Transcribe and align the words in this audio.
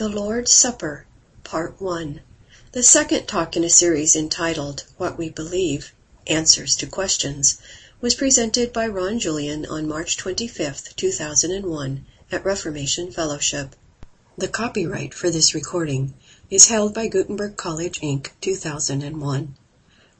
The 0.00 0.08
Lord's 0.08 0.50
Supper, 0.50 1.04
Part 1.44 1.78
1. 1.78 2.22
The 2.72 2.82
second 2.82 3.26
talk 3.26 3.54
in 3.54 3.64
a 3.64 3.68
series 3.68 4.16
entitled 4.16 4.84
What 4.96 5.18
We 5.18 5.28
Believe 5.28 5.92
Answers 6.26 6.74
to 6.76 6.86
Questions 6.86 7.60
was 8.00 8.14
presented 8.14 8.72
by 8.72 8.86
Ron 8.86 9.18
Julian 9.18 9.66
on 9.66 9.86
March 9.86 10.16
25, 10.16 10.96
2001, 10.96 12.06
at 12.32 12.44
Reformation 12.46 13.12
Fellowship. 13.12 13.76
The 14.38 14.48
copyright 14.48 15.12
for 15.12 15.28
this 15.28 15.54
recording 15.54 16.14
is 16.48 16.68
held 16.68 16.94
by 16.94 17.06
Gutenberg 17.06 17.58
College, 17.58 18.00
Inc., 18.00 18.30
2001. 18.40 19.54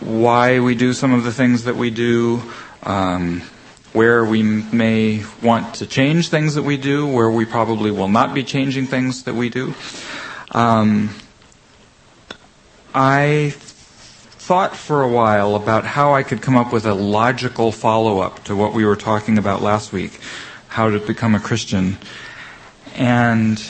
why 0.01 0.59
we 0.59 0.75
do 0.75 0.93
some 0.93 1.15
of 1.15 1.23
the 1.23 1.33
things 1.33 1.65
that 1.65 1.77
we 1.77 1.91
do, 1.91 2.43
um, 2.83 3.41
where 3.93 4.25
we 4.25 4.43
may 4.43 5.23
want 5.43 5.77
to 5.77 5.87
change 5.87 6.29
things 6.29 6.57
that 6.57 6.65
we 6.65 6.77
do, 6.77 7.07
where 7.07 7.31
we 7.31 7.45
probably 7.45 7.93
will 7.93 8.09
not 8.09 8.35
be 8.35 8.43
changing 8.43 8.87
things 8.87 9.23
that 9.25 9.35
we 9.35 9.49
do. 9.49 9.75
Um, 10.51 11.11
I 12.99 13.53
thought 13.55 14.75
for 14.75 15.03
a 15.03 15.09
while 15.09 15.55
about 15.55 15.85
how 15.85 16.15
I 16.15 16.23
could 16.23 16.41
come 16.41 16.57
up 16.57 16.73
with 16.73 16.87
a 16.87 16.95
logical 16.95 17.71
follow 17.71 18.21
up 18.21 18.43
to 18.45 18.57
what 18.57 18.73
we 18.73 18.87
were 18.87 18.97
talking 18.97 19.37
about 19.37 19.61
last 19.61 19.93
week 19.93 20.19
how 20.69 20.91
to 20.91 20.99
become 21.01 21.35
a 21.35 21.41
Christian. 21.41 21.97
And 22.95 23.63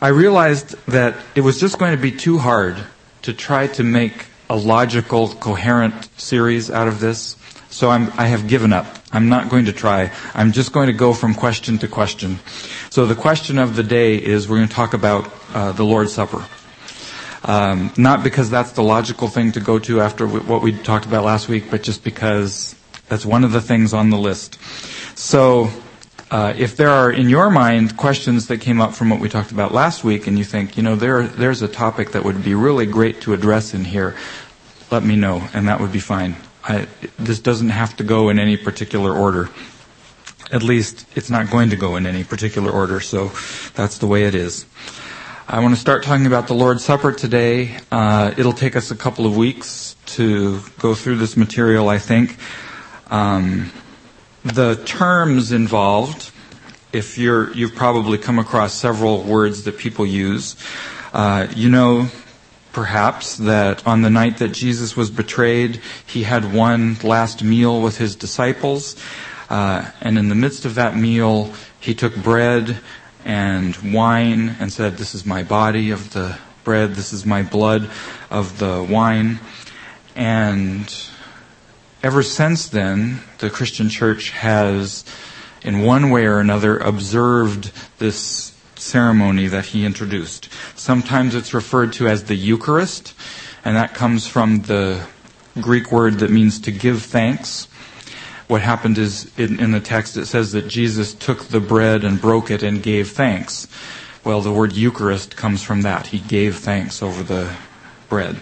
I 0.00 0.08
realized 0.08 0.74
that 0.86 1.16
it 1.34 1.42
was 1.42 1.58
just 1.60 1.78
going 1.78 1.96
to 1.96 2.00
be 2.00 2.12
too 2.12 2.38
hard 2.38 2.76
to 3.22 3.32
try 3.32 3.66
to 3.68 3.84
make 3.84 4.26
a 4.48 4.56
logical, 4.56 5.28
coherent 5.28 6.08
series 6.16 6.70
out 6.70 6.88
of 6.88 6.98
this. 7.00 7.36
So 7.70 7.90
I'm, 7.90 8.12
I 8.18 8.26
have 8.26 8.48
given 8.48 8.72
up. 8.72 8.86
I'm 9.12 9.28
not 9.28 9.48
going 9.48 9.66
to 9.66 9.72
try. 9.72 10.12
I'm 10.34 10.50
just 10.52 10.72
going 10.72 10.88
to 10.88 10.92
go 10.92 11.12
from 11.12 11.34
question 11.34 11.78
to 11.78 11.88
question. 11.88 12.38
So 12.90 13.06
the 13.06 13.14
question 13.14 13.58
of 13.58 13.76
the 13.76 13.84
day 13.84 14.16
is 14.16 14.48
we're 14.48 14.58
going 14.58 14.68
to 14.68 14.74
talk 14.74 14.94
about 14.94 15.32
uh, 15.54 15.72
the 15.72 15.84
Lord's 15.84 16.12
Supper. 16.12 16.44
Um, 17.42 17.92
not 17.96 18.22
because 18.22 18.50
that's 18.50 18.72
the 18.72 18.82
logical 18.82 19.28
thing 19.28 19.52
to 19.52 19.60
go 19.60 19.78
to 19.78 20.00
after 20.00 20.26
what 20.26 20.62
we 20.62 20.72
talked 20.72 21.06
about 21.06 21.24
last 21.24 21.48
week, 21.48 21.70
but 21.70 21.82
just 21.82 22.04
because 22.04 22.74
that's 23.08 23.24
one 23.24 23.44
of 23.44 23.52
the 23.52 23.60
things 23.60 23.94
on 23.94 24.10
the 24.10 24.18
list. 24.18 24.58
So, 25.18 25.70
uh, 26.30 26.54
if 26.56 26.76
there 26.76 26.90
are 26.90 27.10
in 27.10 27.28
your 27.28 27.50
mind 27.50 27.96
questions 27.96 28.46
that 28.48 28.60
came 28.60 28.80
up 28.80 28.94
from 28.94 29.10
what 29.10 29.18
we 29.20 29.28
talked 29.28 29.50
about 29.50 29.72
last 29.72 30.04
week, 30.04 30.26
and 30.26 30.38
you 30.38 30.44
think, 30.44 30.76
you 30.76 30.82
know, 30.82 30.94
there 30.96 31.26
there's 31.26 31.62
a 31.62 31.68
topic 31.68 32.12
that 32.12 32.24
would 32.24 32.44
be 32.44 32.54
really 32.54 32.86
great 32.86 33.20
to 33.22 33.32
address 33.32 33.74
in 33.74 33.84
here, 33.84 34.16
let 34.90 35.02
me 35.02 35.16
know, 35.16 35.48
and 35.54 35.66
that 35.66 35.80
would 35.80 35.92
be 35.92 35.98
fine. 35.98 36.36
I, 36.62 36.86
this 37.18 37.40
doesn't 37.40 37.70
have 37.70 37.96
to 37.96 38.04
go 38.04 38.28
in 38.28 38.38
any 38.38 38.56
particular 38.56 39.12
order. 39.12 39.48
At 40.52 40.62
least 40.62 41.06
it's 41.16 41.30
not 41.30 41.50
going 41.50 41.70
to 41.70 41.76
go 41.76 41.96
in 41.96 42.06
any 42.06 42.22
particular 42.22 42.70
order, 42.70 43.00
so 43.00 43.32
that's 43.74 43.98
the 43.98 44.06
way 44.06 44.24
it 44.24 44.34
is. 44.34 44.66
I 45.52 45.58
want 45.58 45.74
to 45.74 45.80
start 45.80 46.04
talking 46.04 46.26
about 46.26 46.46
the 46.46 46.54
Lord's 46.54 46.84
Supper 46.84 47.10
today. 47.10 47.76
Uh, 47.90 48.32
it'll 48.38 48.52
take 48.52 48.76
us 48.76 48.92
a 48.92 48.96
couple 48.96 49.26
of 49.26 49.36
weeks 49.36 49.96
to 50.06 50.60
go 50.78 50.94
through 50.94 51.16
this 51.16 51.36
material, 51.36 51.88
I 51.88 51.98
think. 51.98 52.36
Um, 53.10 53.72
the 54.44 54.76
terms 54.84 55.50
involved, 55.50 56.30
if 56.92 57.18
you're, 57.18 57.52
you've 57.52 57.74
probably 57.74 58.16
come 58.16 58.38
across 58.38 58.74
several 58.74 59.24
words 59.24 59.64
that 59.64 59.76
people 59.76 60.06
use. 60.06 60.54
Uh, 61.12 61.48
you 61.56 61.68
know, 61.68 62.06
perhaps, 62.72 63.36
that 63.38 63.84
on 63.84 64.02
the 64.02 64.10
night 64.10 64.38
that 64.38 64.52
Jesus 64.52 64.96
was 64.96 65.10
betrayed, 65.10 65.80
he 66.06 66.22
had 66.22 66.54
one 66.54 66.94
last 67.02 67.42
meal 67.42 67.82
with 67.82 67.98
his 67.98 68.14
disciples. 68.14 68.94
Uh, 69.48 69.90
and 70.00 70.16
in 70.16 70.28
the 70.28 70.36
midst 70.36 70.64
of 70.64 70.76
that 70.76 70.94
meal, 70.94 71.52
he 71.80 71.92
took 71.92 72.14
bread 72.14 72.78
and 73.24 73.76
wine 73.92 74.56
and 74.60 74.72
said, 74.72 74.96
This 74.96 75.14
is 75.14 75.26
my 75.26 75.42
body 75.42 75.90
of 75.90 76.12
the 76.12 76.38
bread, 76.64 76.94
this 76.94 77.12
is 77.12 77.24
my 77.26 77.42
blood 77.42 77.90
of 78.30 78.58
the 78.58 78.82
wine. 78.82 79.40
And 80.14 80.94
ever 82.02 82.22
since 82.22 82.68
then, 82.68 83.20
the 83.38 83.50
Christian 83.50 83.88
church 83.88 84.30
has, 84.30 85.04
in 85.62 85.80
one 85.80 86.10
way 86.10 86.26
or 86.26 86.38
another, 86.38 86.78
observed 86.78 87.72
this 87.98 88.56
ceremony 88.76 89.46
that 89.46 89.66
he 89.66 89.84
introduced. 89.84 90.48
Sometimes 90.74 91.34
it's 91.34 91.54
referred 91.54 91.92
to 91.94 92.08
as 92.08 92.24
the 92.24 92.34
Eucharist, 92.34 93.14
and 93.64 93.76
that 93.76 93.94
comes 93.94 94.26
from 94.26 94.62
the 94.62 95.06
Greek 95.60 95.92
word 95.92 96.20
that 96.20 96.30
means 96.30 96.60
to 96.60 96.72
give 96.72 97.02
thanks 97.02 97.68
what 98.50 98.62
happened 98.62 98.98
is 98.98 99.30
in, 99.38 99.60
in, 99.60 99.70
the 99.70 99.80
text 99.80 100.16
it 100.16 100.26
says 100.26 100.50
that 100.52 100.66
Jesus 100.66 101.14
took 101.14 101.44
the 101.44 101.60
bread 101.60 102.02
and 102.02 102.20
broke 102.20 102.50
it 102.50 102.64
and 102.64 102.82
gave 102.82 103.12
thanks. 103.12 103.68
Well, 104.24 104.40
the 104.40 104.52
word 104.52 104.72
Eucharist 104.72 105.36
comes 105.36 105.62
from 105.62 105.82
that. 105.82 106.08
He 106.08 106.18
gave 106.18 106.56
thanks 106.56 107.00
over 107.00 107.22
the 107.22 107.54
bread. 108.08 108.36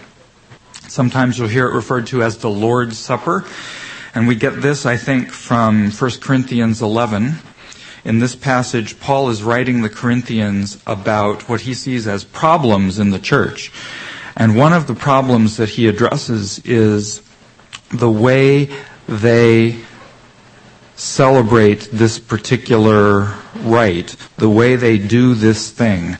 Sometimes 0.88 1.38
you'll 1.38 1.48
hear 1.48 1.68
it 1.68 1.74
referred 1.74 2.06
to 2.08 2.22
as 2.22 2.38
the 2.38 2.48
Lord's 2.48 2.98
Supper. 2.98 3.44
And 4.14 4.26
we 4.26 4.34
get 4.34 4.62
this, 4.62 4.86
I 4.86 4.96
think, 4.96 5.30
from 5.30 5.90
1 5.90 6.10
Corinthians 6.20 6.80
11. 6.80 7.34
In 8.06 8.18
this 8.18 8.34
passage, 8.34 8.98
Paul 8.98 9.28
is 9.28 9.42
writing 9.42 9.82
the 9.82 9.90
Corinthians 9.90 10.82
about 10.86 11.50
what 11.50 11.60
he 11.60 11.74
sees 11.74 12.08
as 12.08 12.24
problems 12.24 12.98
in 12.98 13.10
the 13.10 13.18
church. 13.18 13.70
And 14.34 14.56
one 14.56 14.72
of 14.72 14.86
the 14.86 14.94
problems 14.94 15.58
that 15.58 15.68
he 15.68 15.86
addresses 15.86 16.60
is 16.60 17.22
the 17.90 18.10
way 18.10 18.70
they 19.06 19.78
celebrate 20.98 21.88
this 21.92 22.18
particular 22.18 23.32
rite, 23.60 24.16
the 24.36 24.48
way 24.48 24.74
they 24.74 24.98
do 24.98 25.34
this 25.34 25.70
thing, 25.70 26.18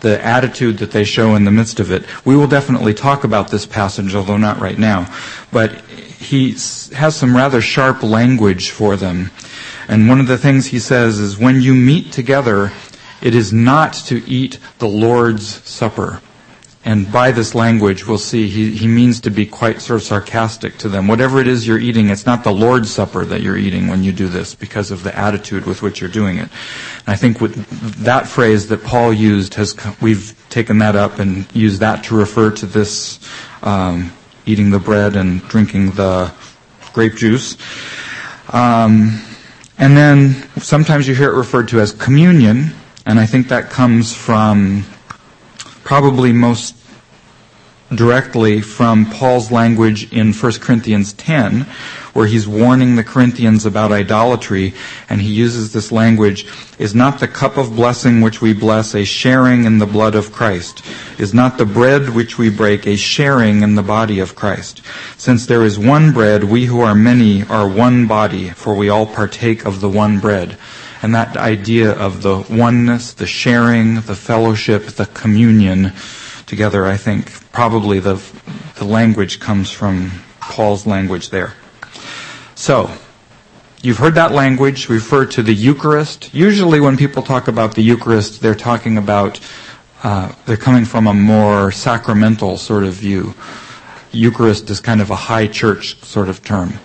the 0.00 0.24
attitude 0.24 0.78
that 0.78 0.92
they 0.92 1.04
show 1.04 1.34
in 1.34 1.44
the 1.44 1.50
midst 1.50 1.80
of 1.80 1.90
it. 1.90 2.04
We 2.24 2.36
will 2.36 2.46
definitely 2.46 2.94
talk 2.94 3.24
about 3.24 3.50
this 3.50 3.66
passage, 3.66 4.14
although 4.14 4.36
not 4.36 4.60
right 4.60 4.78
now. 4.78 5.12
But 5.50 5.72
he 5.82 6.52
has 6.52 7.16
some 7.16 7.36
rather 7.36 7.60
sharp 7.60 8.02
language 8.02 8.70
for 8.70 8.96
them. 8.96 9.32
And 9.88 10.08
one 10.08 10.20
of 10.20 10.28
the 10.28 10.38
things 10.38 10.66
he 10.66 10.78
says 10.78 11.18
is 11.18 11.36
when 11.36 11.60
you 11.60 11.74
meet 11.74 12.12
together, 12.12 12.72
it 13.20 13.34
is 13.34 13.52
not 13.52 13.92
to 14.06 14.24
eat 14.28 14.58
the 14.78 14.88
Lord's 14.88 15.68
Supper. 15.68 16.20
And 16.84 17.10
by 17.12 17.30
this 17.30 17.54
language, 17.54 18.08
we'll 18.08 18.18
see 18.18 18.48
he, 18.48 18.72
he 18.74 18.88
means 18.88 19.20
to 19.20 19.30
be 19.30 19.46
quite 19.46 19.80
sort 19.80 20.00
of 20.00 20.06
sarcastic 20.06 20.78
to 20.78 20.88
them. 20.88 21.06
Whatever 21.06 21.40
it 21.40 21.46
is 21.46 21.64
you're 21.64 21.78
eating, 21.78 22.10
it's 22.10 22.26
not 22.26 22.42
the 22.42 22.52
Lord's 22.52 22.90
Supper 22.90 23.24
that 23.24 23.40
you're 23.40 23.56
eating 23.56 23.86
when 23.86 24.02
you 24.02 24.10
do 24.10 24.26
this 24.26 24.56
because 24.56 24.90
of 24.90 25.04
the 25.04 25.16
attitude 25.16 25.64
with 25.64 25.80
which 25.80 26.00
you're 26.00 26.10
doing 26.10 26.38
it. 26.38 26.48
And 27.06 27.08
I 27.08 27.14
think 27.14 27.40
with 27.40 27.54
that 28.02 28.26
phrase 28.26 28.66
that 28.68 28.82
Paul 28.82 29.12
used 29.12 29.54
has, 29.54 29.76
we've 30.00 30.34
taken 30.50 30.78
that 30.78 30.96
up 30.96 31.20
and 31.20 31.46
used 31.54 31.80
that 31.80 32.02
to 32.04 32.16
refer 32.16 32.50
to 32.50 32.66
this, 32.66 33.20
um, 33.62 34.12
eating 34.44 34.70
the 34.70 34.80
bread 34.80 35.14
and 35.14 35.40
drinking 35.48 35.92
the 35.92 36.32
grape 36.92 37.14
juice. 37.14 37.56
Um, 38.52 39.22
and 39.78 39.96
then 39.96 40.34
sometimes 40.58 41.06
you 41.06 41.14
hear 41.14 41.32
it 41.32 41.36
referred 41.36 41.68
to 41.68 41.80
as 41.80 41.92
communion, 41.92 42.72
and 43.06 43.20
I 43.20 43.26
think 43.26 43.48
that 43.48 43.70
comes 43.70 44.14
from 44.14 44.84
probably 45.92 46.32
most 46.32 46.74
directly 47.94 48.62
from 48.62 49.04
Paul's 49.04 49.52
language 49.52 50.10
in 50.10 50.32
1 50.32 50.52
Corinthians 50.52 51.12
10, 51.12 51.66
where 52.14 52.26
he's 52.26 52.48
warning 52.48 52.96
the 52.96 53.04
Corinthians 53.04 53.66
about 53.66 53.92
idolatry, 53.92 54.72
and 55.10 55.20
he 55.20 55.30
uses 55.30 55.74
this 55.74 55.92
language, 55.92 56.46
is 56.78 56.94
not 56.94 57.20
the 57.20 57.28
cup 57.28 57.58
of 57.58 57.76
blessing 57.76 58.22
which 58.22 58.40
we 58.40 58.54
bless 58.54 58.94
a 58.94 59.04
sharing 59.04 59.64
in 59.66 59.80
the 59.80 59.86
blood 59.86 60.14
of 60.14 60.32
Christ? 60.32 60.82
Is 61.18 61.34
not 61.34 61.58
the 61.58 61.66
bread 61.66 62.08
which 62.08 62.38
we 62.38 62.48
break 62.48 62.86
a 62.86 62.96
sharing 62.96 63.60
in 63.60 63.74
the 63.74 63.82
body 63.82 64.18
of 64.18 64.34
Christ? 64.34 64.80
Since 65.18 65.44
there 65.44 65.62
is 65.62 65.78
one 65.78 66.14
bread, 66.14 66.44
we 66.44 66.64
who 66.64 66.80
are 66.80 66.94
many 66.94 67.44
are 67.48 67.68
one 67.68 68.06
body, 68.06 68.48
for 68.48 68.74
we 68.74 68.88
all 68.88 69.04
partake 69.04 69.66
of 69.66 69.82
the 69.82 69.90
one 69.90 70.20
bread. 70.20 70.56
And 71.02 71.12
that 71.16 71.36
idea 71.36 71.92
of 71.92 72.22
the 72.22 72.46
oneness, 72.48 73.12
the 73.12 73.26
sharing, 73.26 73.96
the 73.96 74.14
fellowship, 74.14 74.86
the 74.86 75.06
communion 75.06 75.92
together, 76.46 76.86
I 76.86 76.96
think 76.96 77.50
probably 77.50 77.98
the, 77.98 78.22
the 78.76 78.84
language 78.84 79.40
comes 79.40 79.72
from 79.72 80.12
Paul's 80.40 80.86
language 80.86 81.30
there. 81.30 81.54
So, 82.54 82.88
you've 83.82 83.98
heard 83.98 84.14
that 84.14 84.30
language 84.30 84.88
refer 84.88 85.26
to 85.26 85.42
the 85.42 85.52
Eucharist. 85.52 86.32
Usually 86.32 86.78
when 86.78 86.96
people 86.96 87.24
talk 87.24 87.48
about 87.48 87.74
the 87.74 87.82
Eucharist, 87.82 88.40
they're 88.40 88.54
talking 88.54 88.96
about, 88.96 89.40
uh, 90.04 90.32
they're 90.46 90.56
coming 90.56 90.84
from 90.84 91.08
a 91.08 91.14
more 91.14 91.72
sacramental 91.72 92.56
sort 92.58 92.84
of 92.84 92.94
view. 92.94 93.34
Eucharist 94.12 94.70
is 94.70 94.78
kind 94.78 95.00
of 95.00 95.10
a 95.10 95.16
high 95.16 95.48
church 95.48 96.00
sort 96.04 96.28
of 96.28 96.44
term 96.44 96.78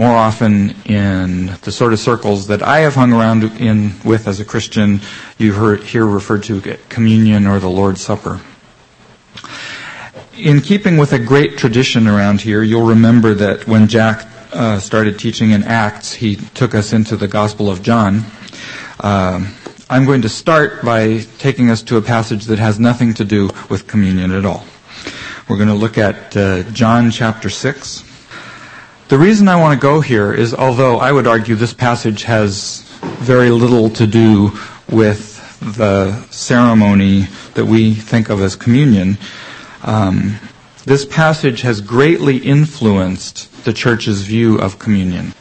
more 0.00 0.16
often 0.16 0.70
in 0.86 1.48
the 1.60 1.70
sort 1.70 1.92
of 1.92 1.98
circles 1.98 2.46
that 2.46 2.62
I 2.62 2.78
have 2.78 2.94
hung 2.94 3.12
around 3.12 3.44
in 3.60 3.92
with 4.02 4.26
as 4.28 4.40
a 4.40 4.46
Christian, 4.46 5.02
you 5.36 5.52
hear 5.76 6.06
referred 6.06 6.42
to 6.44 6.78
communion 6.88 7.46
or 7.46 7.58
the 7.58 7.68
Lord's 7.68 8.00
Supper. 8.00 8.40
In 10.38 10.62
keeping 10.62 10.96
with 10.96 11.12
a 11.12 11.18
great 11.18 11.58
tradition 11.58 12.06
around 12.06 12.40
here, 12.40 12.62
you'll 12.62 12.86
remember 12.86 13.34
that 13.34 13.66
when 13.66 13.88
Jack 13.88 14.26
uh, 14.54 14.78
started 14.80 15.18
teaching 15.18 15.50
in 15.50 15.64
Acts, 15.64 16.14
he 16.14 16.36
took 16.36 16.74
us 16.74 16.94
into 16.94 17.14
the 17.14 17.28
Gospel 17.28 17.70
of 17.70 17.82
John. 17.82 18.24
Uh, 19.00 19.46
I'm 19.90 20.06
going 20.06 20.22
to 20.22 20.30
start 20.30 20.82
by 20.82 21.18
taking 21.36 21.68
us 21.68 21.82
to 21.82 21.98
a 21.98 22.02
passage 22.02 22.46
that 22.46 22.58
has 22.58 22.80
nothing 22.80 23.12
to 23.14 23.24
do 23.26 23.50
with 23.68 23.86
communion 23.86 24.30
at 24.32 24.46
all. 24.46 24.64
We're 25.46 25.58
going 25.58 25.68
to 25.68 25.74
look 25.74 25.98
at 25.98 26.34
uh, 26.34 26.62
John 26.70 27.10
chapter 27.10 27.50
6. 27.50 28.09
The 29.10 29.18
reason 29.18 29.48
I 29.48 29.56
want 29.56 29.74
to 29.74 29.82
go 29.84 30.00
here 30.00 30.32
is 30.32 30.54
although 30.54 30.98
I 31.00 31.10
would 31.10 31.26
argue 31.26 31.56
this 31.56 31.74
passage 31.74 32.22
has 32.22 32.82
very 33.18 33.50
little 33.50 33.90
to 33.90 34.06
do 34.06 34.52
with 34.88 35.36
the 35.76 36.22
ceremony 36.30 37.22
that 37.54 37.64
we 37.64 37.92
think 37.92 38.28
of 38.28 38.40
as 38.40 38.54
communion, 38.54 39.18
um, 39.82 40.38
this 40.84 41.04
passage 41.04 41.62
has 41.62 41.80
greatly 41.80 42.36
influenced 42.36 43.64
the 43.64 43.72
church's 43.72 44.22
view 44.22 44.58
of 44.60 44.78
communion. 44.78 45.34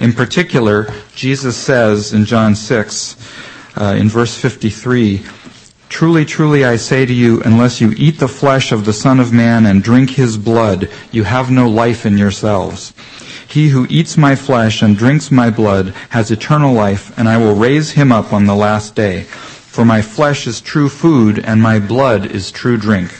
In 0.00 0.12
particular, 0.12 0.92
Jesus 1.14 1.56
says 1.56 2.12
in 2.12 2.24
John 2.24 2.56
6, 2.56 3.16
uh, 3.80 3.94
in 3.96 4.08
verse 4.08 4.36
53, 4.36 5.18
Truly, 5.92 6.24
truly, 6.24 6.64
I 6.64 6.76
say 6.76 7.04
to 7.04 7.12
you, 7.12 7.42
unless 7.42 7.78
you 7.78 7.92
eat 7.98 8.18
the 8.18 8.26
flesh 8.26 8.72
of 8.72 8.86
the 8.86 8.94
Son 8.94 9.20
of 9.20 9.30
Man 9.30 9.66
and 9.66 9.82
drink 9.82 10.08
his 10.08 10.38
blood, 10.38 10.88
you 11.12 11.22
have 11.24 11.50
no 11.50 11.68
life 11.68 12.06
in 12.06 12.16
yourselves. 12.16 12.94
He 13.46 13.68
who 13.68 13.86
eats 13.90 14.16
my 14.16 14.34
flesh 14.34 14.80
and 14.80 14.96
drinks 14.96 15.30
my 15.30 15.50
blood 15.50 15.88
has 16.08 16.30
eternal 16.30 16.72
life, 16.72 17.16
and 17.18 17.28
I 17.28 17.36
will 17.36 17.54
raise 17.54 17.90
him 17.92 18.10
up 18.10 18.32
on 18.32 18.46
the 18.46 18.54
last 18.54 18.94
day. 18.94 19.24
For 19.24 19.84
my 19.84 20.00
flesh 20.00 20.46
is 20.46 20.62
true 20.62 20.88
food, 20.88 21.38
and 21.38 21.60
my 21.60 21.78
blood 21.78 22.24
is 22.24 22.50
true 22.50 22.78
drink. 22.78 23.12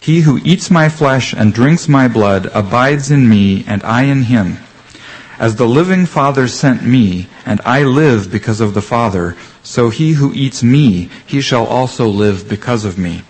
He 0.00 0.22
who 0.22 0.40
eats 0.44 0.70
my 0.70 0.88
flesh 0.88 1.34
and 1.34 1.52
drinks 1.52 1.88
my 1.88 2.08
blood 2.08 2.50
abides 2.54 3.10
in 3.10 3.28
me, 3.28 3.64
and 3.66 3.84
I 3.84 4.04
in 4.04 4.22
him. 4.22 4.56
As 5.38 5.56
the 5.56 5.68
living 5.68 6.06
Father 6.06 6.48
sent 6.48 6.82
me, 6.82 7.28
and 7.44 7.60
I 7.66 7.84
live 7.84 8.32
because 8.32 8.62
of 8.62 8.72
the 8.72 8.82
Father, 8.82 9.36
so 9.68 9.90
he 9.90 10.12
who 10.12 10.32
eats 10.32 10.62
me, 10.62 11.10
he 11.26 11.42
shall 11.42 11.66
also 11.66 12.08
live 12.08 12.48
because 12.48 12.86
of 12.86 12.96
me. 12.96 13.22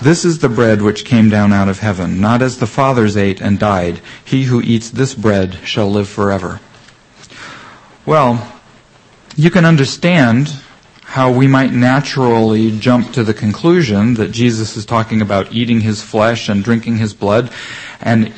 This 0.00 0.24
is 0.24 0.38
the 0.38 0.48
bread 0.48 0.80
which 0.80 1.04
came 1.04 1.28
down 1.28 1.52
out 1.52 1.68
of 1.68 1.80
heaven, 1.80 2.20
not 2.20 2.40
as 2.40 2.58
the 2.58 2.68
fathers 2.68 3.16
ate 3.16 3.40
and 3.40 3.58
died. 3.58 4.00
He 4.24 4.44
who 4.44 4.62
eats 4.62 4.90
this 4.90 5.12
bread 5.12 5.58
shall 5.64 5.90
live 5.90 6.08
forever. 6.08 6.60
Well, 8.06 8.60
you 9.34 9.50
can 9.50 9.64
understand 9.64 10.54
how 11.02 11.32
we 11.32 11.48
might 11.48 11.72
naturally 11.72 12.78
jump 12.78 13.12
to 13.14 13.24
the 13.24 13.34
conclusion 13.34 14.14
that 14.14 14.30
Jesus 14.30 14.76
is 14.76 14.86
talking 14.86 15.20
about 15.20 15.52
eating 15.52 15.80
his 15.80 16.00
flesh 16.00 16.48
and 16.48 16.62
drinking 16.62 16.98
his 16.98 17.12
blood. 17.12 17.50
And 18.00 18.32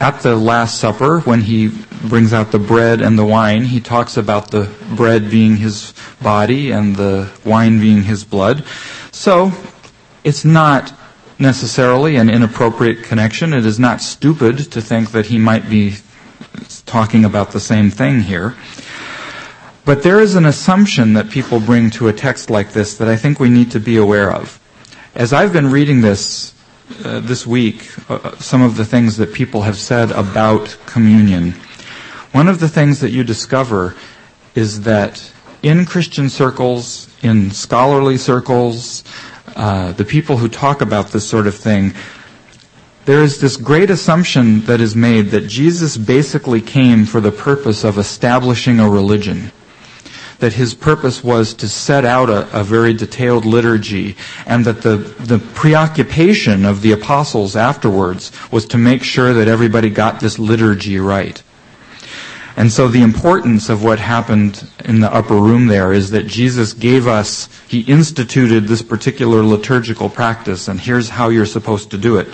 at 0.00 0.20
the 0.20 0.36
Last 0.36 0.78
Supper, 0.78 1.20
when 1.20 1.40
he 1.40 1.68
brings 2.08 2.32
out 2.32 2.52
the 2.52 2.58
bread 2.58 3.00
and 3.00 3.18
the 3.18 3.24
wine, 3.24 3.64
he 3.64 3.80
talks 3.80 4.16
about 4.16 4.50
the 4.50 4.70
bread 4.94 5.30
being 5.30 5.56
his 5.56 5.94
body 6.20 6.70
and 6.70 6.96
the 6.96 7.30
wine 7.44 7.80
being 7.80 8.02
his 8.02 8.24
blood. 8.24 8.64
So, 9.10 9.52
it's 10.22 10.44
not 10.44 10.92
necessarily 11.38 12.16
an 12.16 12.28
inappropriate 12.28 13.04
connection. 13.04 13.52
It 13.52 13.64
is 13.64 13.78
not 13.78 14.00
stupid 14.00 14.58
to 14.72 14.80
think 14.80 15.12
that 15.12 15.26
he 15.26 15.38
might 15.38 15.68
be 15.68 15.94
talking 16.84 17.24
about 17.24 17.52
the 17.52 17.60
same 17.60 17.90
thing 17.90 18.20
here. 18.20 18.54
But 19.84 20.02
there 20.02 20.20
is 20.20 20.34
an 20.34 20.46
assumption 20.46 21.12
that 21.12 21.30
people 21.30 21.60
bring 21.60 21.90
to 21.90 22.08
a 22.08 22.12
text 22.12 22.50
like 22.50 22.72
this 22.72 22.96
that 22.98 23.08
I 23.08 23.16
think 23.16 23.38
we 23.38 23.48
need 23.48 23.70
to 23.70 23.80
be 23.80 23.96
aware 23.96 24.32
of. 24.32 24.60
As 25.14 25.32
I've 25.32 25.52
been 25.52 25.70
reading 25.70 26.00
this 26.00 26.52
uh, 27.04 27.20
this 27.20 27.46
week, 27.46 27.90
uh, 28.08 28.36
some 28.36 28.62
of 28.62 28.76
the 28.76 28.84
things 28.84 29.16
that 29.16 29.32
people 29.32 29.62
have 29.62 29.76
said 29.76 30.10
about 30.12 30.76
communion, 30.86 31.52
one 32.32 32.48
of 32.48 32.60
the 32.60 32.68
things 32.68 33.00
that 33.00 33.10
you 33.10 33.24
discover 33.24 33.94
is 34.54 34.82
that 34.82 35.32
in 35.62 35.84
Christian 35.84 36.28
circles, 36.28 37.08
in 37.22 37.50
scholarly 37.50 38.16
circles, 38.16 39.04
uh, 39.56 39.92
the 39.92 40.04
people 40.04 40.36
who 40.36 40.48
talk 40.48 40.80
about 40.80 41.08
this 41.08 41.28
sort 41.28 41.46
of 41.46 41.54
thing, 41.54 41.94
there 43.04 43.22
is 43.22 43.40
this 43.40 43.56
great 43.56 43.90
assumption 43.90 44.60
that 44.62 44.80
is 44.80 44.94
made 44.94 45.30
that 45.30 45.46
Jesus 45.46 45.96
basically 45.96 46.60
came 46.60 47.06
for 47.06 47.20
the 47.20 47.32
purpose 47.32 47.84
of 47.84 47.98
establishing 47.98 48.80
a 48.80 48.88
religion. 48.88 49.50
That 50.40 50.52
his 50.52 50.74
purpose 50.74 51.24
was 51.24 51.54
to 51.54 51.68
set 51.68 52.04
out 52.04 52.28
a, 52.28 52.60
a 52.60 52.62
very 52.62 52.92
detailed 52.92 53.44
liturgy, 53.44 54.16
and 54.46 54.64
that 54.64 54.82
the, 54.82 54.96
the 54.96 55.38
preoccupation 55.38 56.64
of 56.64 56.82
the 56.82 56.92
apostles 56.92 57.56
afterwards 57.56 58.32
was 58.52 58.66
to 58.66 58.78
make 58.78 59.02
sure 59.02 59.32
that 59.32 59.48
everybody 59.48 59.88
got 59.88 60.20
this 60.20 60.38
liturgy 60.38 60.98
right. 60.98 61.42
And 62.56 62.72
so 62.72 62.88
the 62.88 63.02
importance 63.02 63.68
of 63.68 63.84
what 63.84 63.98
happened 63.98 64.66
in 64.86 65.00
the 65.00 65.12
upper 65.12 65.36
room 65.36 65.66
there 65.66 65.92
is 65.92 66.10
that 66.12 66.26
Jesus 66.26 66.72
gave 66.72 67.06
us, 67.06 67.50
He 67.68 67.80
instituted 67.80 68.64
this 68.64 68.80
particular 68.80 69.42
liturgical 69.42 70.08
practice, 70.08 70.66
and 70.68 70.80
here's 70.80 71.10
how 71.10 71.28
you're 71.28 71.44
supposed 71.44 71.90
to 71.90 71.98
do 71.98 72.16
it. 72.16 72.28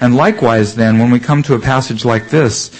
And 0.00 0.16
likewise 0.16 0.74
then, 0.74 0.98
when 0.98 1.12
we 1.12 1.20
come 1.20 1.44
to 1.44 1.54
a 1.54 1.60
passage 1.60 2.04
like 2.04 2.28
this, 2.28 2.72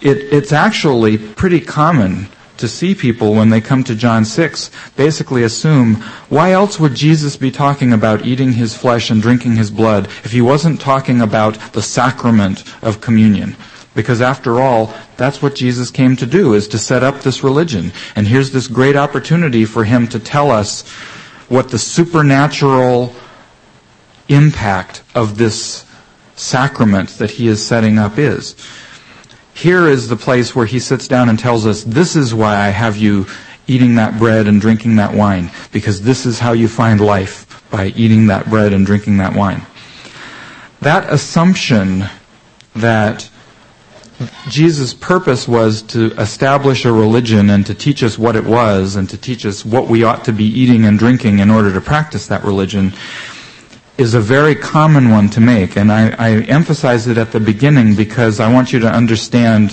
it, 0.00 0.16
it's 0.32 0.52
actually 0.52 1.18
pretty 1.18 1.60
common 1.60 2.28
to 2.58 2.68
see 2.68 2.94
people 2.94 3.34
when 3.34 3.50
they 3.50 3.60
come 3.60 3.82
to 3.84 3.94
John 3.94 4.24
6 4.24 4.70
basically 4.96 5.42
assume, 5.42 5.96
why 6.28 6.52
else 6.52 6.78
would 6.78 6.94
Jesus 6.94 7.36
be 7.36 7.50
talking 7.50 7.92
about 7.92 8.26
eating 8.26 8.52
his 8.52 8.76
flesh 8.76 9.10
and 9.10 9.22
drinking 9.22 9.56
his 9.56 9.70
blood 9.70 10.06
if 10.24 10.32
he 10.32 10.40
wasn't 10.40 10.80
talking 10.80 11.20
about 11.20 11.72
the 11.72 11.82
sacrament 11.82 12.64
of 12.82 13.00
communion? 13.00 13.56
Because 13.94 14.20
after 14.20 14.60
all, 14.60 14.94
that's 15.16 15.42
what 15.42 15.54
Jesus 15.54 15.90
came 15.90 16.14
to 16.16 16.26
do, 16.26 16.54
is 16.54 16.68
to 16.68 16.78
set 16.78 17.02
up 17.02 17.20
this 17.20 17.42
religion. 17.42 17.92
And 18.14 18.28
here's 18.28 18.52
this 18.52 18.68
great 18.68 18.96
opportunity 18.96 19.64
for 19.64 19.84
him 19.84 20.06
to 20.08 20.20
tell 20.20 20.50
us 20.50 20.86
what 21.48 21.70
the 21.70 21.78
supernatural 21.78 23.14
impact 24.28 25.02
of 25.14 25.38
this 25.38 25.84
sacrament 26.36 27.08
that 27.18 27.32
he 27.32 27.48
is 27.48 27.64
setting 27.64 27.98
up 27.98 28.18
is. 28.18 28.54
Here 29.58 29.88
is 29.88 30.06
the 30.06 30.14
place 30.14 30.54
where 30.54 30.66
he 30.66 30.78
sits 30.78 31.08
down 31.08 31.28
and 31.28 31.36
tells 31.36 31.66
us, 31.66 31.82
this 31.82 32.14
is 32.14 32.32
why 32.32 32.54
I 32.54 32.68
have 32.68 32.96
you 32.96 33.26
eating 33.66 33.96
that 33.96 34.16
bread 34.16 34.46
and 34.46 34.60
drinking 34.60 34.94
that 34.96 35.12
wine, 35.12 35.50
because 35.72 36.00
this 36.02 36.26
is 36.26 36.38
how 36.38 36.52
you 36.52 36.68
find 36.68 37.00
life, 37.00 37.64
by 37.68 37.86
eating 37.96 38.28
that 38.28 38.48
bread 38.48 38.72
and 38.72 38.86
drinking 38.86 39.16
that 39.16 39.34
wine. 39.34 39.66
That 40.80 41.12
assumption 41.12 42.04
that 42.76 43.28
Jesus' 44.48 44.94
purpose 44.94 45.48
was 45.48 45.82
to 45.82 46.12
establish 46.12 46.84
a 46.84 46.92
religion 46.92 47.50
and 47.50 47.66
to 47.66 47.74
teach 47.74 48.04
us 48.04 48.16
what 48.16 48.36
it 48.36 48.44
was 48.44 48.94
and 48.94 49.10
to 49.10 49.16
teach 49.16 49.44
us 49.44 49.64
what 49.64 49.88
we 49.88 50.04
ought 50.04 50.24
to 50.26 50.32
be 50.32 50.44
eating 50.44 50.84
and 50.84 50.96
drinking 50.96 51.40
in 51.40 51.50
order 51.50 51.72
to 51.72 51.80
practice 51.80 52.28
that 52.28 52.44
religion 52.44 52.92
is 53.98 54.14
a 54.14 54.20
very 54.20 54.54
common 54.54 55.10
one 55.10 55.28
to 55.30 55.40
make. 55.40 55.76
And 55.76 55.90
I, 55.90 56.10
I 56.10 56.30
emphasize 56.42 57.08
it 57.08 57.18
at 57.18 57.32
the 57.32 57.40
beginning 57.40 57.96
because 57.96 58.38
I 58.38 58.50
want 58.52 58.72
you 58.72 58.78
to 58.78 58.88
understand 58.88 59.72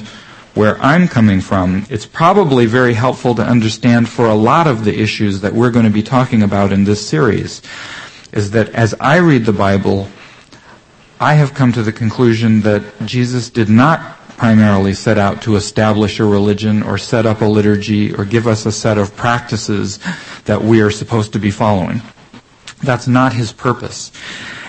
where 0.55 0.81
I'm 0.81 1.07
coming 1.07 1.41
from. 1.41 1.85
It's 1.89 2.07
probably 2.07 2.65
very 2.65 2.95
helpful 2.95 3.35
to 3.35 3.43
understand 3.43 4.09
for 4.09 4.25
a 4.25 4.33
lot 4.33 4.67
of 4.67 4.83
the 4.83 4.99
issues 4.99 5.41
that 5.41 5.53
we're 5.53 5.69
going 5.69 5.85
to 5.85 5.91
be 5.91 6.01
talking 6.01 6.41
about 6.41 6.71
in 6.71 6.85
this 6.85 7.07
series 7.07 7.61
is 8.31 8.51
that 8.51 8.69
as 8.69 8.95
I 8.99 9.17
read 9.17 9.45
the 9.45 9.53
Bible, 9.53 10.09
I 11.19 11.35
have 11.35 11.53
come 11.53 11.71
to 11.73 11.83
the 11.83 11.91
conclusion 11.91 12.61
that 12.61 12.83
Jesus 13.05 13.49
did 13.49 13.69
not 13.69 14.17
primarily 14.37 14.93
set 14.93 15.17
out 15.17 15.41
to 15.43 15.55
establish 15.55 16.19
a 16.19 16.25
religion 16.25 16.83
or 16.83 16.97
set 16.97 17.25
up 17.25 17.41
a 17.41 17.45
liturgy 17.45 18.13
or 18.13 18.25
give 18.25 18.47
us 18.47 18.65
a 18.65 18.71
set 18.71 18.97
of 18.97 19.15
practices 19.15 19.99
that 20.45 20.61
we 20.61 20.81
are 20.81 20.91
supposed 20.91 21.31
to 21.33 21.39
be 21.39 21.51
following. 21.51 22.01
That's 22.85 23.07
not 23.07 23.33
his 23.33 23.51
purpose. 23.51 24.11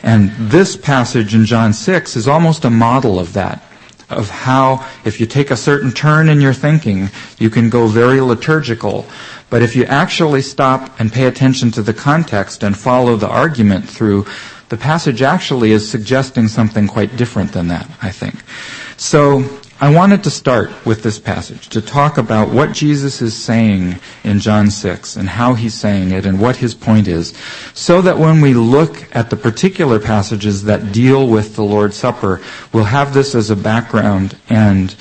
And 0.02 0.30
this 0.36 0.76
passage 0.76 1.34
in 1.34 1.44
John 1.44 1.72
6 1.72 2.16
is 2.16 2.28
almost 2.28 2.64
a 2.64 2.70
model 2.70 3.18
of 3.18 3.32
that 3.34 3.62
of 4.08 4.30
how, 4.30 4.86
if 5.04 5.20
you 5.20 5.26
take 5.26 5.50
a 5.50 5.56
certain 5.56 5.90
turn 5.90 6.28
in 6.28 6.40
your 6.40 6.54
thinking, 6.54 7.10
you 7.38 7.50
can 7.50 7.68
go 7.68 7.88
very 7.88 8.20
liturgical. 8.20 9.04
But 9.50 9.62
if 9.62 9.74
you 9.74 9.84
actually 9.84 10.42
stop 10.42 11.00
and 11.00 11.12
pay 11.12 11.26
attention 11.26 11.70
to 11.72 11.82
the 11.82 11.94
context 11.94 12.62
and 12.62 12.76
follow 12.76 13.16
the 13.16 13.28
argument 13.28 13.88
through, 13.88 14.26
the 14.68 14.76
passage 14.76 15.22
actually 15.22 15.72
is 15.72 15.88
suggesting 15.88 16.48
something 16.48 16.88
quite 16.88 17.16
different 17.16 17.52
than 17.52 17.68
that, 17.68 17.88
I 18.02 18.10
think. 18.10 18.34
So, 18.96 19.42
I 19.78 19.94
wanted 19.94 20.24
to 20.24 20.30
start 20.30 20.70
with 20.86 21.02
this 21.02 21.18
passage 21.18 21.68
to 21.68 21.82
talk 21.82 22.16
about 22.16 22.48
what 22.48 22.72
Jesus 22.72 23.20
is 23.20 23.36
saying 23.36 23.96
in 24.24 24.40
John 24.40 24.70
6 24.70 25.16
and 25.16 25.28
how 25.28 25.52
he's 25.52 25.74
saying 25.74 26.12
it 26.12 26.24
and 26.24 26.40
what 26.40 26.56
his 26.56 26.74
point 26.74 27.08
is, 27.08 27.36
so 27.74 28.00
that 28.00 28.16
when 28.16 28.40
we 28.40 28.54
look 28.54 29.14
at 29.14 29.28
the 29.28 29.36
particular 29.36 30.00
passages 30.00 30.64
that 30.64 30.92
deal 30.92 31.28
with 31.28 31.56
the 31.56 31.62
Lord's 31.62 31.96
Supper, 31.96 32.40
we'll 32.72 32.84
have 32.84 33.12
this 33.12 33.34
as 33.34 33.50
a 33.50 33.56
background 33.56 34.38
and 34.48 34.96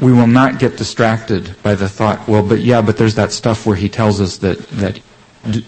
we 0.00 0.12
will 0.12 0.26
not 0.26 0.58
get 0.58 0.76
distracted 0.76 1.54
by 1.62 1.76
the 1.76 1.88
thought, 1.88 2.26
well, 2.26 2.42
but 2.42 2.58
yeah, 2.58 2.82
but 2.82 2.96
there's 2.96 3.14
that 3.14 3.30
stuff 3.30 3.66
where 3.66 3.76
he 3.76 3.88
tells 3.88 4.20
us 4.20 4.38
that, 4.38 4.58
that 4.70 4.98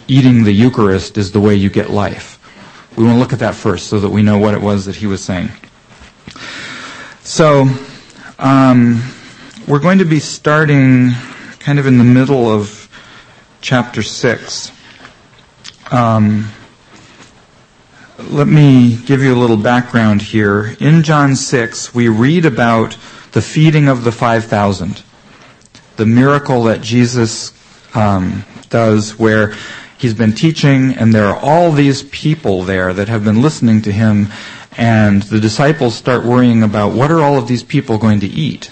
eating 0.09 0.43
the 0.43 0.52
Eucharist 0.52 1.16
is 1.16 1.31
the 1.31 1.40
way 1.40 1.55
you 1.55 1.71
get 1.71 1.90
life. 1.90 2.40
We 2.97 3.05
want 3.05 3.14
to 3.14 3.21
look 3.21 3.33
at 3.33 3.38
that 3.38 3.55
first 3.55 3.87
so 3.87 4.00
that 4.00 4.11
we 4.11 4.25
know 4.25 4.38
what 4.38 4.55
it 4.55 4.61
was 4.61 4.87
that 4.87 4.97
he 4.97 5.07
was 5.07 5.23
saying. 5.23 5.50
So, 7.26 7.68
um, 8.38 9.02
we're 9.66 9.80
going 9.80 9.99
to 9.99 10.04
be 10.04 10.21
starting 10.21 11.11
kind 11.59 11.80
of 11.80 11.87
in 11.88 11.99
the 11.99 12.04
middle 12.04 12.49
of 12.49 12.88
chapter 13.61 14.04
6. 14.04 14.71
Um, 15.90 16.49
let 18.30 18.47
me 18.47 18.95
give 19.06 19.23
you 19.23 19.35
a 19.35 19.40
little 19.40 19.56
background 19.56 20.23
here. 20.23 20.76
In 20.78 21.02
John 21.02 21.35
6, 21.35 21.92
we 21.92 22.06
read 22.06 22.47
about 22.47 22.97
the 23.33 23.42
feeding 23.42 23.88
of 23.88 24.04
the 24.04 24.12
5,000, 24.12 25.02
the 25.97 26.06
miracle 26.06 26.62
that 26.62 26.80
Jesus 26.80 27.52
um, 27.97 28.45
does 28.71 29.18
where 29.18 29.52
he's 29.99 30.14
been 30.14 30.33
teaching 30.33 30.95
and 30.95 31.12
there 31.12 31.26
are 31.26 31.37
all 31.37 31.73
these 31.73 32.04
people 32.04 32.62
there 32.62 32.92
that 32.92 33.09
have 33.09 33.25
been 33.25 33.42
listening 33.42 33.83
to 33.83 33.90
him 33.90 34.28
and 34.76 35.23
the 35.23 35.40
disciples 35.40 35.95
start 35.95 36.25
worrying 36.25 36.62
about 36.62 36.92
what 36.92 37.11
are 37.11 37.21
all 37.21 37.38
of 37.38 37.49
these 37.49 37.62
people 37.62 37.99
going 37.99 38.21
to 38.21 38.26
eat? 38.26 38.71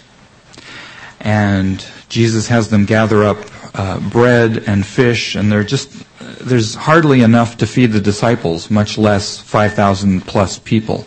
And 1.21 1.85
Jesus 2.09 2.49
has 2.49 2.69
them 2.69 2.85
gather 2.85 3.25
up 3.25 3.39
uh, 3.75 3.99
bread 4.11 4.65
and 4.67 4.85
fish, 4.87 5.35
and 5.35 5.51
they're 5.51 5.65
just, 5.65 6.05
there's 6.41 6.75
hardly 6.75 7.23
enough 7.23 7.57
to 7.59 7.67
feed 7.67 7.93
the 7.93 8.01
disciples, 8.01 8.71
much 8.71 8.99
less 8.99 9.39
5,000 9.39 10.21
plus 10.21 10.59
people. 10.59 11.07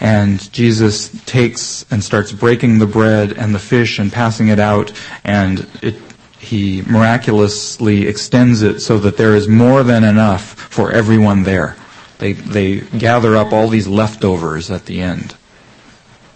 And 0.00 0.52
Jesus 0.52 1.10
takes 1.26 1.86
and 1.92 2.02
starts 2.02 2.32
breaking 2.32 2.78
the 2.78 2.86
bread 2.86 3.32
and 3.32 3.54
the 3.54 3.60
fish 3.60 3.98
and 3.98 4.10
passing 4.10 4.48
it 4.48 4.58
out, 4.58 4.92
and 5.22 5.66
it, 5.82 5.94
he 6.40 6.82
miraculously 6.82 8.08
extends 8.08 8.62
it 8.62 8.80
so 8.80 8.98
that 8.98 9.16
there 9.16 9.36
is 9.36 9.46
more 9.46 9.84
than 9.84 10.02
enough 10.02 10.54
for 10.54 10.90
everyone 10.90 11.44
there. 11.44 11.76
They, 12.22 12.34
they 12.34 12.76
gather 12.76 13.36
up 13.36 13.52
all 13.52 13.66
these 13.66 13.88
leftovers 13.88 14.70
at 14.70 14.86
the 14.86 15.00
end. 15.00 15.34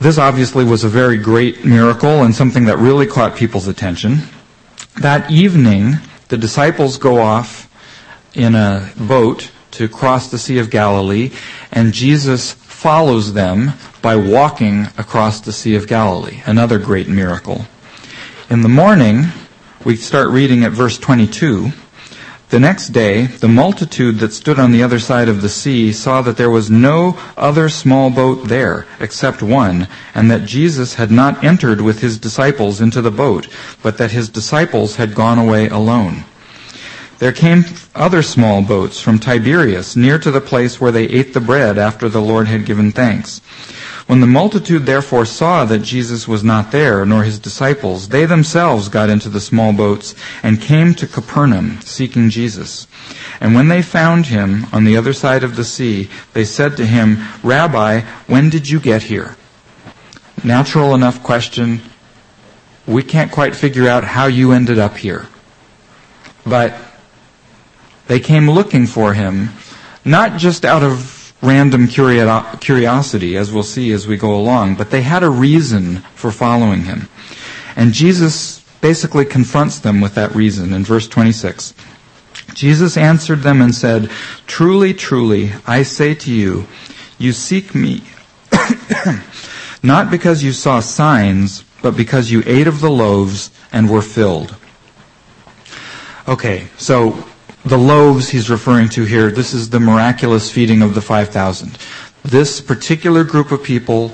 This 0.00 0.18
obviously 0.18 0.64
was 0.64 0.82
a 0.82 0.88
very 0.88 1.16
great 1.16 1.64
miracle 1.64 2.24
and 2.24 2.34
something 2.34 2.64
that 2.64 2.78
really 2.78 3.06
caught 3.06 3.36
people's 3.36 3.68
attention. 3.68 4.22
That 5.00 5.30
evening, 5.30 5.98
the 6.26 6.38
disciples 6.38 6.98
go 6.98 7.20
off 7.20 7.70
in 8.34 8.56
a 8.56 8.90
boat 8.96 9.52
to 9.72 9.88
cross 9.88 10.28
the 10.28 10.38
Sea 10.38 10.58
of 10.58 10.70
Galilee, 10.70 11.30
and 11.70 11.92
Jesus 11.92 12.50
follows 12.50 13.34
them 13.34 13.74
by 14.02 14.16
walking 14.16 14.86
across 14.98 15.40
the 15.40 15.52
Sea 15.52 15.76
of 15.76 15.86
Galilee. 15.86 16.42
Another 16.46 16.80
great 16.80 17.06
miracle. 17.06 17.64
In 18.50 18.62
the 18.62 18.68
morning, 18.68 19.26
we 19.84 19.94
start 19.94 20.30
reading 20.30 20.64
at 20.64 20.72
verse 20.72 20.98
22. 20.98 21.70
The 22.48 22.60
next 22.60 22.90
day, 22.90 23.26
the 23.26 23.48
multitude 23.48 24.20
that 24.20 24.32
stood 24.32 24.60
on 24.60 24.70
the 24.70 24.84
other 24.84 25.00
side 25.00 25.28
of 25.28 25.42
the 25.42 25.48
sea 25.48 25.92
saw 25.92 26.22
that 26.22 26.36
there 26.36 26.50
was 26.50 26.70
no 26.70 27.18
other 27.36 27.68
small 27.68 28.08
boat 28.08 28.46
there 28.46 28.86
except 29.00 29.42
one, 29.42 29.88
and 30.14 30.30
that 30.30 30.44
Jesus 30.44 30.94
had 30.94 31.10
not 31.10 31.42
entered 31.42 31.80
with 31.80 32.00
his 32.00 32.18
disciples 32.18 32.80
into 32.80 33.02
the 33.02 33.10
boat, 33.10 33.48
but 33.82 33.98
that 33.98 34.12
his 34.12 34.28
disciples 34.28 34.94
had 34.94 35.16
gone 35.16 35.38
away 35.38 35.68
alone. 35.68 36.22
There 37.18 37.32
came 37.32 37.64
other 37.96 38.22
small 38.22 38.62
boats 38.62 39.00
from 39.00 39.18
Tiberias 39.18 39.96
near 39.96 40.18
to 40.20 40.30
the 40.30 40.40
place 40.40 40.80
where 40.80 40.92
they 40.92 41.06
ate 41.06 41.34
the 41.34 41.40
bread 41.40 41.78
after 41.78 42.08
the 42.08 42.20
Lord 42.20 42.46
had 42.46 42.64
given 42.64 42.92
thanks. 42.92 43.40
When 44.06 44.20
the 44.20 44.26
multitude 44.28 44.86
therefore 44.86 45.26
saw 45.26 45.64
that 45.64 45.80
Jesus 45.80 46.28
was 46.28 46.44
not 46.44 46.70
there, 46.70 47.04
nor 47.04 47.24
his 47.24 47.40
disciples, 47.40 48.08
they 48.08 48.24
themselves 48.24 48.88
got 48.88 49.10
into 49.10 49.28
the 49.28 49.40
small 49.40 49.72
boats 49.72 50.14
and 50.44 50.60
came 50.60 50.94
to 50.94 51.08
Capernaum, 51.08 51.80
seeking 51.80 52.30
Jesus. 52.30 52.86
And 53.40 53.54
when 53.54 53.66
they 53.66 53.82
found 53.82 54.26
him 54.26 54.66
on 54.72 54.84
the 54.84 54.96
other 54.96 55.12
side 55.12 55.42
of 55.42 55.56
the 55.56 55.64
sea, 55.64 56.08
they 56.34 56.44
said 56.44 56.76
to 56.76 56.86
him, 56.86 57.18
Rabbi, 57.42 58.02
when 58.28 58.48
did 58.48 58.68
you 58.68 58.78
get 58.78 59.02
here? 59.02 59.36
Natural 60.44 60.94
enough 60.94 61.24
question. 61.24 61.80
We 62.86 63.02
can't 63.02 63.32
quite 63.32 63.56
figure 63.56 63.88
out 63.88 64.04
how 64.04 64.26
you 64.26 64.52
ended 64.52 64.78
up 64.78 64.98
here. 64.98 65.26
But 66.46 66.78
they 68.06 68.20
came 68.20 68.48
looking 68.48 68.86
for 68.86 69.14
him, 69.14 69.48
not 70.04 70.38
just 70.38 70.64
out 70.64 70.84
of 70.84 71.15
random 71.42 71.86
curiosity, 71.86 73.36
as 73.36 73.52
we'll 73.52 73.62
see 73.62 73.92
as 73.92 74.06
we 74.06 74.16
go 74.16 74.34
along, 74.34 74.76
but 74.76 74.90
they 74.90 75.02
had 75.02 75.22
a 75.22 75.30
reason 75.30 75.98
for 76.14 76.30
following 76.30 76.84
him. 76.84 77.08
And 77.76 77.92
Jesus 77.92 78.60
basically 78.80 79.24
confronts 79.24 79.78
them 79.78 80.00
with 80.00 80.14
that 80.14 80.34
reason 80.34 80.72
in 80.72 80.84
verse 80.84 81.08
26. 81.08 81.74
Jesus 82.54 82.96
answered 82.96 83.40
them 83.40 83.60
and 83.60 83.74
said, 83.74 84.10
Truly, 84.46 84.94
truly, 84.94 85.52
I 85.66 85.82
say 85.82 86.14
to 86.14 86.32
you, 86.32 86.66
you 87.18 87.32
seek 87.32 87.74
me 87.74 88.02
not 89.82 90.10
because 90.10 90.42
you 90.42 90.52
saw 90.52 90.80
signs, 90.80 91.64
but 91.82 91.96
because 91.96 92.30
you 92.30 92.42
ate 92.46 92.66
of 92.66 92.80
the 92.80 92.90
loaves 92.90 93.50
and 93.72 93.90
were 93.90 94.02
filled. 94.02 94.56
Okay, 96.28 96.66
so 96.76 97.26
the 97.66 97.76
loaves 97.76 98.28
he's 98.28 98.48
referring 98.48 98.88
to 98.90 99.04
here, 99.04 99.28
this 99.28 99.52
is 99.52 99.70
the 99.70 99.80
miraculous 99.80 100.50
feeding 100.50 100.82
of 100.82 100.94
the 100.94 101.00
5,000. 101.00 101.76
This 102.22 102.60
particular 102.60 103.24
group 103.24 103.50
of 103.50 103.64
people, 103.64 104.12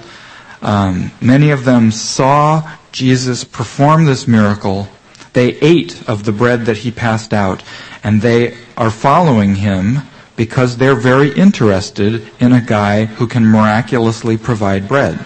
um, 0.63 1.11
many 1.21 1.51
of 1.51 1.67
them 1.67 1.91
saw 1.91 2.77
Jesus 2.93 3.45
perform 3.45 4.07
this 4.07 4.27
miracle. 4.27 4.89
They 5.35 5.57
ate 5.57 6.09
of 6.09 6.25
the 6.25 6.33
bread 6.33 6.65
that 6.65 6.79
he 6.79 6.91
passed 6.91 7.35
out, 7.35 7.63
and 8.03 8.23
they 8.23 8.57
are 8.79 8.91
following 8.91 9.57
him 9.57 9.99
because 10.35 10.79
they're 10.79 10.95
very 10.95 11.31
interested 11.35 12.27
in 12.41 12.53
a 12.53 12.61
guy 12.61 13.05
who 13.05 13.27
can 13.27 13.45
miraculously 13.45 14.39
provide 14.39 14.89
bread. 14.89 15.19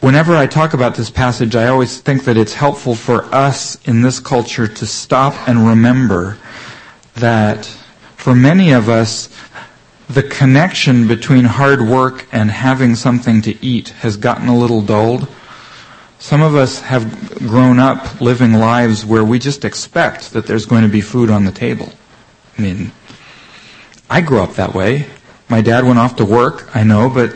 Whenever 0.00 0.36
I 0.36 0.46
talk 0.48 0.74
about 0.74 0.96
this 0.96 1.10
passage, 1.10 1.54
I 1.54 1.68
always 1.68 2.00
think 2.00 2.24
that 2.24 2.36
it's 2.36 2.54
helpful 2.54 2.96
for 2.96 3.32
us 3.32 3.78
in 3.86 4.02
this 4.02 4.18
culture 4.18 4.66
to 4.66 4.86
stop 4.86 5.48
and 5.48 5.68
remember 5.68 6.36
that 7.16 7.64
for 8.16 8.34
many 8.34 8.72
of 8.72 8.88
us, 8.88 9.28
the 10.08 10.22
connection 10.22 11.08
between 11.08 11.44
hard 11.44 11.80
work 11.80 12.26
and 12.32 12.50
having 12.50 12.94
something 12.94 13.42
to 13.42 13.64
eat 13.64 13.88
has 13.88 14.16
gotten 14.16 14.48
a 14.48 14.56
little 14.56 14.80
dulled. 14.80 15.28
Some 16.18 16.42
of 16.42 16.54
us 16.54 16.80
have 16.80 17.38
grown 17.40 17.78
up 17.78 18.20
living 18.20 18.54
lives 18.54 19.04
where 19.04 19.24
we 19.24 19.38
just 19.38 19.64
expect 19.64 20.32
that 20.32 20.46
there's 20.46 20.66
going 20.66 20.82
to 20.82 20.88
be 20.88 21.00
food 21.00 21.30
on 21.30 21.44
the 21.44 21.52
table. 21.52 21.92
I 22.56 22.62
mean, 22.62 22.92
I 24.08 24.20
grew 24.20 24.40
up 24.40 24.54
that 24.54 24.74
way. 24.74 25.06
My 25.48 25.60
dad 25.60 25.84
went 25.84 25.98
off 25.98 26.16
to 26.16 26.24
work, 26.24 26.74
I 26.74 26.84
know, 26.84 27.10
but 27.10 27.34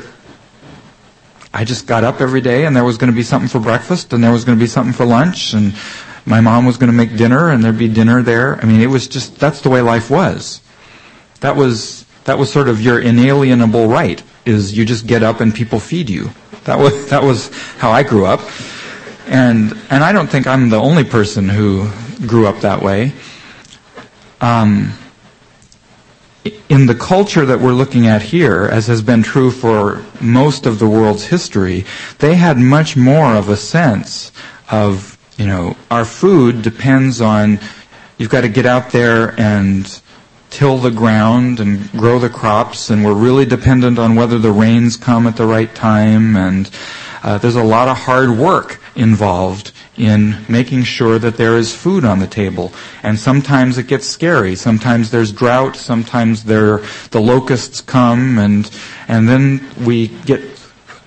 I 1.53 1.65
just 1.65 1.87
got 1.87 2.05
up 2.05 2.21
every 2.21 2.41
day 2.41 2.65
and 2.65 2.75
there 2.75 2.85
was 2.85 2.97
going 2.97 3.11
to 3.11 3.17
be 3.17 3.23
something 3.23 3.49
for 3.49 3.61
breakfast 3.61 4.13
and 4.13 4.23
there 4.23 4.33
was 4.33 4.45
going 4.45 4.57
to 4.57 4.63
be 4.63 4.69
something 4.69 4.93
for 4.93 5.05
lunch 5.05 5.53
and 5.53 5.75
my 6.31 6.41
mom 6.41 6.65
was 6.65 6.77
going 6.77 6.91
to 6.91 6.97
make 6.97 7.17
dinner 7.17 7.51
and 7.51 7.63
there'd 7.63 7.77
be 7.77 7.89
dinner 7.89 8.23
there. 8.23 8.57
I 8.63 8.65
mean, 8.65 8.81
it 8.81 8.87
was 8.87 9.09
just, 9.09 9.37
that's 9.39 9.61
the 9.61 9.69
way 9.69 9.83
life 9.83 10.11
was. 10.11 10.63
That 11.41 11.57
was, 11.57 12.07
that 12.25 12.39
was 12.39 12.53
sort 12.53 12.69
of 12.69 12.81
your 12.81 13.01
inalienable 13.01 13.89
right, 13.89 14.23
is 14.47 14.77
you 14.77 14.85
just 14.85 15.07
get 15.07 15.23
up 15.23 15.41
and 15.41 15.55
people 15.55 15.81
feed 15.81 16.09
you. 16.09 16.31
That 16.65 16.79
was, 16.79 17.11
that 17.11 17.23
was 17.23 17.51
how 17.79 17.91
I 17.91 18.05
grew 18.05 18.27
up. 18.27 18.41
And, 19.27 19.77
and 19.91 20.05
I 20.05 20.13
don't 20.13 20.29
think 20.31 20.47
I'm 20.47 20.71
the 20.71 20.77
only 20.77 21.05
person 21.05 21.49
who 21.49 21.91
grew 22.27 22.47
up 22.47 22.61
that 22.61 22.81
way. 22.83 23.13
Um, 24.41 24.93
in 26.69 26.87
the 26.87 26.95
culture 26.95 27.45
that 27.45 27.61
we're 27.61 27.73
looking 27.73 28.07
at 28.07 28.23
here, 28.23 28.69
as 28.71 28.87
has 28.87 29.03
been 29.03 29.23
true 29.23 29.51
for 29.51 30.05
most 30.21 30.67
of 30.67 30.79
the 30.79 30.89
world's 30.89 31.25
history, 31.25 31.85
they 32.19 32.35
had 32.35 32.57
much 32.57 32.97
more 32.97 33.35
of 33.35 33.49
a 33.49 33.57
sense 33.57 34.33
of, 34.71 35.10
you 35.41 35.47
know, 35.47 35.75
our 35.91 36.05
food 36.05 36.61
depends 36.61 37.23
on, 37.23 37.59
you've 38.19 38.29
got 38.29 38.43
to 38.43 38.49
get 38.49 38.67
out 38.67 38.91
there 38.91 39.41
and 39.41 40.03
till 40.51 40.77
the 40.77 40.91
ground 40.91 41.61
and 41.61 41.91
grow 41.93 42.19
the 42.19 42.29
crops, 42.29 42.91
and 42.91 43.03
we're 43.03 43.15
really 43.15 43.47
dependent 43.47 43.99
on 43.99 44.15
whether 44.15 44.39
the 44.39 44.53
rains 44.53 44.99
come 44.99 45.27
at 45.27 45.37
the 45.37 45.47
right 45.47 45.75
time, 45.75 46.37
and 46.37 46.71
uh, 47.23 47.39
there's 47.39 47.57
a 47.57 47.65
lot 47.65 47.89
of 47.89 47.97
hard 47.97 48.29
work 48.29 48.83
involved 48.97 49.73
in 49.97 50.37
making 50.47 50.83
sure 50.83 51.19
that 51.19 51.39
there 51.39 51.57
is 51.57 51.75
food 51.75 52.05
on 52.05 52.19
the 52.19 52.27
table. 52.27 52.71
And 53.03 53.19
sometimes 53.19 53.79
it 53.79 53.87
gets 53.87 54.07
scary. 54.07 54.55
Sometimes 54.57 55.11
there's 55.11 55.33
drought. 55.33 55.75
Sometimes 55.75 56.45
there, 56.45 56.79
the 57.13 57.21
locusts 57.21 57.81
come 57.81 58.39
and, 58.39 58.71
and 59.09 59.27
then 59.27 59.67
we 59.87 60.09
get 60.09 60.43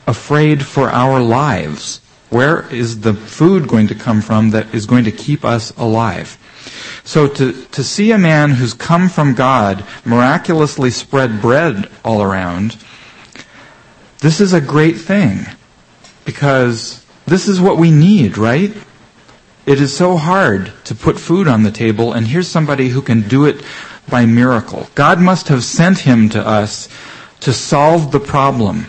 afraid 0.07 0.65
for 0.65 0.89
our 0.89 1.19
lives. 1.19 2.01
Where 2.33 2.67
is 2.73 3.01
the 3.01 3.13
food 3.13 3.67
going 3.67 3.87
to 3.89 3.95
come 3.95 4.19
from 4.19 4.49
that 4.49 4.73
is 4.73 4.87
going 4.87 5.03
to 5.03 5.11
keep 5.11 5.45
us 5.45 5.69
alive? 5.77 6.39
So 7.03 7.27
to, 7.27 7.53
to 7.53 7.83
see 7.83 8.11
a 8.11 8.17
man 8.17 8.49
who's 8.49 8.73
come 8.73 9.07
from 9.07 9.35
God 9.35 9.85
miraculously 10.03 10.89
spread 10.89 11.43
bread 11.43 11.91
all 12.03 12.23
around, 12.23 12.75
this 14.21 14.41
is 14.41 14.51
a 14.51 14.59
great 14.59 14.97
thing 14.97 15.45
because 16.25 17.05
this 17.27 17.47
is 17.47 17.61
what 17.61 17.77
we 17.77 17.91
need, 17.91 18.35
right? 18.35 18.75
It 19.67 19.79
is 19.79 19.95
so 19.95 20.17
hard 20.17 20.73
to 20.85 20.95
put 20.95 21.19
food 21.19 21.47
on 21.47 21.61
the 21.61 21.71
table, 21.71 22.13
and 22.13 22.25
here's 22.25 22.47
somebody 22.47 22.89
who 22.89 23.03
can 23.03 23.27
do 23.27 23.45
it 23.45 23.63
by 24.09 24.25
miracle. 24.25 24.87
God 24.95 25.21
must 25.21 25.49
have 25.49 25.63
sent 25.63 25.99
him 25.99 26.29
to 26.29 26.43
us 26.43 26.89
to 27.41 27.53
solve 27.53 28.11
the 28.11 28.19
problem. 28.19 28.87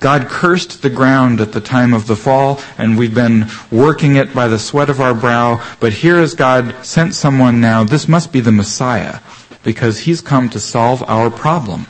God 0.00 0.28
cursed 0.28 0.82
the 0.82 0.90
ground 0.90 1.40
at 1.40 1.52
the 1.52 1.60
time 1.60 1.92
of 1.92 2.06
the 2.06 2.16
fall, 2.16 2.60
and 2.76 2.96
we've 2.96 3.14
been 3.14 3.46
working 3.70 4.16
it 4.16 4.32
by 4.32 4.46
the 4.46 4.58
sweat 4.58 4.88
of 4.88 5.00
our 5.00 5.14
brow. 5.14 5.60
But 5.80 5.92
here 5.92 6.20
is 6.20 6.34
God 6.34 6.74
sent 6.84 7.14
someone 7.14 7.60
now. 7.60 7.82
This 7.82 8.06
must 8.06 8.32
be 8.32 8.40
the 8.40 8.52
Messiah, 8.52 9.20
because 9.64 10.00
he's 10.00 10.20
come 10.20 10.48
to 10.50 10.60
solve 10.60 11.02
our 11.08 11.30
problem. 11.30 11.86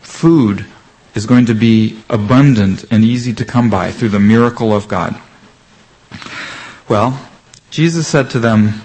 Food 0.00 0.66
is 1.14 1.26
going 1.26 1.46
to 1.46 1.54
be 1.54 2.00
abundant 2.08 2.84
and 2.90 3.04
easy 3.04 3.32
to 3.34 3.44
come 3.44 3.68
by 3.68 3.90
through 3.90 4.10
the 4.10 4.20
miracle 4.20 4.74
of 4.74 4.86
God. 4.88 5.20
Well, 6.88 7.28
Jesus 7.70 8.06
said 8.06 8.30
to 8.30 8.38
them, 8.38 8.82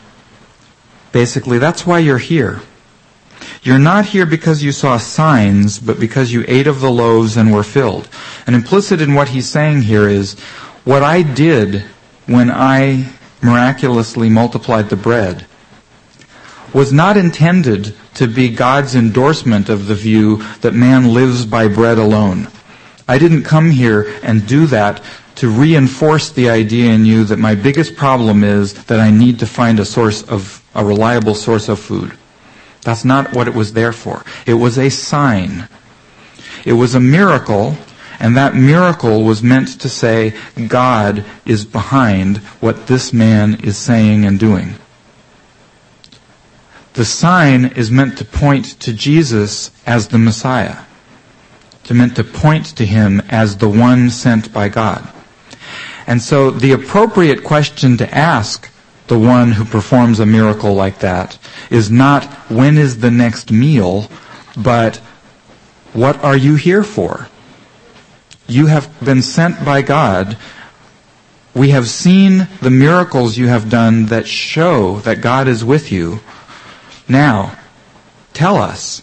basically, 1.11 1.59
that's 1.59 1.85
why 1.85 1.99
you're 1.99 2.17
here. 2.17 2.61
You're 3.63 3.79
not 3.79 4.05
here 4.05 4.25
because 4.25 4.63
you 4.63 4.71
saw 4.71 4.97
signs, 4.97 5.79
but 5.79 5.99
because 5.99 6.31
you 6.31 6.45
ate 6.47 6.67
of 6.67 6.79
the 6.79 6.91
loaves 6.91 7.37
and 7.37 7.53
were 7.53 7.63
filled. 7.63 8.07
And 8.45 8.55
implicit 8.55 9.01
in 9.01 9.13
what 9.13 9.29
he's 9.29 9.49
saying 9.49 9.83
here 9.83 10.07
is, 10.07 10.39
what 10.83 11.03
I 11.03 11.21
did 11.21 11.83
when 12.27 12.49
I 12.49 13.11
miraculously 13.41 14.29
multiplied 14.29 14.89
the 14.89 14.95
bread 14.95 15.45
was 16.73 16.91
not 16.91 17.17
intended 17.17 17.95
to 18.15 18.27
be 18.27 18.49
God's 18.49 18.95
endorsement 18.95 19.69
of 19.69 19.87
the 19.87 19.95
view 19.95 20.37
that 20.61 20.73
man 20.73 21.13
lives 21.13 21.45
by 21.45 21.67
bread 21.67 21.97
alone. 21.97 22.47
I 23.07 23.17
didn't 23.17 23.43
come 23.43 23.71
here 23.71 24.13
and 24.21 24.47
do 24.47 24.65
that 24.67 25.01
to 25.35 25.49
reinforce 25.49 26.31
the 26.31 26.49
idea 26.49 26.91
in 26.91 27.05
you 27.05 27.23
that 27.25 27.37
my 27.37 27.55
biggest 27.55 27.95
problem 27.95 28.43
is 28.43 28.73
that 28.85 28.99
I 28.99 29.11
need 29.11 29.39
to 29.39 29.45
find 29.45 29.79
a 29.79 29.85
source 29.85 30.23
of, 30.23 30.63
a 30.73 30.83
reliable 30.83 31.35
source 31.35 31.69
of 31.69 31.79
food. 31.79 32.17
That's 32.87 33.03
not 33.03 33.33
what 33.33 33.49
it 33.49 33.53
was 33.53 33.73
there 33.73 33.91
for. 33.91 34.23
It 34.45 34.53
was 34.53 34.77
a 34.77 34.87
sign. 34.87 35.67
It 36.63 36.71
was 36.71 36.95
a 36.95 37.01
miracle, 37.01 37.75
and 38.17 38.37
that 38.37 38.55
miracle 38.55 39.25
was 39.25 39.43
meant 39.43 39.81
to 39.81 39.89
say 39.89 40.33
God 40.69 41.25
is 41.45 41.65
behind 41.65 42.37
what 42.61 42.87
this 42.87 43.11
man 43.11 43.55
is 43.55 43.77
saying 43.77 44.23
and 44.23 44.39
doing. 44.39 44.75
The 46.93 47.03
sign 47.03 47.65
is 47.65 47.91
meant 47.91 48.17
to 48.19 48.23
point 48.23 48.79
to 48.79 48.93
Jesus 48.93 49.69
as 49.85 50.07
the 50.07 50.17
Messiah. 50.17 50.85
To 51.83 51.93
meant 51.93 52.15
to 52.15 52.23
point 52.23 52.67
to 52.77 52.85
him 52.85 53.21
as 53.27 53.57
the 53.57 53.67
one 53.67 54.11
sent 54.11 54.53
by 54.53 54.69
God. 54.69 55.05
And 56.07 56.21
so 56.21 56.51
the 56.51 56.71
appropriate 56.71 57.43
question 57.43 57.97
to 57.97 58.17
ask 58.17 58.71
the 59.07 59.19
one 59.19 59.53
who 59.53 59.63
performs 59.65 60.19
a 60.19 60.25
miracle 60.25 60.73
like 60.73 60.99
that 60.99 61.37
is 61.69 61.89
not 61.89 62.25
when 62.49 62.77
is 62.77 62.99
the 62.99 63.11
next 63.11 63.51
meal, 63.51 64.09
but 64.55 64.97
what 65.93 66.21
are 66.23 66.35
you 66.35 66.55
here 66.55 66.83
for? 66.83 67.27
You 68.47 68.67
have 68.67 68.89
been 69.03 69.21
sent 69.21 69.63
by 69.65 69.81
God. 69.81 70.37
We 71.53 71.69
have 71.69 71.87
seen 71.87 72.47
the 72.61 72.69
miracles 72.69 73.37
you 73.37 73.47
have 73.47 73.69
done 73.69 74.07
that 74.07 74.27
show 74.27 74.99
that 74.99 75.21
God 75.21 75.47
is 75.47 75.65
with 75.65 75.91
you. 75.91 76.19
Now, 77.07 77.57
tell 78.33 78.57
us, 78.57 79.01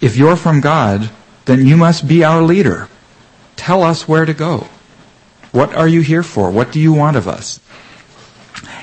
if 0.00 0.16
you're 0.16 0.36
from 0.36 0.60
God, 0.60 1.10
then 1.44 1.66
you 1.66 1.76
must 1.76 2.08
be 2.08 2.24
our 2.24 2.42
leader. 2.42 2.88
Tell 3.56 3.82
us 3.82 4.08
where 4.08 4.24
to 4.24 4.34
go. 4.34 4.68
What 5.50 5.74
are 5.74 5.88
you 5.88 6.00
here 6.00 6.22
for? 6.22 6.50
What 6.50 6.72
do 6.72 6.80
you 6.80 6.92
want 6.92 7.16
of 7.16 7.28
us? 7.28 7.60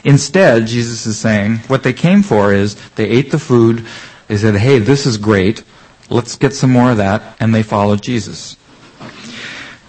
Instead, 0.03 0.67
Jesus 0.67 1.05
is 1.05 1.17
saying, 1.17 1.57
what 1.67 1.83
they 1.83 1.93
came 1.93 2.23
for 2.23 2.53
is 2.53 2.75
they 2.91 3.07
ate 3.07 3.31
the 3.31 3.39
food, 3.39 3.85
they 4.27 4.37
said, 4.37 4.55
hey, 4.55 4.79
this 4.79 5.05
is 5.05 5.17
great, 5.17 5.63
let's 6.09 6.35
get 6.35 6.53
some 6.53 6.71
more 6.71 6.91
of 6.91 6.97
that, 6.97 7.35
and 7.39 7.53
they 7.53 7.63
followed 7.63 8.01
Jesus. 8.01 8.55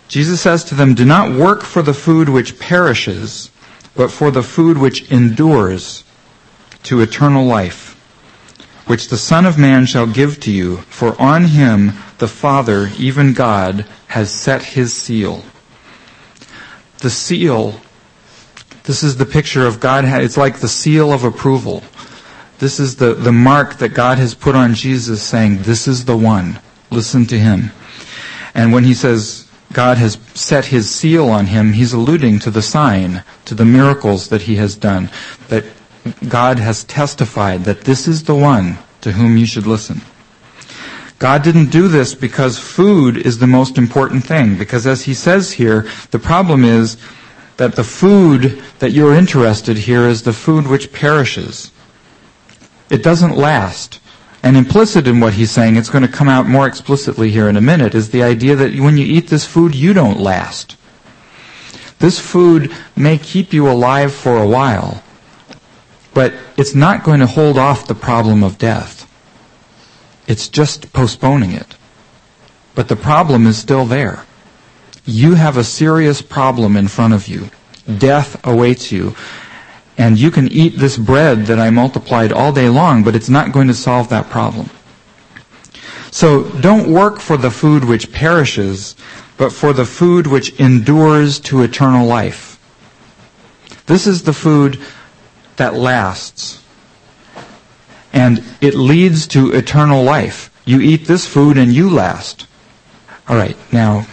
Jesus 0.09 0.40
says 0.40 0.64
to 0.64 0.75
them, 0.75 0.94
do 0.94 1.05
not 1.05 1.38
work 1.38 1.62
for 1.62 1.83
the 1.83 1.94
food 1.94 2.29
which 2.29 2.59
perishes, 2.59 3.51
but 3.94 4.11
for 4.11 4.31
the 4.31 4.42
food 4.42 4.79
which 4.79 5.11
endures 5.11 6.05
to 6.85 7.01
eternal 7.01 7.44
life, 7.44 7.94
which 8.87 9.09
the 9.09 9.18
Son 9.18 9.46
of 9.46 9.59
Man 9.59 9.87
shall 9.87 10.07
give 10.07 10.40
to 10.40 10.51
you, 10.51 10.79
for 10.79 11.20
on 11.20 11.44
him 11.44 11.92
the 12.18 12.29
Father, 12.29 12.90
even 12.99 13.35
God, 13.35 13.87
has 14.09 14.33
set 14.33 14.62
his 14.62 14.92
seal. 14.92 15.44
The 16.99 17.11
seal 17.11 17.81
this 18.90 19.05
is 19.05 19.18
the 19.18 19.24
picture 19.24 19.68
of 19.68 19.79
God. 19.79 20.05
It's 20.05 20.37
like 20.37 20.59
the 20.59 20.66
seal 20.66 21.12
of 21.12 21.22
approval. 21.22 21.85
This 22.59 22.81
is 22.81 22.96
the, 22.96 23.14
the 23.14 23.31
mark 23.31 23.79
that 23.79 23.90
God 23.90 24.18
has 24.18 24.35
put 24.35 24.57
on 24.57 24.74
Jesus 24.74 25.22
saying, 25.22 25.62
this 25.62 25.87
is 25.87 26.07
the 26.07 26.16
one. 26.16 26.59
Listen 26.90 27.24
to 27.26 27.38
him. 27.38 27.70
And 28.53 28.72
when 28.72 28.83
he 28.83 28.94
says 28.94 29.48
God 29.72 29.98
has 29.98 30.18
set 30.35 30.64
his 30.64 30.90
seal 30.90 31.29
on 31.29 31.46
him, 31.46 31.74
he's 31.74 31.92
alluding 31.92 32.40
to 32.40 32.50
the 32.50 32.62
sign, 32.62 33.22
to 33.44 33.55
the 33.55 33.64
miracles 33.64 34.29
that 34.31 34.42
he 34.42 34.57
has 34.57 34.74
done. 34.74 35.09
That 35.50 35.66
God 36.29 36.59
has 36.59 36.83
testified 36.83 37.66
that 37.66 37.83
this 37.83 38.09
is 38.09 38.24
the 38.24 38.35
one 38.35 38.76
to 39.03 39.12
whom 39.12 39.37
you 39.37 39.46
should 39.46 39.68
listen. 39.68 40.00
God 41.20 41.44
didn't 41.44 41.70
do 41.70 41.87
this 41.87 42.16
because 42.16 42.59
food 42.59 43.16
is 43.16 43.38
the 43.38 43.46
most 43.46 43.79
important 43.79 44.26
thing. 44.26 44.59
Because 44.59 44.85
as 44.85 45.05
he 45.05 45.14
says 45.14 45.53
here, 45.53 45.87
the 46.11 46.18
problem 46.18 46.64
is 46.64 46.96
that 47.61 47.77
the 47.77 47.85
food 47.85 48.59
that 48.79 48.92
you're 48.92 49.12
interested 49.12 49.77
here 49.77 50.07
is 50.09 50.23
the 50.23 50.33
food 50.33 50.66
which 50.66 50.94
perishes. 50.94 51.70
It 52.88 53.03
doesn't 53.03 53.37
last. 53.37 54.01
And 54.42 54.57
implicit 54.57 55.07
in 55.07 55.20
what 55.20 55.35
he's 55.35 55.51
saying, 55.51 55.77
it's 55.77 55.90
going 55.90 56.07
to 56.07 56.11
come 56.11 56.27
out 56.27 56.46
more 56.46 56.66
explicitly 56.66 57.31
here 57.31 57.51
in 57.51 57.59
a 57.59 57.61
minute, 57.61 57.94
is 57.94 58.12
the 58.12 58.23
idea 58.23 58.57
that 58.57 58.81
when 58.81 58.96
you 58.96 59.05
eat 59.05 59.27
this 59.27 59.44
food, 59.44 59.75
you 59.75 59.92
don't 59.92 60.18
last. 60.18 60.79
This 61.99 62.18
food 62.18 62.75
may 62.96 63.18
keep 63.18 63.53
you 63.53 63.70
alive 63.70 64.14
for 64.14 64.38
a 64.38 64.49
while, 64.49 65.03
but 66.14 66.33
it's 66.57 66.75
not 66.75 67.05
going 67.05 67.20
to 67.20 67.27
hold 67.27 67.59
off 67.59 67.87
the 67.87 67.94
problem 67.94 68.42
of 68.42 68.57
death. 68.57 69.07
It's 70.27 70.49
just 70.49 70.94
postponing 70.94 71.53
it. 71.53 71.77
But 72.75 72.88
the 72.88 72.96
problem 72.96 73.46
is 73.46 73.59
still 73.59 73.85
there 73.85 74.25
you 75.04 75.34
have 75.34 75.56
a 75.56 75.64
serious 75.64 76.22
problem 76.22 76.76
in 76.76 76.88
front 76.88 77.14
of 77.14 77.28
you. 77.28 77.50
Death 77.98 78.40
awaits 78.46 78.92
you. 78.92 79.14
And 79.98 80.18
you 80.18 80.30
can 80.30 80.48
eat 80.48 80.78
this 80.78 80.96
bread 80.96 81.46
that 81.46 81.58
I 81.58 81.70
multiplied 81.70 82.32
all 82.32 82.52
day 82.52 82.68
long, 82.68 83.04
but 83.04 83.14
it's 83.14 83.28
not 83.28 83.52
going 83.52 83.68
to 83.68 83.74
solve 83.74 84.08
that 84.08 84.30
problem. 84.30 84.70
So 86.10 86.44
don't 86.60 86.92
work 86.92 87.20
for 87.20 87.36
the 87.36 87.50
food 87.50 87.84
which 87.84 88.12
perishes, 88.12 88.96
but 89.36 89.52
for 89.52 89.72
the 89.72 89.84
food 89.84 90.26
which 90.26 90.58
endures 90.58 91.38
to 91.40 91.62
eternal 91.62 92.06
life. 92.06 92.58
This 93.86 94.06
is 94.06 94.22
the 94.22 94.32
food 94.32 94.80
that 95.56 95.74
lasts. 95.74 96.62
And 98.12 98.42
it 98.60 98.74
leads 98.74 99.26
to 99.28 99.52
eternal 99.52 100.02
life. 100.02 100.50
You 100.64 100.80
eat 100.80 101.06
this 101.06 101.26
food 101.26 101.58
and 101.58 101.72
you 101.72 101.90
last. 101.90 102.46
Alright, 103.28 103.56
now 103.72 104.06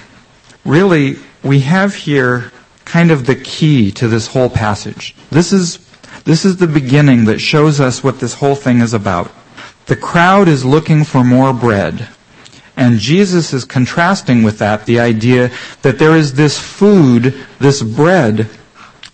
really, 0.67 1.17
we 1.43 1.61
have 1.61 1.95
here 1.95 2.51
kind 2.85 3.11
of 3.11 3.25
the 3.25 3.35
key 3.35 3.91
to 3.91 4.07
this 4.07 4.27
whole 4.27 4.49
passage. 4.49 5.15
This 5.29 5.51
is, 5.51 5.79
this 6.25 6.45
is 6.45 6.57
the 6.57 6.67
beginning 6.67 7.25
that 7.25 7.39
shows 7.39 7.79
us 7.79 8.03
what 8.03 8.19
this 8.19 8.35
whole 8.35 8.55
thing 8.55 8.81
is 8.81 8.93
about. 8.93 9.31
The 9.87 9.95
crowd 9.95 10.47
is 10.47 10.65
looking 10.65 11.03
for 11.03 11.23
more 11.23 11.53
bread. 11.53 12.07
And 12.75 12.99
Jesus 12.99 13.53
is 13.53 13.65
contrasting 13.65 14.43
with 14.43 14.59
that 14.59 14.85
the 14.85 14.99
idea 14.99 15.51
that 15.81 15.97
there 15.97 16.15
is 16.15 16.33
this 16.33 16.59
food, 16.59 17.33
this 17.59 17.81
bread, 17.81 18.49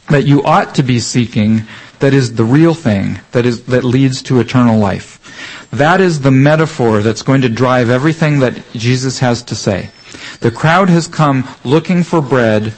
that 0.10 0.26
you 0.26 0.44
ought 0.44 0.76
to 0.76 0.84
be 0.84 1.00
seeking 1.00 1.64
that 2.00 2.14
is 2.14 2.36
the 2.36 2.44
real 2.44 2.74
thing, 2.74 3.22
that 3.32 3.46
is, 3.46 3.64
that 3.66 3.86
leads 3.86 4.22
to 4.24 4.42
eternal 4.42 4.78
life. 4.78 5.70
That 5.72 6.02
is 6.02 6.20
the 6.20 6.32
metaphor 6.32 7.02
that's 7.02 7.22
going 7.22 7.42
to 7.42 7.50
drive 7.50 7.90
everything 7.90 8.40
that 8.40 8.62
Jesus 8.74 9.20
has 9.20 9.42
to 9.44 9.56
say. 9.56 9.90
The 10.44 10.52
crowd 10.52 10.90
has 10.90 11.08
come 11.08 11.48
looking 11.64 12.04
for 12.04 12.22
bread, 12.22 12.74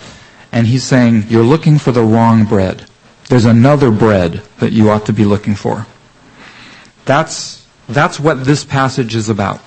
and 0.51 0.67
he's 0.67 0.84
saying, 0.84 1.23
you're 1.30 1.41
looking 1.43 1.80
for 1.80 1.91
the 1.91 2.04
wrong 2.04 2.45
bread. 2.45 2.86
There's 3.28 3.45
another 3.45 3.89
bread 3.89 4.43
that 4.60 4.71
you 4.71 4.91
ought 4.91 5.08
to 5.08 5.13
be 5.13 5.25
looking 5.25 5.56
for. 5.56 5.88
That's, 7.06 7.65
that's 7.89 8.19
what 8.19 8.45
this 8.45 8.63
passage 8.63 9.15
is 9.15 9.30
about. 9.30 9.62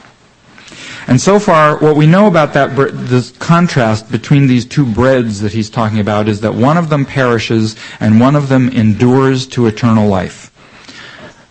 And 1.09 1.21
so 1.21 1.41
far, 1.41 1.77
what 1.79 1.97
we 1.97 2.07
know 2.07 2.29
about 2.29 2.53
that, 2.53 2.77
this 2.77 3.33
contrast 3.33 4.13
between 4.13 4.47
these 4.47 4.65
two 4.65 4.87
breads 4.87 5.41
that 5.41 5.53
he's 5.53 5.69
talking 5.69 5.99
about 5.99 6.29
is 6.29 6.43
that 6.43 6.55
one 6.55 6.77
of 6.77 6.91
them 6.91 7.05
perishes 7.05 7.75
and 7.99 8.21
one 8.21 8.37
of 8.37 8.49
them 8.49 8.69
endures 8.69 9.45
to 9.49 9.67
eternal 9.67 10.09
life. 10.09 10.53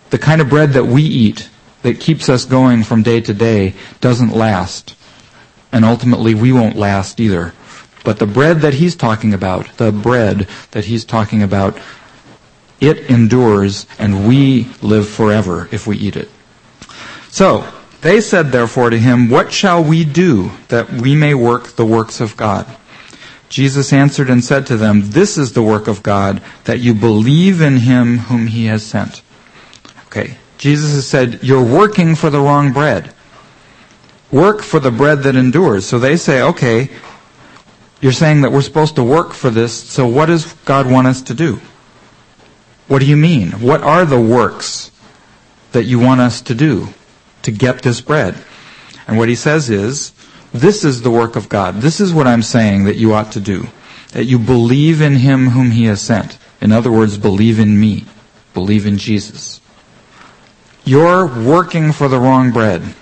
The 0.08 0.18
kind 0.18 0.40
of 0.40 0.48
bread 0.48 0.72
that 0.72 0.86
we 0.86 1.02
eat 1.02 1.50
that 1.82 2.00
keeps 2.00 2.30
us 2.30 2.46
going 2.46 2.84
from 2.84 3.02
day 3.02 3.20
to 3.20 3.34
day 3.34 3.74
doesn't 4.00 4.30
last. 4.30 4.94
And 5.72 5.84
ultimately 5.84 6.34
we 6.34 6.52
won't 6.52 6.76
last 6.76 7.20
either. 7.20 7.52
But 8.04 8.18
the 8.18 8.26
bread 8.26 8.60
that 8.60 8.74
he's 8.74 8.96
talking 8.96 9.34
about, 9.34 9.76
the 9.76 9.92
bread 9.92 10.48
that 10.70 10.86
he's 10.86 11.04
talking 11.04 11.42
about, 11.42 11.78
it 12.80 13.10
endures 13.10 13.86
and 13.98 14.26
we 14.26 14.68
live 14.82 15.08
forever 15.08 15.68
if 15.72 15.86
we 15.86 15.96
eat 15.96 16.16
it. 16.16 16.30
So, 17.28 17.66
they 18.00 18.20
said 18.20 18.52
therefore 18.52 18.90
to 18.90 18.98
him, 18.98 19.28
What 19.28 19.52
shall 19.52 19.82
we 19.82 20.04
do 20.04 20.52
that 20.68 20.90
we 20.90 21.16
may 21.16 21.34
work 21.34 21.70
the 21.70 21.86
works 21.86 22.20
of 22.20 22.36
God? 22.36 22.66
Jesus 23.48 23.92
answered 23.92 24.30
and 24.30 24.44
said 24.44 24.66
to 24.66 24.76
them, 24.76 25.10
This 25.10 25.36
is 25.36 25.52
the 25.52 25.62
work 25.62 25.88
of 25.88 26.02
God, 26.02 26.42
that 26.64 26.80
you 26.80 26.94
believe 26.94 27.60
in 27.60 27.78
him 27.78 28.18
whom 28.18 28.46
he 28.46 28.66
has 28.66 28.84
sent. 28.84 29.22
Okay, 30.06 30.36
Jesus 30.58 30.94
has 30.94 31.06
said, 31.06 31.42
You're 31.42 31.64
working 31.64 32.14
for 32.14 32.30
the 32.30 32.40
wrong 32.40 32.72
bread. 32.72 33.12
Work 34.30 34.62
for 34.62 34.80
the 34.80 34.90
bread 34.90 35.22
that 35.22 35.36
endures. 35.36 35.86
So 35.86 35.98
they 35.98 36.16
say, 36.16 36.42
Okay, 36.42 36.90
you're 38.00 38.12
saying 38.12 38.42
that 38.42 38.52
we're 38.52 38.62
supposed 38.62 38.96
to 38.96 39.04
work 39.04 39.32
for 39.32 39.50
this, 39.50 39.72
so 39.72 40.06
what 40.06 40.26
does 40.26 40.52
God 40.64 40.90
want 40.90 41.06
us 41.06 41.22
to 41.22 41.34
do? 41.34 41.60
What 42.86 43.00
do 43.00 43.06
you 43.06 43.16
mean? 43.16 43.52
What 43.52 43.82
are 43.82 44.04
the 44.04 44.20
works 44.20 44.90
that 45.72 45.84
you 45.84 45.98
want 45.98 46.20
us 46.20 46.40
to 46.42 46.54
do? 46.54 46.88
to 47.42 47.50
get 47.50 47.82
this 47.82 48.00
bread. 48.00 48.36
And 49.06 49.16
what 49.16 49.28
he 49.28 49.34
says 49.34 49.70
is, 49.70 50.12
this 50.52 50.84
is 50.84 51.02
the 51.02 51.10
work 51.10 51.36
of 51.36 51.48
God. 51.48 51.76
This 51.76 52.00
is 52.00 52.12
what 52.12 52.26
I'm 52.26 52.42
saying 52.42 52.84
that 52.84 52.96
you 52.96 53.14
ought 53.14 53.32
to 53.32 53.40
do. 53.40 53.68
That 54.12 54.24
you 54.24 54.38
believe 54.38 55.00
in 55.00 55.16
him 55.16 55.48
whom 55.48 55.70
he 55.70 55.84
has 55.84 56.00
sent. 56.00 56.38
In 56.60 56.72
other 56.72 56.90
words, 56.90 57.18
believe 57.18 57.58
in 57.58 57.78
me. 57.78 58.04
Believe 58.54 58.86
in 58.86 58.98
Jesus. 58.98 59.60
You're 60.84 61.26
working 61.26 61.92
for 61.92 62.08
the 62.08 62.18
wrong 62.18 62.50
bread. 62.50 62.94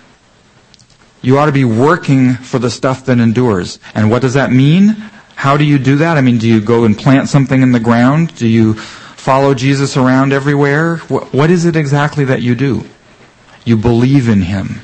You 1.22 1.38
ought 1.38 1.46
to 1.46 1.52
be 1.52 1.64
working 1.64 2.34
for 2.34 2.58
the 2.58 2.70
stuff 2.70 3.06
that 3.06 3.18
endures. 3.18 3.78
And 3.94 4.10
what 4.10 4.22
does 4.22 4.34
that 4.34 4.52
mean? 4.52 4.88
How 5.34 5.56
do 5.56 5.64
you 5.64 5.78
do 5.78 5.96
that? 5.96 6.16
I 6.16 6.20
mean, 6.20 6.38
do 6.38 6.48
you 6.48 6.60
go 6.60 6.84
and 6.84 6.96
plant 6.96 7.28
something 7.28 7.62
in 7.62 7.72
the 7.72 7.80
ground? 7.80 8.34
Do 8.36 8.46
you 8.46 8.74
follow 8.74 9.54
Jesus 9.54 9.96
around 9.96 10.32
everywhere? 10.32 10.98
What 10.98 11.50
is 11.50 11.64
it 11.64 11.76
exactly 11.76 12.24
that 12.26 12.42
you 12.42 12.54
do? 12.54 12.84
You 13.64 13.76
believe 13.76 14.28
in 14.28 14.42
Him. 14.42 14.80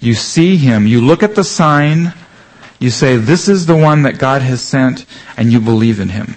You 0.00 0.14
see 0.14 0.56
Him. 0.56 0.86
You 0.86 1.00
look 1.00 1.22
at 1.22 1.34
the 1.34 1.44
sign. 1.44 2.12
You 2.78 2.90
say, 2.90 3.16
this 3.16 3.48
is 3.48 3.64
the 3.64 3.76
one 3.76 4.02
that 4.02 4.18
God 4.18 4.42
has 4.42 4.60
sent, 4.60 5.06
and 5.36 5.50
you 5.50 5.60
believe 5.60 5.98
in 5.98 6.10
Him. 6.10 6.36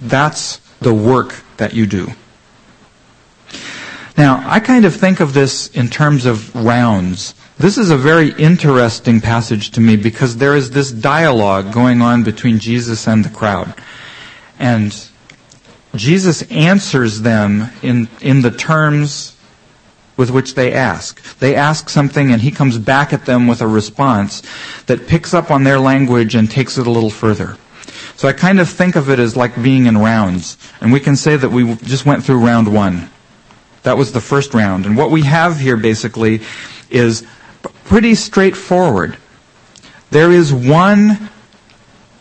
That's 0.00 0.60
the 0.80 0.92
work 0.92 1.44
that 1.58 1.72
you 1.72 1.86
do. 1.86 2.12
Now, 4.18 4.42
I 4.44 4.58
kind 4.60 4.84
of 4.84 4.94
think 4.94 5.20
of 5.20 5.32
this 5.32 5.68
in 5.68 5.88
terms 5.88 6.26
of 6.26 6.54
rounds. 6.54 7.34
This 7.58 7.78
is 7.78 7.90
a 7.90 7.96
very 7.96 8.30
interesting 8.32 9.20
passage 9.20 9.70
to 9.72 9.80
me 9.80 9.96
because 9.96 10.36
there 10.36 10.56
is 10.56 10.70
this 10.70 10.90
dialogue 10.90 11.72
going 11.72 12.00
on 12.02 12.24
between 12.24 12.58
Jesus 12.58 13.06
and 13.06 13.24
the 13.24 13.30
crowd. 13.30 13.74
And 14.58 14.94
Jesus 15.94 16.42
answers 16.50 17.20
them 17.20 17.70
in, 17.82 18.08
in 18.20 18.42
the 18.42 18.50
terms 18.50 19.36
with 20.16 20.30
which 20.30 20.54
they 20.54 20.72
ask. 20.72 21.22
They 21.38 21.54
ask 21.54 21.88
something 21.88 22.32
and 22.32 22.40
he 22.40 22.50
comes 22.50 22.78
back 22.78 23.12
at 23.12 23.26
them 23.26 23.46
with 23.46 23.60
a 23.60 23.66
response 23.66 24.42
that 24.86 25.06
picks 25.06 25.34
up 25.34 25.50
on 25.50 25.64
their 25.64 25.78
language 25.78 26.34
and 26.34 26.50
takes 26.50 26.78
it 26.78 26.86
a 26.86 26.90
little 26.90 27.10
further. 27.10 27.56
So 28.16 28.28
I 28.28 28.32
kind 28.32 28.60
of 28.60 28.68
think 28.68 28.96
of 28.96 29.10
it 29.10 29.18
as 29.18 29.36
like 29.36 29.60
being 29.62 29.86
in 29.86 29.98
rounds. 29.98 30.56
And 30.80 30.92
we 30.92 31.00
can 31.00 31.16
say 31.16 31.36
that 31.36 31.50
we 31.50 31.74
just 31.76 32.06
went 32.06 32.24
through 32.24 32.44
round 32.44 32.72
one. 32.72 33.10
That 33.82 33.96
was 33.96 34.12
the 34.12 34.20
first 34.20 34.54
round. 34.54 34.86
And 34.86 34.96
what 34.96 35.10
we 35.10 35.22
have 35.22 35.58
here 35.58 35.76
basically 35.76 36.40
is 36.88 37.26
pretty 37.92 38.14
straightforward. 38.14 39.18
There 40.10 40.32
is 40.32 40.50
one 40.50 41.28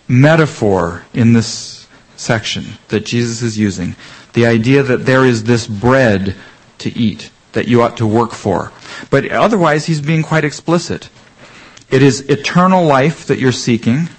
metaphor 0.05 1.05
in 1.13 1.31
this 1.31 1.87
section 2.17 2.65
that 2.89 3.05
Jesus 3.05 3.41
is 3.41 3.57
using. 3.57 3.95
The 4.33 4.45
idea 4.45 4.83
that 4.83 5.05
there 5.05 5.23
is 5.23 5.45
this 5.45 5.67
bread 5.67 6.35
to 6.79 6.89
eat 6.91 7.31
that 7.53 7.69
you 7.69 7.81
ought 7.81 7.95
to 7.95 8.05
work 8.05 8.33
for. 8.33 8.73
But 9.09 9.31
otherwise, 9.31 9.85
he's 9.85 10.01
being 10.01 10.23
quite 10.23 10.43
explicit. 10.43 11.07
It 11.89 12.03
is 12.03 12.19
eternal 12.27 12.83
life 12.83 13.27
that 13.27 13.39
you're 13.39 13.53
seeking, 13.53 14.09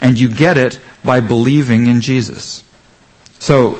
and 0.00 0.18
you 0.18 0.30
get 0.30 0.56
it 0.56 0.80
by 1.04 1.20
believing 1.20 1.88
in 1.88 2.00
Jesus. 2.00 2.64
So, 3.38 3.74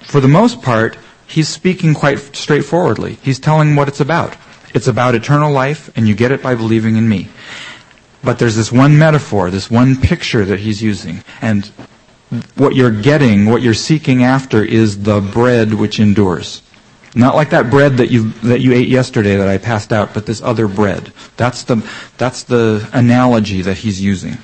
for 0.00 0.18
the 0.18 0.26
most 0.26 0.60
part, 0.60 0.98
he's 1.28 1.48
speaking 1.48 1.94
quite 1.94 2.18
straightforwardly. 2.34 3.18
He's 3.22 3.38
telling 3.38 3.76
what 3.76 3.86
it's 3.86 4.00
about. 4.00 4.36
It's 4.74 4.86
about 4.86 5.14
eternal 5.14 5.52
life, 5.52 5.90
and 5.96 6.06
you 6.06 6.14
get 6.14 6.32
it 6.32 6.42
by 6.42 6.54
believing 6.54 6.96
in 6.96 7.08
me. 7.08 7.28
But 8.22 8.38
there's 8.38 8.56
this 8.56 8.72
one 8.72 8.98
metaphor, 8.98 9.50
this 9.50 9.70
one 9.70 9.96
picture 9.96 10.44
that 10.44 10.60
he's 10.60 10.82
using. 10.82 11.22
And 11.40 11.66
what 12.56 12.74
you're 12.74 12.90
getting, 12.90 13.46
what 13.46 13.62
you're 13.62 13.74
seeking 13.74 14.22
after 14.22 14.62
is 14.62 15.02
the 15.02 15.20
bread 15.20 15.74
which 15.74 15.98
endures. 15.98 16.62
Not 17.14 17.34
like 17.34 17.50
that 17.50 17.70
bread 17.70 17.96
that 17.96 18.10
you 18.10 18.30
that 18.42 18.60
you 18.60 18.72
ate 18.74 18.88
yesterday 18.88 19.36
that 19.36 19.48
I 19.48 19.56
passed 19.56 19.92
out, 19.92 20.12
but 20.12 20.26
this 20.26 20.42
other 20.42 20.68
bread. 20.68 21.12
That's 21.36 21.62
the 21.62 21.76
that's 22.18 22.42
the 22.42 22.86
analogy 22.92 23.62
that 23.62 23.78
he's 23.78 24.00
using. 24.00 24.36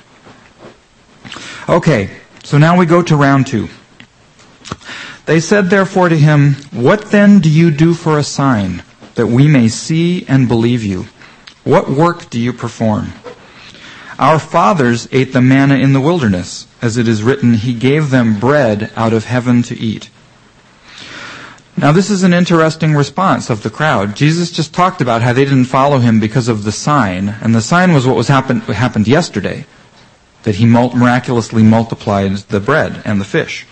Okay, 1.69 2.09
so 2.43 2.57
now 2.57 2.77
we 2.77 2.85
go 2.85 3.01
to 3.03 3.15
round 3.15 3.47
2. 3.47 3.69
They 5.25 5.39
said 5.39 5.69
therefore 5.69 6.09
to 6.09 6.17
him, 6.17 6.55
"What 6.71 7.11
then 7.11 7.39
do 7.39 7.49
you 7.49 7.69
do 7.69 7.93
for 7.93 8.17
a 8.17 8.23
sign 8.23 8.83
that 9.15 9.27
we 9.27 9.47
may 9.47 9.67
see 9.67 10.25
and 10.27 10.47
believe 10.47 10.83
you? 10.83 11.07
What 11.63 11.89
work 11.89 12.29
do 12.29 12.39
you 12.39 12.53
perform?" 12.53 13.13
Our 14.17 14.39
fathers 14.39 15.09
ate 15.11 15.33
the 15.33 15.41
manna 15.41 15.75
in 15.75 15.91
the 15.91 15.99
wilderness, 15.99 16.67
as 16.81 16.95
it 16.95 17.07
is 17.07 17.21
written, 17.21 17.55
he 17.55 17.73
gave 17.73 18.11
them 18.11 18.39
bread 18.39 18.89
out 18.95 19.11
of 19.11 19.25
heaven 19.25 19.61
to 19.63 19.77
eat. 19.77 20.09
Now 21.75 21.91
this 21.91 22.09
is 22.09 22.23
an 22.23 22.33
interesting 22.33 22.95
response 22.95 23.49
of 23.49 23.61
the 23.61 23.69
crowd. 23.69 24.15
Jesus 24.15 24.51
just 24.51 24.73
talked 24.73 25.01
about 25.01 25.21
how 25.21 25.33
they 25.33 25.43
didn't 25.43 25.65
follow 25.65 25.99
him 25.99 26.21
because 26.21 26.47
of 26.47 26.63
the 26.63 26.71
sign, 26.71 27.35
and 27.41 27.53
the 27.53 27.61
sign 27.61 27.93
was 27.93 28.07
what 28.07 28.15
was 28.15 28.29
happened, 28.29 28.63
happened 28.63 29.07
yesterday, 29.07 29.65
that 30.43 30.55
he 30.55 30.65
miraculously 30.65 31.63
multiplied 31.63 32.37
the 32.47 32.61
bread 32.61 33.01
and 33.03 33.19
the 33.19 33.25
fish. 33.25 33.65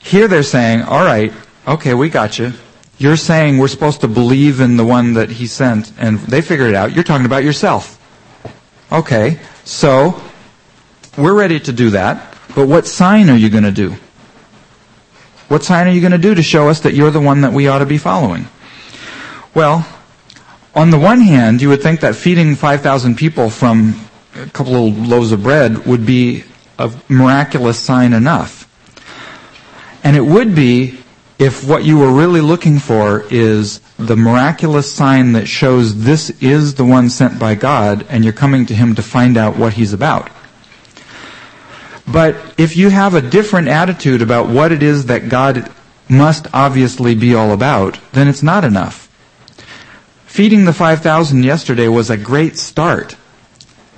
Here 0.00 0.28
they're 0.28 0.42
saying, 0.42 0.82
all 0.82 1.04
right, 1.04 1.32
okay, 1.66 1.94
we 1.94 2.10
got 2.10 2.38
you. 2.38 2.52
You're 3.00 3.16
saying 3.16 3.56
we're 3.56 3.68
supposed 3.68 4.02
to 4.02 4.08
believe 4.08 4.60
in 4.60 4.76
the 4.76 4.84
one 4.84 5.14
that 5.14 5.30
he 5.30 5.46
sent, 5.46 5.90
and 5.96 6.18
they 6.18 6.42
figured 6.42 6.68
it 6.68 6.74
out. 6.74 6.92
You're 6.92 7.02
talking 7.02 7.24
about 7.24 7.42
yourself. 7.42 7.96
Okay, 8.92 9.40
so 9.64 10.20
we're 11.16 11.32
ready 11.32 11.58
to 11.60 11.72
do 11.72 11.88
that, 11.90 12.36
but 12.54 12.68
what 12.68 12.86
sign 12.86 13.30
are 13.30 13.36
you 13.38 13.48
going 13.48 13.64
to 13.64 13.72
do? 13.72 13.96
What 15.48 15.64
sign 15.64 15.88
are 15.88 15.90
you 15.92 16.02
going 16.02 16.12
to 16.12 16.18
do 16.18 16.34
to 16.34 16.42
show 16.42 16.68
us 16.68 16.80
that 16.80 16.92
you're 16.92 17.10
the 17.10 17.22
one 17.22 17.40
that 17.40 17.54
we 17.54 17.68
ought 17.68 17.78
to 17.78 17.86
be 17.86 17.96
following? 17.96 18.48
Well, 19.54 19.88
on 20.74 20.90
the 20.90 20.98
one 20.98 21.22
hand, 21.22 21.62
you 21.62 21.70
would 21.70 21.82
think 21.82 22.00
that 22.00 22.14
feeding 22.14 22.54
5,000 22.54 23.16
people 23.16 23.48
from 23.48 23.98
a 24.36 24.44
couple 24.48 24.88
of 24.88 25.08
loaves 25.08 25.32
of 25.32 25.42
bread 25.42 25.86
would 25.86 26.04
be 26.04 26.44
a 26.78 26.92
miraculous 27.08 27.78
sign 27.78 28.12
enough. 28.12 28.68
And 30.04 30.18
it 30.18 30.24
would 30.26 30.54
be 30.54 30.99
if 31.40 31.66
what 31.66 31.84
you 31.84 31.96
were 31.96 32.12
really 32.12 32.42
looking 32.42 32.78
for 32.78 33.24
is 33.30 33.80
the 33.96 34.14
miraculous 34.14 34.92
sign 34.92 35.32
that 35.32 35.48
shows 35.48 36.04
this 36.04 36.28
is 36.42 36.74
the 36.74 36.84
one 36.84 37.08
sent 37.08 37.38
by 37.38 37.54
God 37.54 38.06
and 38.10 38.22
you're 38.22 38.34
coming 38.34 38.66
to 38.66 38.74
him 38.74 38.94
to 38.94 39.02
find 39.02 39.38
out 39.38 39.56
what 39.56 39.72
he's 39.72 39.94
about. 39.94 40.30
But 42.06 42.36
if 42.58 42.76
you 42.76 42.90
have 42.90 43.14
a 43.14 43.22
different 43.22 43.68
attitude 43.68 44.20
about 44.20 44.50
what 44.50 44.70
it 44.70 44.82
is 44.82 45.06
that 45.06 45.30
God 45.30 45.72
must 46.10 46.46
obviously 46.52 47.14
be 47.14 47.34
all 47.34 47.52
about, 47.52 47.98
then 48.12 48.28
it's 48.28 48.42
not 48.42 48.62
enough. 48.62 49.06
feeding 50.26 50.64
the 50.66 50.72
5,000 50.72 51.42
yesterday 51.42 51.88
was 51.88 52.10
a 52.10 52.16
great 52.16 52.58
start. 52.58 53.16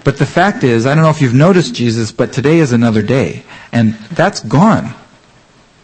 But 0.05 0.17
the 0.17 0.27
fact 0.27 0.63
is, 0.65 0.87
I 0.87 0.95
don't 0.95 1.03
know 1.05 1.11
if 1.11 1.21
you've 1.21 1.35
noticed 1.35 1.75
Jesus, 1.75 2.13
but 2.13 2.33
today 2.33 2.59
is 2.59 2.73
another 2.73 3.03
day. 3.03 3.43
And 3.73 3.95
that's 4.15 4.41
gone. 4.41 4.95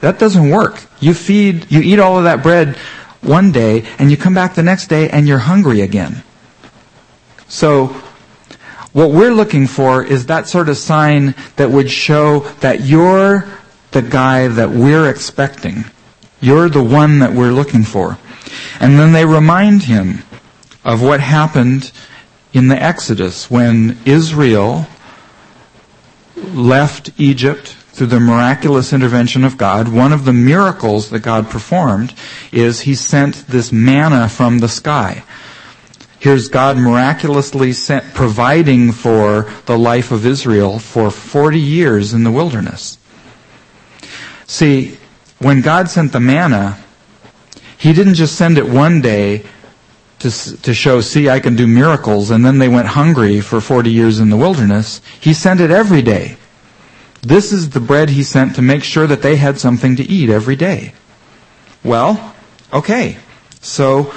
That 0.00 0.18
doesn't 0.18 0.50
work. 0.50 0.84
You 1.00 1.14
feed, 1.14 1.70
you 1.70 1.80
eat 1.80 1.98
all 1.98 2.18
of 2.18 2.24
that 2.24 2.42
bread 2.42 2.76
one 3.20 3.50
day, 3.50 3.84
and 3.98 4.10
you 4.10 4.16
come 4.16 4.34
back 4.34 4.54
the 4.54 4.62
next 4.62 4.86
day 4.86 5.08
and 5.08 5.26
you're 5.26 5.38
hungry 5.38 5.80
again. 5.80 6.22
So, 7.48 7.88
what 8.92 9.10
we're 9.10 9.32
looking 9.32 9.66
for 9.66 10.02
is 10.02 10.26
that 10.26 10.48
sort 10.48 10.68
of 10.68 10.76
sign 10.76 11.34
that 11.56 11.70
would 11.70 11.90
show 11.90 12.40
that 12.60 12.82
you're 12.82 13.48
the 13.90 14.02
guy 14.02 14.48
that 14.48 14.70
we're 14.70 15.08
expecting. 15.08 15.84
You're 16.40 16.68
the 16.68 16.82
one 16.82 17.18
that 17.18 17.32
we're 17.32 17.52
looking 17.52 17.84
for. 17.84 18.18
And 18.80 18.98
then 18.98 19.12
they 19.12 19.24
remind 19.24 19.84
him 19.84 20.22
of 20.84 21.02
what 21.02 21.20
happened 21.20 21.92
in 22.52 22.68
the 22.68 22.80
Exodus 22.80 23.50
when 23.50 23.98
Israel 24.04 24.86
left 26.36 27.10
Egypt 27.18 27.76
through 27.98 28.06
the 28.06 28.20
miraculous 28.20 28.92
intervention 28.92 29.42
of 29.42 29.58
God. 29.58 29.88
One 29.88 30.12
of 30.12 30.24
the 30.24 30.32
miracles 30.32 31.10
that 31.10 31.18
God 31.18 31.50
performed 31.50 32.14
is 32.52 32.82
he 32.82 32.94
sent 32.94 33.48
this 33.48 33.72
manna 33.72 34.28
from 34.28 34.60
the 34.60 34.68
sky. 34.68 35.24
Here's 36.20 36.48
God 36.48 36.76
miraculously 36.76 37.72
sent, 37.72 38.14
providing 38.14 38.92
for 38.92 39.50
the 39.66 39.76
life 39.76 40.12
of 40.12 40.24
Israel 40.24 40.78
for 40.78 41.10
40 41.10 41.58
years 41.58 42.14
in 42.14 42.22
the 42.22 42.30
wilderness. 42.30 42.98
See, 44.46 44.96
when 45.38 45.60
God 45.60 45.88
sent 45.90 46.12
the 46.12 46.20
manna, 46.20 46.78
He 47.76 47.92
didn't 47.92 48.14
just 48.14 48.36
send 48.36 48.58
it 48.58 48.68
one 48.68 49.00
day 49.00 49.44
to, 50.20 50.30
to 50.62 50.74
show, 50.74 51.00
see, 51.00 51.28
I 51.28 51.38
can 51.38 51.54
do 51.54 51.66
miracles, 51.66 52.30
and 52.30 52.44
then 52.44 52.58
they 52.58 52.68
went 52.68 52.88
hungry 52.88 53.40
for 53.40 53.60
40 53.60 53.90
years 53.90 54.18
in 54.18 54.30
the 54.30 54.36
wilderness. 54.36 55.00
He 55.20 55.32
sent 55.32 55.60
it 55.60 55.70
every 55.70 56.02
day. 56.02 56.36
This 57.22 57.52
is 57.52 57.70
the 57.70 57.80
bread 57.80 58.10
He 58.10 58.22
sent 58.22 58.54
to 58.56 58.62
make 58.62 58.84
sure 58.84 59.06
that 59.06 59.22
they 59.22 59.36
had 59.36 59.58
something 59.58 59.96
to 59.96 60.04
eat 60.04 60.30
every 60.30 60.56
day. 60.56 60.94
Well, 61.84 62.34
okay. 62.72 63.18
So, 63.60 64.12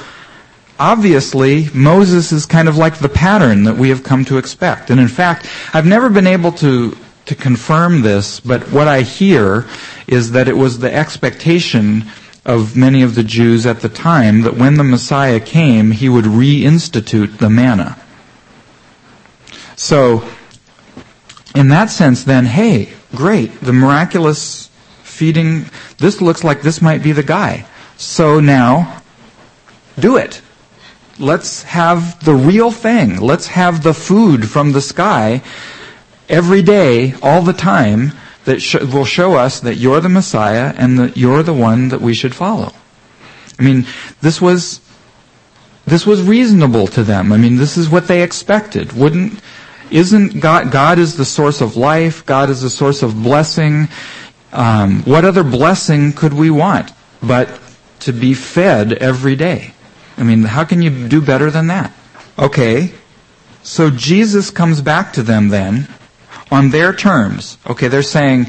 obviously, 0.79 1.69
Moses 1.73 2.31
is 2.31 2.45
kind 2.45 2.67
of 2.67 2.77
like 2.77 2.97
the 2.99 3.09
pattern 3.09 3.63
that 3.63 3.77
we 3.77 3.89
have 3.89 4.03
come 4.03 4.25
to 4.25 4.37
expect. 4.37 4.89
And 4.89 4.99
in 4.99 5.07
fact, 5.07 5.47
I've 5.73 5.85
never 5.85 6.09
been 6.09 6.27
able 6.27 6.51
to, 6.53 6.97
to 7.25 7.35
confirm 7.35 8.01
this, 8.01 8.39
but 8.39 8.71
what 8.71 8.87
I 8.87 9.01
hear 9.01 9.67
is 10.07 10.31
that 10.31 10.47
it 10.47 10.57
was 10.57 10.79
the 10.79 10.93
expectation 10.93 12.05
of 12.45 12.75
many 12.75 13.03
of 13.03 13.15
the 13.15 13.23
Jews 13.23 13.65
at 13.65 13.81
the 13.81 13.89
time 13.89 14.41
that 14.41 14.55
when 14.55 14.75
the 14.75 14.83
Messiah 14.83 15.39
came, 15.39 15.91
he 15.91 16.09
would 16.09 16.25
reinstitute 16.25 17.37
the 17.37 17.49
manna. 17.49 17.97
So, 19.75 20.27
in 21.55 21.69
that 21.69 21.89
sense, 21.89 22.23
then, 22.23 22.45
hey, 22.45 22.89
great, 23.15 23.59
the 23.61 23.73
miraculous 23.73 24.69
feeding, 25.03 25.65
this 25.97 26.21
looks 26.21 26.43
like 26.43 26.61
this 26.61 26.81
might 26.81 27.03
be 27.03 27.11
the 27.11 27.23
guy. 27.23 27.65
So 27.97 28.39
now, 28.39 29.01
do 29.99 30.17
it. 30.17 30.41
Let's 31.19 31.63
have 31.63 32.23
the 32.23 32.33
real 32.33 32.71
thing. 32.71 33.19
Let's 33.19 33.47
have 33.47 33.83
the 33.83 33.93
food 33.93 34.49
from 34.49 34.71
the 34.71 34.81
sky 34.81 35.41
every 36.29 36.61
day, 36.61 37.13
all 37.21 37.41
the 37.41 37.53
time, 37.53 38.13
that 38.45 38.61
sh- 38.61 38.75
will 38.75 39.05
show 39.05 39.35
us 39.35 39.59
that 39.59 39.75
you're 39.75 39.99
the 39.99 40.09
Messiah 40.09 40.73
and 40.77 40.97
that 40.97 41.17
you're 41.17 41.43
the 41.43 41.53
one 41.53 41.89
that 41.89 42.01
we 42.01 42.13
should 42.13 42.33
follow. 42.33 42.73
I 43.59 43.63
mean, 43.63 43.85
this 44.21 44.41
was 44.41 44.81
this 45.85 46.05
was 46.05 46.21
reasonable 46.21 46.87
to 46.87 47.03
them. 47.03 47.31
I 47.31 47.37
mean, 47.37 47.57
this 47.57 47.77
is 47.77 47.89
what 47.89 48.07
they 48.07 48.23
expected. 48.23 48.93
Wouldn't 48.93 49.39
isn't 49.91 50.39
God 50.39 50.71
God 50.71 50.99
is 50.99 51.17
the 51.17 51.25
source 51.25 51.61
of 51.61 51.75
life, 51.75 52.25
God 52.25 52.49
is 52.49 52.61
the 52.61 52.69
source 52.69 53.03
of 53.03 53.21
blessing. 53.21 53.87
Um, 54.53 55.03
what 55.03 55.23
other 55.23 55.43
blessing 55.43 56.13
could 56.13 56.33
we 56.33 56.49
want 56.49 56.91
but 57.21 57.59
to 58.01 58.11
be 58.11 58.33
fed 58.33 58.93
every 58.93 59.35
day? 59.35 59.73
I 60.17 60.23
mean, 60.23 60.43
how 60.43 60.65
can 60.65 60.81
you 60.81 61.07
do 61.07 61.21
better 61.21 61.49
than 61.49 61.67
that? 61.67 61.93
Okay. 62.37 62.93
So 63.63 63.89
Jesus 63.89 64.49
comes 64.49 64.81
back 64.81 65.13
to 65.13 65.23
them 65.23 65.49
then 65.49 65.87
on 66.51 66.69
their 66.69 66.93
terms. 66.93 67.57
Okay, 67.67 67.87
they're 67.87 68.03
saying 68.03 68.47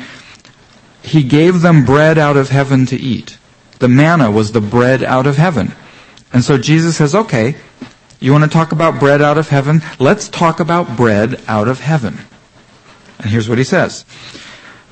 he 1.02 1.22
gave 1.22 1.60
them 1.60 1.84
bread 1.84 2.18
out 2.18 2.36
of 2.36 2.48
heaven 2.48 2.86
to 2.86 2.96
eat. 2.96 3.38
The 3.78 3.88
manna 3.88 4.30
was 4.30 4.52
the 4.52 4.60
bread 4.60 5.02
out 5.02 5.26
of 5.26 5.36
heaven. 5.36 5.72
And 6.32 6.42
so 6.42 6.56
Jesus 6.56 6.96
says, 6.96 7.14
okay, 7.14 7.56
you 8.22 8.32
want 8.32 8.44
to 8.44 8.50
talk 8.50 8.72
about 8.72 9.00
bread 9.00 9.20
out 9.20 9.38
of 9.38 9.48
heaven? 9.48 9.82
Let's 9.98 10.28
talk 10.28 10.60
about 10.60 10.96
bread 10.96 11.40
out 11.48 11.68
of 11.68 11.80
heaven. 11.80 12.18
And 13.18 13.30
here's 13.30 13.48
what 13.48 13.58
he 13.58 13.64
says. 13.64 14.04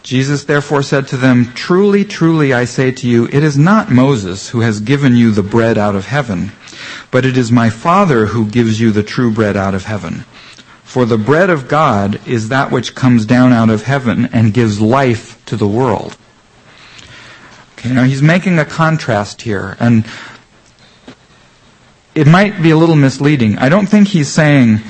Jesus 0.02 0.44
therefore 0.44 0.82
said 0.82 1.08
to 1.08 1.16
them, 1.16 1.52
Truly, 1.54 2.04
truly, 2.04 2.52
I 2.52 2.64
say 2.64 2.90
to 2.92 3.08
you, 3.08 3.26
it 3.26 3.42
is 3.42 3.58
not 3.58 3.90
Moses 3.90 4.48
who 4.48 4.60
has 4.60 4.80
given 4.80 5.14
you 5.14 5.30
the 5.30 5.42
bread 5.42 5.76
out 5.76 5.94
of 5.94 6.06
heaven, 6.06 6.52
but 7.10 7.24
it 7.24 7.36
is 7.36 7.52
my 7.52 7.70
Father 7.70 8.26
who 8.26 8.46
gives 8.46 8.80
you 8.80 8.90
the 8.90 9.02
true 9.02 9.30
bread 9.30 9.56
out 9.56 9.74
of 9.74 9.84
heaven. 9.84 10.24
For 10.82 11.04
the 11.04 11.18
bread 11.18 11.50
of 11.50 11.68
God 11.68 12.20
is 12.26 12.48
that 12.48 12.72
which 12.72 12.94
comes 12.94 13.24
down 13.26 13.52
out 13.52 13.70
of 13.70 13.84
heaven 13.84 14.26
and 14.32 14.54
gives 14.54 14.80
life 14.80 15.44
to 15.46 15.56
the 15.56 15.68
world. 15.68 16.16
Okay, 17.74 17.92
now 17.92 18.04
he's 18.04 18.22
making 18.22 18.58
a 18.58 18.64
contrast 18.64 19.42
here, 19.42 19.76
and 19.78 20.04
it 22.14 22.26
might 22.26 22.62
be 22.62 22.70
a 22.70 22.76
little 22.76 22.96
misleading. 22.96 23.58
I 23.58 23.68
don't 23.68 23.86
think 23.86 24.08
he's 24.08 24.28
saying, 24.28 24.80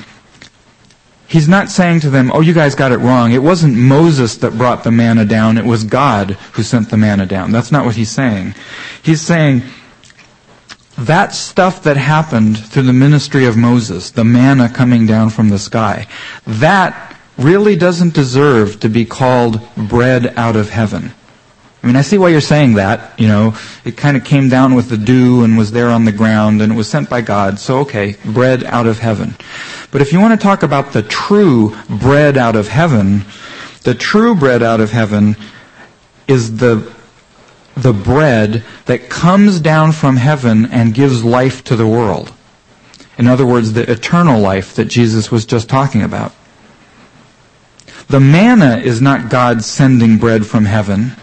he's 1.27 1.47
not 1.47 1.69
saying 1.69 2.01
to 2.01 2.09
them, 2.09 2.31
oh, 2.33 2.41
you 2.41 2.53
guys 2.53 2.75
got 2.75 2.91
it 2.91 2.97
wrong. 2.97 3.31
It 3.31 3.43
wasn't 3.43 3.75
Moses 3.75 4.37
that 4.37 4.57
brought 4.57 4.83
the 4.83 4.91
manna 4.91 5.25
down, 5.25 5.57
it 5.57 5.65
was 5.65 5.83
God 5.83 6.31
who 6.53 6.63
sent 6.63 6.89
the 6.89 6.97
manna 6.97 7.25
down. 7.25 7.51
That's 7.51 7.71
not 7.71 7.85
what 7.85 7.95
he's 7.95 8.11
saying. 8.11 8.55
He's 9.03 9.21
saying, 9.21 9.63
that 10.97 11.33
stuff 11.33 11.83
that 11.83 11.97
happened 11.97 12.57
through 12.57 12.83
the 12.83 12.93
ministry 12.93 13.45
of 13.45 13.57
Moses, 13.57 14.11
the 14.11 14.23
manna 14.23 14.69
coming 14.69 15.05
down 15.05 15.29
from 15.29 15.49
the 15.49 15.59
sky, 15.59 16.07
that 16.45 17.17
really 17.37 17.75
doesn't 17.75 18.13
deserve 18.13 18.79
to 18.81 18.89
be 18.89 19.05
called 19.05 19.61
bread 19.75 20.33
out 20.37 20.55
of 20.55 20.69
heaven. 20.69 21.13
I 21.83 21.87
mean, 21.87 21.95
I 21.95 22.01
see 22.01 22.17
why 22.17 22.29
you're 22.29 22.41
saying 22.41 22.75
that. 22.75 23.19
You 23.19 23.27
know, 23.27 23.55
it 23.83 23.97
kind 23.97 24.15
of 24.15 24.23
came 24.23 24.49
down 24.49 24.75
with 24.75 24.89
the 24.89 24.97
dew 24.97 25.43
and 25.43 25.57
was 25.57 25.71
there 25.71 25.89
on 25.89 26.05
the 26.05 26.11
ground 26.11 26.61
and 26.61 26.71
it 26.71 26.75
was 26.75 26.87
sent 26.87 27.09
by 27.09 27.21
God. 27.21 27.57
So, 27.57 27.79
okay, 27.79 28.17
bread 28.23 28.63
out 28.63 28.85
of 28.85 28.99
heaven. 28.99 29.35
But 29.89 30.01
if 30.01 30.13
you 30.13 30.19
want 30.19 30.39
to 30.39 30.43
talk 30.43 30.63
about 30.63 30.93
the 30.93 31.01
true 31.01 31.75
bread 31.89 32.37
out 32.37 32.55
of 32.55 32.67
heaven, 32.67 33.25
the 33.83 33.95
true 33.95 34.35
bread 34.35 34.61
out 34.61 34.79
of 34.79 34.91
heaven 34.91 35.35
is 36.27 36.57
the 36.57 36.93
the 37.75 37.93
bread 37.93 38.63
that 38.85 39.09
comes 39.09 39.59
down 39.59 39.93
from 39.93 40.17
heaven 40.17 40.65
and 40.65 40.93
gives 40.93 41.23
life 41.23 41.63
to 41.63 41.75
the 41.75 41.87
world. 41.87 42.31
In 43.17 43.27
other 43.27 43.45
words, 43.45 43.73
the 43.73 43.89
eternal 43.89 44.39
life 44.39 44.75
that 44.75 44.85
Jesus 44.85 45.31
was 45.31 45.45
just 45.45 45.69
talking 45.69 46.01
about. 46.01 46.33
The 48.07 48.19
manna 48.19 48.77
is 48.77 49.01
not 49.01 49.29
God 49.29 49.63
sending 49.63 50.17
bread 50.17 50.45
from 50.45 50.65
heaven. 50.65 51.15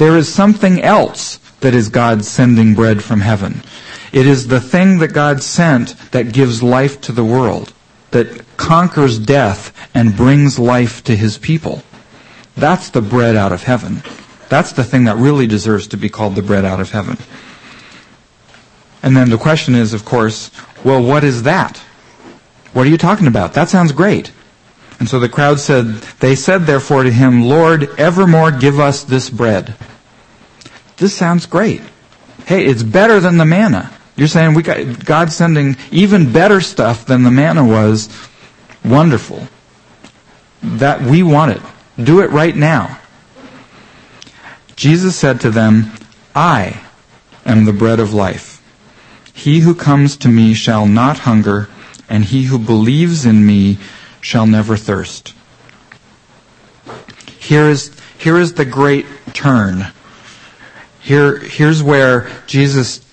There 0.00 0.16
is 0.16 0.32
something 0.32 0.80
else 0.80 1.36
that 1.60 1.74
is 1.74 1.90
God 1.90 2.24
sending 2.24 2.74
bread 2.74 3.04
from 3.04 3.20
heaven. 3.20 3.62
It 4.14 4.26
is 4.26 4.48
the 4.48 4.58
thing 4.58 4.98
that 5.00 5.12
God 5.12 5.42
sent 5.42 5.94
that 6.12 6.32
gives 6.32 6.62
life 6.62 7.02
to 7.02 7.12
the 7.12 7.22
world, 7.22 7.74
that 8.12 8.56
conquers 8.56 9.18
death 9.18 9.74
and 9.94 10.16
brings 10.16 10.58
life 10.58 11.04
to 11.04 11.14
his 11.14 11.36
people. 11.36 11.82
That's 12.56 12.88
the 12.88 13.02
bread 13.02 13.36
out 13.36 13.52
of 13.52 13.64
heaven. 13.64 14.02
That's 14.48 14.72
the 14.72 14.84
thing 14.84 15.04
that 15.04 15.18
really 15.18 15.46
deserves 15.46 15.86
to 15.88 15.98
be 15.98 16.08
called 16.08 16.34
the 16.34 16.40
bread 16.40 16.64
out 16.64 16.80
of 16.80 16.92
heaven. 16.92 17.18
And 19.02 19.14
then 19.14 19.28
the 19.28 19.36
question 19.36 19.74
is, 19.74 19.92
of 19.92 20.06
course, 20.06 20.50
well, 20.82 21.02
what 21.02 21.24
is 21.24 21.42
that? 21.42 21.76
What 22.72 22.86
are 22.86 22.90
you 22.90 22.96
talking 22.96 23.26
about? 23.26 23.52
That 23.52 23.68
sounds 23.68 23.92
great. 23.92 24.32
And 25.00 25.08
so 25.08 25.18
the 25.18 25.30
crowd 25.30 25.58
said, 25.58 25.86
they 26.20 26.36
said 26.36 26.66
therefore 26.66 27.02
to 27.02 27.10
him, 27.10 27.42
Lord, 27.42 27.98
evermore 27.98 28.52
give 28.52 28.78
us 28.78 29.02
this 29.02 29.30
bread. 29.30 29.74
This 30.98 31.16
sounds 31.16 31.46
great. 31.46 31.80
Hey, 32.46 32.66
it's 32.66 32.82
better 32.82 33.18
than 33.18 33.38
the 33.38 33.46
manna. 33.46 33.90
You're 34.14 34.28
saying 34.28 34.52
we 34.52 34.62
got 34.62 35.02
God 35.04 35.32
sending 35.32 35.76
even 35.90 36.32
better 36.32 36.60
stuff 36.60 37.06
than 37.06 37.22
the 37.22 37.30
manna 37.30 37.64
was. 37.64 38.10
Wonderful. 38.84 39.48
That 40.62 41.00
we 41.00 41.22
want 41.22 41.52
it. 41.52 41.62
Do 41.96 42.20
it 42.20 42.30
right 42.30 42.54
now. 42.54 42.98
Jesus 44.76 45.16
said 45.16 45.40
to 45.40 45.50
them, 45.50 45.92
I 46.34 46.82
am 47.46 47.64
the 47.64 47.72
bread 47.72 48.00
of 48.00 48.12
life. 48.12 48.62
He 49.32 49.60
who 49.60 49.74
comes 49.74 50.18
to 50.18 50.28
me 50.28 50.52
shall 50.52 50.84
not 50.84 51.20
hunger, 51.20 51.70
and 52.10 52.24
he 52.24 52.44
who 52.44 52.58
believes 52.58 53.24
in 53.24 53.46
me 53.46 53.78
shall 54.20 54.46
never 54.46 54.76
thirst. 54.76 55.34
Here 57.38 57.68
is, 57.68 57.94
here 58.18 58.38
is 58.38 58.54
the 58.54 58.64
great 58.64 59.06
turn. 59.32 59.86
Here, 61.00 61.38
here's 61.38 61.82
where 61.82 62.30
Jesus 62.46 63.04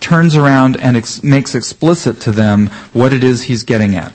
turns 0.00 0.36
around 0.36 0.76
and 0.80 0.96
ex- 0.96 1.22
makes 1.22 1.54
explicit 1.54 2.20
to 2.20 2.32
them 2.32 2.68
what 2.92 3.12
it 3.12 3.24
is 3.24 3.42
he's 3.42 3.62
getting 3.62 3.94
at. 3.94 4.12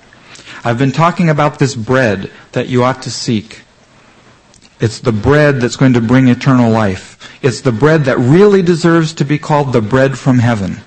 I've 0.63 0.79
been 0.79 0.91
talking 0.91 1.29
about 1.29 1.59
this 1.59 1.75
bread 1.75 2.31
that 2.53 2.67
you 2.67 2.83
ought 2.83 3.01
to 3.03 3.11
seek. 3.11 3.61
It's 4.79 4.99
the 4.99 5.11
bread 5.11 5.61
that's 5.61 5.75
going 5.75 5.93
to 5.93 6.01
bring 6.01 6.27
eternal 6.27 6.71
life. 6.71 7.31
It's 7.41 7.61
the 7.61 7.71
bread 7.71 8.05
that 8.05 8.17
really 8.17 8.61
deserves 8.61 9.13
to 9.13 9.25
be 9.25 9.37
called 9.37 9.73
the 9.73 9.81
bread 9.81 10.17
from 10.17 10.39
heaven. 10.39 10.81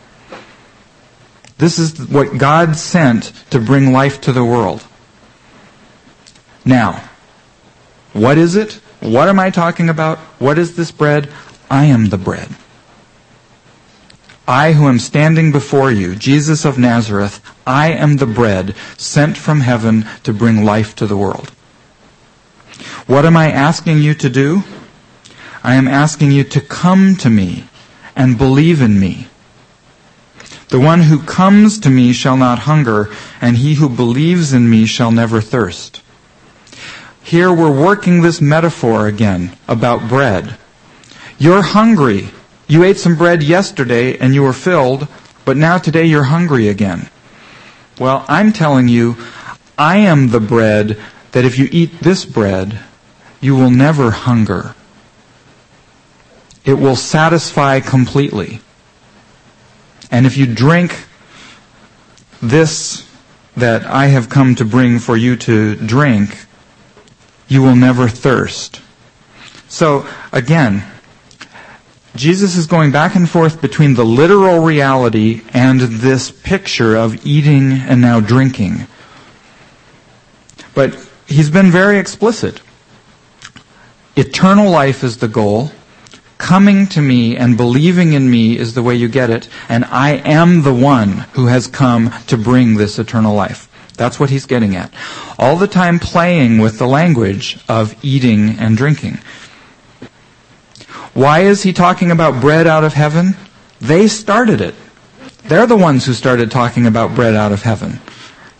This 1.59 1.79
is 1.79 2.09
what 2.09 2.39
God 2.39 2.77
sent 2.77 3.33
to 3.51 3.59
bring 3.59 3.93
life 3.93 4.21
to 4.23 4.33
the 4.33 4.45
world. 4.45 4.85
Now, 6.65 7.09
what 8.13 8.39
is 8.39 8.57
it? 8.57 8.81
What 9.01 9.29
am 9.29 9.39
I 9.39 9.51
talking 9.51 9.89
about? 9.89 10.19
What 10.39 10.59
is 10.59 10.77
this 10.77 10.91
bread? 10.91 11.29
I 11.71 11.85
am 11.87 12.09
the 12.09 12.19
bread. 12.19 12.49
I 14.47 14.73
who 14.73 14.89
am 14.89 14.99
standing 14.99 15.53
before 15.53 15.91
you, 15.91 16.15
Jesus 16.15 16.65
of 16.65 16.79
Nazareth, 16.79 17.43
I 17.67 17.93
am 17.93 18.17
the 18.17 18.27
bread 18.27 18.75
sent 18.97 19.37
from 19.37 19.61
heaven 19.61 20.07
to 20.23 20.33
bring 20.33 20.65
life 20.65 20.97
to 20.97 21.07
the 21.07 21.19
world. 21.19 21.51
What 23.07 23.27
am 23.27 23.37
I 23.37 23.51
asking 23.51 23.99
you 23.99 24.15
to 24.15 24.31
do? 24.31 24.63
I 25.63 25.75
am 25.75 25.87
asking 25.87 26.33
you 26.33 26.45
to 26.45 26.61
come 26.61 27.15
to 27.17 27.29
me 27.29 27.65
and 28.17 28.39
believe 28.39 28.81
in 28.81 28.99
me. 28.99 29.27
The 30.69 30.81
one 30.81 31.03
who 31.03 31.23
comes 31.23 31.79
to 31.81 31.91
me 31.91 32.13
shall 32.13 32.37
not 32.37 32.61
hunger, 32.61 33.11
and 33.41 33.57
he 33.57 33.75
who 33.75 33.89
believes 33.89 34.53
in 34.53 34.69
me 34.69 34.85
shall 34.85 35.11
never 35.11 35.41
thirst. 35.41 36.03
Here 37.23 37.53
we're 37.53 37.71
working 37.71 38.23
this 38.23 38.41
metaphor 38.41 39.07
again 39.07 39.57
about 39.67 40.09
bread. 40.09 40.57
You're 41.39 41.63
hungry. 41.63 42.31
You 42.67 42.85
ate 42.85 42.99
some 42.99 43.17
bread 43.17 43.43
yesterday 43.43 44.19
and 44.19 44.35
you 44.35 44.43
were 44.43 44.53
filled, 44.53 45.09
but 45.45 45.57
now 45.57 45.79
today 45.79 46.05
you're 46.05 46.25
hungry 46.25 46.69
again. 46.69 47.09
Well, 47.99 48.25
I'm 48.29 48.53
telling 48.53 48.89
you, 48.89 49.17
I 49.77 49.99
am 49.99 50.29
the 50.29 50.41
bread 50.41 50.99
that 51.33 51.45
if 51.45 51.59
you 51.59 51.69
eat 51.71 52.01
this 52.01 52.25
bread, 52.25 52.81
you 53.41 53.55
will 53.55 53.71
never 53.71 54.11
hunger. 54.11 54.75
It 56.65 56.75
will 56.75 56.97
satisfy 56.97 57.81
completely. 57.81 58.61
And 60.11 60.27
if 60.27 60.37
you 60.37 60.47
drink 60.47 61.07
this 62.41 63.09
that 63.57 63.85
I 63.85 64.07
have 64.07 64.29
come 64.29 64.55
to 64.57 64.65
bring 64.65 64.99
for 64.99 65.17
you 65.17 65.37
to 65.37 65.75
drink, 65.77 66.47
you 67.49 67.63
will 67.63 67.77
never 67.77 68.09
thirst. 68.09 68.81
So, 69.69 70.07
again, 70.33 70.85
Jesus 72.15 72.57
is 72.57 72.67
going 72.67 72.91
back 72.91 73.15
and 73.15 73.29
forth 73.29 73.61
between 73.61 73.95
the 73.95 74.05
literal 74.05 74.61
reality 74.61 75.43
and 75.53 75.81
this 75.81 76.31
picture 76.31 76.97
of 76.97 77.25
eating 77.27 77.73
and 77.73 78.01
now 78.01 78.21
drinking. 78.21 78.87
But 80.75 80.97
he's 81.27 81.51
been 81.51 81.71
very 81.71 81.99
explicit. 81.99 82.61
Eternal 84.17 84.71
life 84.71 85.05
is 85.05 85.19
the 85.19 85.29
goal. 85.29 85.71
Coming 86.39 86.87
to 86.89 87.03
me 87.03 87.37
and 87.37 87.57
believing 87.57 88.13
in 88.13 88.31
me 88.31 88.57
is 88.57 88.75
the 88.75 88.83
way 88.83 88.95
you 88.95 89.09
get 89.09 89.29
it. 89.29 89.49
And 89.69 89.85
I 89.87 90.11
am 90.25 90.63
the 90.63 90.75
one 90.75 91.27
who 91.33 91.47
has 91.47 91.67
come 91.67 92.15
to 92.29 92.39
bring 92.39 92.77
this 92.77 92.99
eternal 92.99 93.35
life. 93.35 93.69
That's 93.95 94.21
what 94.21 94.31
he's 94.31 94.47
getting 94.47 94.77
at. 94.77 94.95
All 95.39 95.57
the 95.57 95.67
time 95.67 95.99
playing 95.99 96.59
with 96.59 96.79
the 96.79 96.87
language 96.87 97.59
of 97.69 97.97
eating 98.03 98.57
and 98.59 98.77
drinking. 98.77 99.19
Why 101.13 101.41
is 101.41 101.65
he 101.65 101.73
talking 101.73 102.13
about 102.13 102.41
bread 102.41 102.69
out 102.69 102.85
of 102.85 102.95
heaven? 102.95 103.37
They 103.81 104.07
started 104.07 104.61
it. 104.61 104.77
They're 105.45 105.67
the 105.67 105.77
ones 105.77 106.07
who 106.07 106.13
started 106.13 106.51
talking 106.51 106.87
about 106.87 107.17
bread 107.17 107.35
out 107.35 107.51
of 107.51 107.63
heaven. 107.63 108.01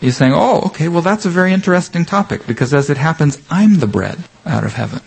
He's 0.01 0.17
saying, 0.17 0.33
oh, 0.33 0.63
okay, 0.67 0.89
well 0.89 1.01
that's 1.01 1.25
a 1.25 1.29
very 1.29 1.53
interesting 1.53 2.03
topic 2.03 2.45
because 2.45 2.73
as 2.73 2.89
it 2.89 2.97
happens, 2.97 3.41
I'm 3.49 3.79
the 3.79 3.87
bread 3.87 4.17
out 4.45 4.65
of 4.65 4.73
heaven. 4.73 5.01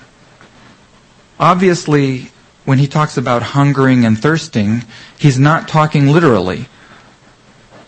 Obviously, 1.38 2.30
when 2.64 2.78
he 2.78 2.86
talks 2.86 3.16
about 3.16 3.42
hungering 3.42 4.04
and 4.04 4.20
thirsting, 4.20 4.84
he's 5.18 5.38
not 5.38 5.68
talking 5.68 6.08
literally. 6.08 6.66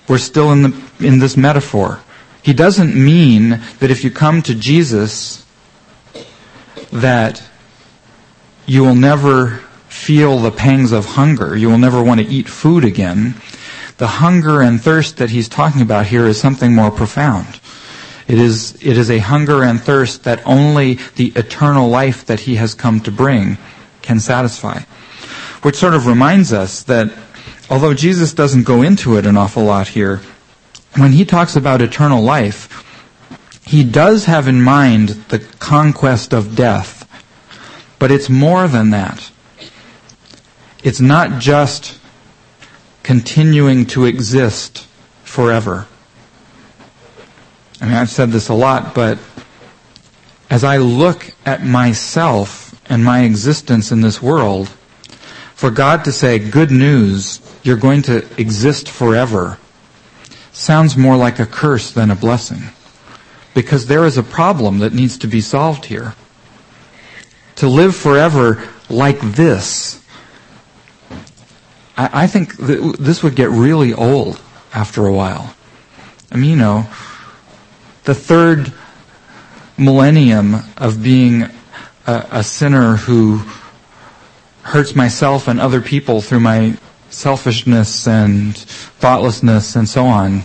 We're 0.08 0.18
still 0.18 0.52
in 0.52 0.62
the, 0.62 0.82
in 1.00 1.18
this 1.18 1.36
metaphor. 1.36 2.00
He 2.42 2.52
doesn't 2.52 2.94
mean 2.94 3.60
that 3.78 3.90
if 3.90 4.04
you 4.04 4.10
come 4.10 4.42
to 4.42 4.54
Jesus, 4.54 5.46
that 6.92 7.42
you 8.66 8.82
will 8.82 8.94
never 8.94 9.62
feel 9.88 10.38
the 10.38 10.50
pangs 10.50 10.92
of 10.92 11.06
hunger. 11.06 11.56
You 11.56 11.70
will 11.70 11.78
never 11.78 12.02
want 12.02 12.20
to 12.20 12.26
eat 12.26 12.48
food 12.48 12.84
again. 12.84 13.34
The 13.96 14.06
hunger 14.06 14.60
and 14.60 14.80
thirst 14.80 15.18
that 15.18 15.30
he's 15.30 15.48
talking 15.48 15.80
about 15.80 16.06
here 16.06 16.26
is 16.26 16.38
something 16.38 16.74
more 16.74 16.90
profound. 16.90 17.60
It 18.26 18.38
is, 18.38 18.74
it 18.82 18.98
is 18.98 19.10
a 19.10 19.18
hunger 19.18 19.62
and 19.62 19.80
thirst 19.80 20.24
that 20.24 20.44
only 20.46 20.94
the 21.14 21.32
eternal 21.36 21.88
life 21.88 22.26
that 22.26 22.40
he 22.40 22.56
has 22.56 22.74
come 22.74 23.00
to 23.00 23.12
bring 23.12 23.56
can 24.04 24.20
satisfy. 24.20 24.80
Which 25.62 25.76
sort 25.76 25.94
of 25.94 26.06
reminds 26.06 26.52
us 26.52 26.84
that 26.84 27.12
although 27.68 27.94
Jesus 27.94 28.32
doesn't 28.32 28.62
go 28.62 28.82
into 28.82 29.16
it 29.16 29.26
an 29.26 29.36
awful 29.36 29.64
lot 29.64 29.88
here, 29.88 30.20
when 30.96 31.12
he 31.12 31.24
talks 31.24 31.56
about 31.56 31.82
eternal 31.82 32.22
life, 32.22 32.84
he 33.66 33.82
does 33.82 34.26
have 34.26 34.46
in 34.46 34.62
mind 34.62 35.08
the 35.30 35.40
conquest 35.58 36.32
of 36.32 36.54
death 36.54 37.04
but 38.04 38.10
it's 38.10 38.28
more 38.28 38.68
than 38.68 38.90
that. 38.90 39.30
It's 40.82 41.00
not 41.00 41.40
just 41.40 41.98
continuing 43.02 43.86
to 43.86 44.04
exist 44.04 44.86
forever. 45.22 45.86
I 47.80 47.86
mean, 47.86 47.94
I've 47.94 48.10
said 48.10 48.30
this 48.30 48.50
a 48.50 48.54
lot, 48.54 48.94
but 48.94 49.18
as 50.50 50.64
I 50.64 50.76
look 50.76 51.32
at 51.46 51.64
myself 51.64 52.63
and 52.86 53.04
my 53.04 53.22
existence 53.22 53.90
in 53.92 54.00
this 54.00 54.20
world, 54.20 54.68
for 55.54 55.70
God 55.70 56.04
to 56.04 56.12
say, 56.12 56.38
good 56.38 56.70
news, 56.70 57.40
you're 57.62 57.76
going 57.76 58.02
to 58.02 58.24
exist 58.40 58.88
forever, 58.88 59.58
sounds 60.52 60.96
more 60.96 61.16
like 61.16 61.38
a 61.38 61.46
curse 61.46 61.90
than 61.90 62.10
a 62.10 62.16
blessing. 62.16 62.62
Because 63.54 63.86
there 63.86 64.04
is 64.04 64.18
a 64.18 64.22
problem 64.22 64.80
that 64.80 64.92
needs 64.92 65.16
to 65.18 65.26
be 65.26 65.40
solved 65.40 65.86
here 65.86 66.14
to 67.56 67.68
live 67.68 67.94
forever 67.94 68.68
like 68.88 69.20
this, 69.20 70.04
I, 71.96 72.24
I 72.24 72.26
think 72.26 72.56
th- 72.56 72.96
this 72.96 73.22
would 73.22 73.36
get 73.36 73.50
really 73.50 73.94
old 73.94 74.40
after 74.72 75.06
a 75.06 75.12
while. 75.12 75.54
I 76.30 76.36
mean, 76.36 76.50
you 76.50 76.56
know, 76.56 76.86
the 78.04 78.14
third 78.14 78.72
millennium 79.78 80.56
of 80.76 81.02
being 81.02 81.48
a, 82.06 82.26
a 82.32 82.44
sinner 82.44 82.96
who 82.96 83.42
hurts 84.62 84.94
myself 84.94 85.48
and 85.48 85.60
other 85.60 85.80
people 85.80 86.20
through 86.20 86.40
my 86.40 86.76
selfishness 87.10 88.08
and 88.08 88.56
thoughtlessness 88.56 89.76
and 89.76 89.88
so 89.88 90.04
on 90.04 90.42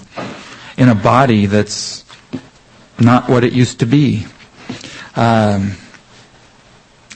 in 0.78 0.90
a 0.90 0.96
body 0.96 1.46
that's 1.46 2.06
not 3.00 3.30
what 3.30 3.44
it 3.44 3.54
used 3.54 3.80
to 3.80 3.86
be. 3.86 4.26
Um, 5.16 5.74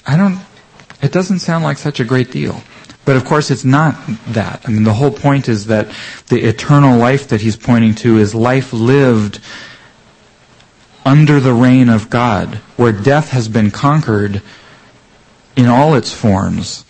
I 0.05 0.17
don't, 0.17 0.39
it 1.01 1.11
doesn't 1.11 1.39
sound 1.39 1.63
like 1.63 1.77
such 1.77 1.99
a 1.99 2.03
great 2.03 2.31
deal. 2.31 2.61
But 3.05 3.17
of 3.17 3.25
course 3.25 3.51
it's 3.51 3.65
not 3.65 3.95
that. 4.27 4.61
I 4.65 4.71
mean, 4.71 4.83
the 4.83 4.93
whole 4.93 5.11
point 5.11 5.49
is 5.49 5.65
that 5.67 5.93
the 6.27 6.41
eternal 6.41 6.97
life 6.97 7.27
that 7.29 7.41
he's 7.41 7.57
pointing 7.57 7.95
to 7.95 8.17
is 8.17 8.33
life 8.33 8.71
lived 8.71 9.41
under 11.05 11.39
the 11.39 11.53
reign 11.53 11.89
of 11.89 12.09
God, 12.09 12.55
where 12.77 12.91
death 12.91 13.29
has 13.29 13.47
been 13.47 13.71
conquered 13.71 14.41
in 15.55 15.67
all 15.67 15.95
its 15.95 16.13
forms, 16.13 16.85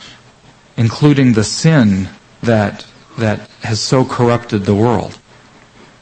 including 0.78 1.34
the 1.34 1.44
sin 1.44 2.10
that, 2.42 2.86
that 3.18 3.50
has 3.62 3.80
so 3.80 4.06
corrupted 4.06 4.64
the 4.64 4.76
world. 4.76 5.20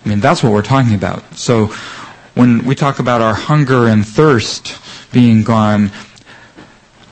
I 0.06 0.10
mean, 0.10 0.20
that's 0.20 0.44
what 0.44 0.52
we're 0.52 0.62
talking 0.62 0.96
about. 0.96 1.36
So 1.36 1.68
when 2.34 2.66
we 2.66 2.76
talk 2.76 3.00
about 3.00 3.22
our 3.22 3.34
hunger 3.34 3.88
and 3.88 4.06
thirst 4.06 4.80
being 5.12 5.44
gone, 5.44 5.92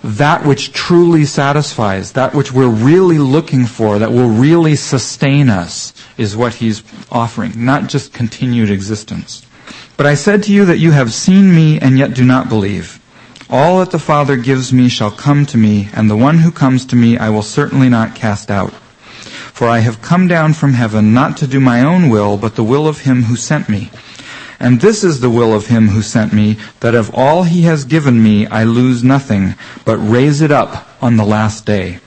that 0.03 0.45
which 0.45 0.71
truly 0.71 1.25
satisfies, 1.25 2.13
that 2.13 2.33
which 2.33 2.51
we're 2.51 2.69
really 2.69 3.19
looking 3.19 3.65
for, 3.65 3.99
that 3.99 4.11
will 4.11 4.29
really 4.29 4.75
sustain 4.75 5.49
us, 5.49 5.93
is 6.17 6.37
what 6.37 6.55
he's 6.55 6.83
offering, 7.11 7.65
not 7.65 7.89
just 7.89 8.13
continued 8.13 8.69
existence. 8.69 9.45
But 9.99 10.07
I 10.07 10.13
said 10.13 10.43
to 10.43 10.53
you 10.53 10.63
that 10.63 10.77
you 10.77 10.91
have 10.91 11.11
seen 11.11 11.53
me 11.53 11.77
and 11.77 11.99
yet 11.99 12.13
do 12.13 12.23
not 12.23 12.47
believe. 12.47 13.01
All 13.49 13.79
that 13.79 13.91
the 13.91 13.99
Father 13.99 14.37
gives 14.37 14.71
me 14.71 14.87
shall 14.87 15.11
come 15.11 15.45
to 15.47 15.57
me, 15.57 15.89
and 15.93 16.09
the 16.09 16.15
one 16.15 16.37
who 16.37 16.51
comes 16.51 16.85
to 16.85 16.95
me 16.95 17.17
I 17.17 17.29
will 17.29 17.41
certainly 17.41 17.89
not 17.89 18.15
cast 18.15 18.49
out. 18.49 18.71
For 19.51 19.67
I 19.67 19.79
have 19.79 20.01
come 20.01 20.25
down 20.29 20.53
from 20.53 20.71
heaven 20.71 21.13
not 21.13 21.35
to 21.39 21.47
do 21.47 21.59
my 21.59 21.81
own 21.81 22.07
will, 22.07 22.37
but 22.37 22.55
the 22.55 22.63
will 22.63 22.87
of 22.87 23.01
him 23.01 23.23
who 23.23 23.35
sent 23.35 23.67
me. 23.67 23.91
And 24.57 24.79
this 24.79 25.03
is 25.03 25.19
the 25.19 25.29
will 25.29 25.53
of 25.53 25.67
him 25.67 25.89
who 25.89 26.01
sent 26.01 26.31
me, 26.31 26.55
that 26.79 26.95
of 26.95 27.13
all 27.13 27.43
he 27.43 27.63
has 27.63 27.83
given 27.83 28.23
me 28.23 28.47
I 28.47 28.63
lose 28.63 29.03
nothing, 29.03 29.55
but 29.83 29.97
raise 29.97 30.39
it 30.39 30.49
up 30.49 30.87
on 31.03 31.17
the 31.17 31.25
last 31.25 31.65
day. 31.65 31.99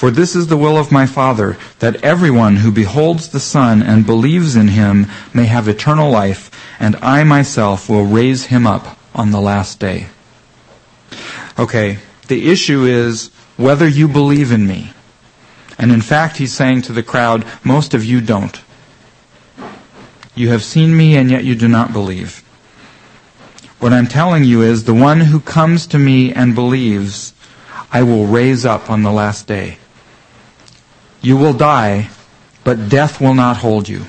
For 0.00 0.10
this 0.10 0.34
is 0.34 0.46
the 0.46 0.56
will 0.56 0.78
of 0.78 0.90
my 0.90 1.04
Father, 1.04 1.58
that 1.80 2.02
everyone 2.02 2.56
who 2.56 2.72
beholds 2.72 3.28
the 3.28 3.38
Son 3.38 3.82
and 3.82 4.06
believes 4.06 4.56
in 4.56 4.68
him 4.68 5.08
may 5.34 5.44
have 5.44 5.68
eternal 5.68 6.10
life, 6.10 6.50
and 6.80 6.96
I 7.02 7.22
myself 7.22 7.86
will 7.86 8.06
raise 8.06 8.46
him 8.46 8.66
up 8.66 8.96
on 9.14 9.30
the 9.30 9.42
last 9.42 9.78
day. 9.78 10.06
Okay, 11.58 11.98
the 12.28 12.50
issue 12.50 12.84
is 12.84 13.30
whether 13.58 13.86
you 13.86 14.08
believe 14.08 14.52
in 14.52 14.66
me. 14.66 14.94
And 15.76 15.92
in 15.92 16.00
fact, 16.00 16.38
he's 16.38 16.54
saying 16.54 16.80
to 16.82 16.94
the 16.94 17.02
crowd, 17.02 17.44
most 17.62 17.92
of 17.92 18.02
you 18.02 18.22
don't. 18.22 18.58
You 20.34 20.48
have 20.48 20.64
seen 20.64 20.96
me 20.96 21.14
and 21.14 21.30
yet 21.30 21.44
you 21.44 21.54
do 21.54 21.68
not 21.68 21.92
believe. 21.92 22.38
What 23.80 23.92
I'm 23.92 24.06
telling 24.06 24.44
you 24.44 24.62
is 24.62 24.84
the 24.84 24.94
one 24.94 25.20
who 25.20 25.40
comes 25.40 25.86
to 25.88 25.98
me 25.98 26.32
and 26.32 26.54
believes, 26.54 27.34
I 27.92 28.02
will 28.02 28.24
raise 28.24 28.64
up 28.64 28.88
on 28.88 29.02
the 29.02 29.12
last 29.12 29.46
day. 29.46 29.76
You 31.22 31.36
will 31.36 31.52
die, 31.52 32.10
but 32.64 32.88
death 32.88 33.20
will 33.20 33.34
not 33.34 33.58
hold 33.58 33.88
you. 33.88 34.06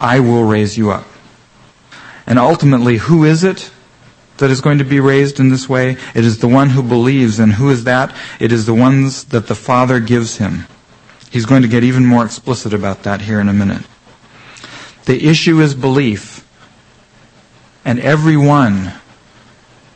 I 0.00 0.20
will 0.20 0.44
raise 0.44 0.76
you 0.76 0.90
up. 0.90 1.06
And 2.26 2.38
ultimately, 2.38 2.98
who 2.98 3.24
is 3.24 3.44
it 3.44 3.70
that 4.38 4.50
is 4.50 4.60
going 4.60 4.78
to 4.78 4.84
be 4.84 5.00
raised 5.00 5.38
in 5.38 5.50
this 5.50 5.68
way? 5.68 5.96
It 6.14 6.24
is 6.24 6.38
the 6.38 6.48
one 6.48 6.70
who 6.70 6.82
believes. 6.82 7.38
And 7.38 7.52
who 7.52 7.70
is 7.70 7.84
that? 7.84 8.14
It 8.40 8.52
is 8.52 8.66
the 8.66 8.74
ones 8.74 9.24
that 9.26 9.46
the 9.46 9.54
Father 9.54 10.00
gives 10.00 10.38
him. 10.38 10.66
He's 11.30 11.46
going 11.46 11.62
to 11.62 11.68
get 11.68 11.84
even 11.84 12.04
more 12.04 12.24
explicit 12.24 12.74
about 12.74 13.04
that 13.04 13.22
here 13.22 13.40
in 13.40 13.48
a 13.48 13.52
minute. 13.52 13.82
The 15.04 15.28
issue 15.28 15.60
is 15.60 15.74
belief. 15.74 16.46
And 17.84 17.98
everyone 18.00 18.94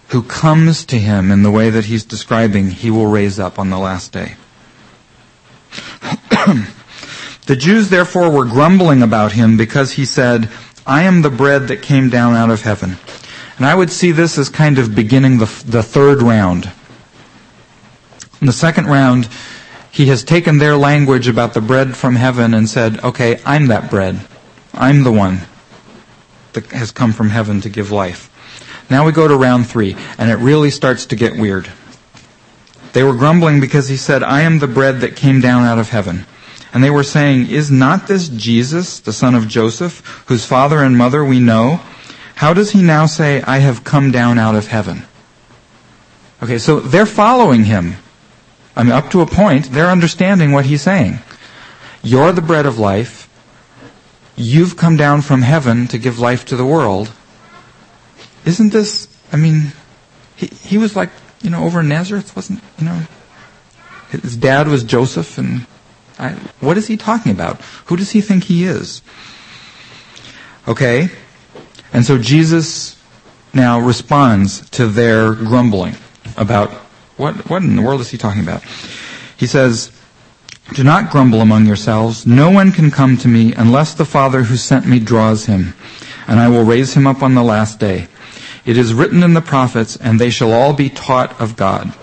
who 0.08 0.22
comes 0.22 0.84
to 0.86 0.98
him 0.98 1.30
in 1.30 1.42
the 1.42 1.50
way 1.50 1.70
that 1.70 1.86
he's 1.86 2.04
describing, 2.04 2.70
he 2.70 2.90
will 2.90 3.06
raise 3.06 3.38
up 3.38 3.58
on 3.58 3.70
the 3.70 3.78
last 3.78 4.12
day. 4.12 4.36
The 7.46 7.56
Jews 7.56 7.88
therefore 7.90 8.30
were 8.30 8.44
grumbling 8.44 9.02
about 9.02 9.32
him 9.32 9.56
because 9.56 9.92
he 9.92 10.04
said, 10.04 10.48
I 10.86 11.02
am 11.02 11.22
the 11.22 11.30
bread 11.30 11.68
that 11.68 11.82
came 11.82 12.10
down 12.10 12.34
out 12.34 12.50
of 12.50 12.62
heaven. 12.62 12.96
And 13.56 13.66
I 13.66 13.74
would 13.74 13.90
see 13.90 14.12
this 14.12 14.38
as 14.38 14.48
kind 14.48 14.78
of 14.78 14.94
beginning 14.94 15.38
the, 15.38 15.46
the 15.66 15.82
third 15.82 16.22
round. 16.22 16.70
In 18.40 18.46
the 18.46 18.52
second 18.52 18.86
round, 18.86 19.28
he 19.90 20.06
has 20.06 20.22
taken 20.22 20.58
their 20.58 20.76
language 20.76 21.26
about 21.26 21.54
the 21.54 21.60
bread 21.60 21.96
from 21.96 22.16
heaven 22.16 22.52
and 22.52 22.68
said, 22.68 23.02
okay, 23.02 23.40
I'm 23.46 23.68
that 23.68 23.90
bread. 23.90 24.20
I'm 24.74 25.04
the 25.04 25.12
one 25.12 25.40
that 26.52 26.66
has 26.66 26.90
come 26.90 27.12
from 27.12 27.30
heaven 27.30 27.62
to 27.62 27.70
give 27.70 27.90
life. 27.90 28.30
Now 28.90 29.06
we 29.06 29.12
go 29.12 29.26
to 29.26 29.36
round 29.36 29.66
three, 29.66 29.96
and 30.18 30.30
it 30.30 30.36
really 30.36 30.70
starts 30.70 31.06
to 31.06 31.16
get 31.16 31.36
weird. 31.36 31.70
They 32.96 33.04
were 33.04 33.12
grumbling 33.12 33.60
because 33.60 33.88
he 33.88 33.98
said, 33.98 34.22
I 34.22 34.40
am 34.40 34.58
the 34.58 34.66
bread 34.66 35.00
that 35.00 35.16
came 35.16 35.42
down 35.42 35.64
out 35.64 35.78
of 35.78 35.90
heaven. 35.90 36.24
And 36.72 36.82
they 36.82 36.88
were 36.88 37.02
saying, 37.02 37.50
Is 37.50 37.70
not 37.70 38.06
this 38.06 38.30
Jesus, 38.30 39.00
the 39.00 39.12
son 39.12 39.34
of 39.34 39.46
Joseph, 39.46 40.24
whose 40.28 40.46
father 40.46 40.82
and 40.82 40.96
mother 40.96 41.22
we 41.22 41.38
know? 41.38 41.82
How 42.36 42.54
does 42.54 42.70
he 42.70 42.80
now 42.80 43.04
say, 43.04 43.42
I 43.42 43.58
have 43.58 43.84
come 43.84 44.12
down 44.12 44.38
out 44.38 44.54
of 44.54 44.68
heaven? 44.68 45.02
Okay, 46.42 46.56
so 46.56 46.80
they're 46.80 47.04
following 47.04 47.64
him. 47.64 47.96
I 48.74 48.82
mean, 48.82 48.92
up 48.92 49.10
to 49.10 49.20
a 49.20 49.26
point, 49.26 49.72
they're 49.72 49.90
understanding 49.90 50.52
what 50.52 50.64
he's 50.64 50.80
saying. 50.80 51.18
You're 52.02 52.32
the 52.32 52.40
bread 52.40 52.64
of 52.64 52.78
life. 52.78 53.28
You've 54.36 54.78
come 54.78 54.96
down 54.96 55.20
from 55.20 55.42
heaven 55.42 55.86
to 55.88 55.98
give 55.98 56.18
life 56.18 56.46
to 56.46 56.56
the 56.56 56.64
world. 56.64 57.12
Isn't 58.46 58.72
this, 58.72 59.06
I 59.34 59.36
mean, 59.36 59.72
he, 60.36 60.46
he 60.46 60.78
was 60.78 60.96
like, 60.96 61.10
you 61.42 61.50
know, 61.50 61.64
over 61.64 61.80
in 61.80 61.88
Nazareth, 61.88 62.34
wasn't, 62.34 62.62
you 62.78 62.84
know, 62.84 63.02
his 64.10 64.36
dad 64.36 64.68
was 64.68 64.84
Joseph 64.84 65.38
and 65.38 65.66
I, 66.18 66.30
what 66.60 66.78
is 66.78 66.86
he 66.86 66.96
talking 66.96 67.32
about? 67.32 67.60
Who 67.86 67.96
does 67.96 68.10
he 68.10 68.20
think 68.20 68.44
he 68.44 68.64
is? 68.64 69.02
Okay. 70.66 71.10
And 71.92 72.04
so 72.04 72.18
Jesus 72.18 73.00
now 73.52 73.78
responds 73.80 74.68
to 74.70 74.86
their 74.86 75.34
grumbling 75.34 75.94
about 76.36 76.70
what, 77.16 77.48
what 77.48 77.62
in 77.62 77.76
the 77.76 77.82
world 77.82 78.00
is 78.00 78.10
he 78.10 78.18
talking 78.18 78.42
about? 78.42 78.62
He 79.36 79.46
says, 79.46 79.92
do 80.74 80.82
not 80.82 81.10
grumble 81.10 81.40
among 81.40 81.66
yourselves. 81.66 82.26
No 82.26 82.50
one 82.50 82.72
can 82.72 82.90
come 82.90 83.16
to 83.18 83.28
me 83.28 83.54
unless 83.54 83.94
the 83.94 84.04
Father 84.04 84.42
who 84.42 84.56
sent 84.56 84.86
me 84.86 84.98
draws 84.98 85.46
him, 85.46 85.74
and 86.26 86.40
I 86.40 86.48
will 86.48 86.64
raise 86.64 86.94
him 86.94 87.06
up 87.06 87.22
on 87.22 87.34
the 87.34 87.42
last 87.42 87.78
day. 87.78 88.08
It 88.66 88.76
is 88.76 88.92
written 88.92 89.22
in 89.22 89.34
the 89.34 89.40
prophets, 89.40 89.96
and 89.96 90.18
they 90.18 90.28
shall 90.28 90.52
all 90.52 90.72
be 90.72 90.90
taught 90.90 91.40
of 91.40 91.56
God. 91.56 91.94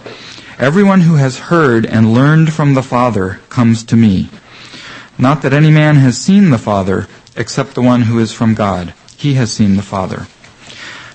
Everyone 0.58 1.02
who 1.02 1.16
has 1.16 1.38
heard 1.38 1.86
and 1.86 2.14
learned 2.14 2.54
from 2.54 2.74
the 2.74 2.82
Father 2.82 3.42
comes 3.50 3.84
to 3.84 3.98
me. 3.98 4.30
Not 5.18 5.42
that 5.42 5.52
any 5.52 5.70
man 5.70 5.98
has 5.98 6.18
seen 6.18 6.52
the 6.52 6.58
Father, 6.58 7.08
except 7.36 7.76
the 7.76 7.82
one 7.82 8.04
who 8.04 8.18
is 8.18 8.32
from 8.32 8.56
God. 8.56 8.94
He 9.18 9.34
has 9.34 9.52
seen 9.52 9.76
the 9.76 9.84
Father. 9.84 10.28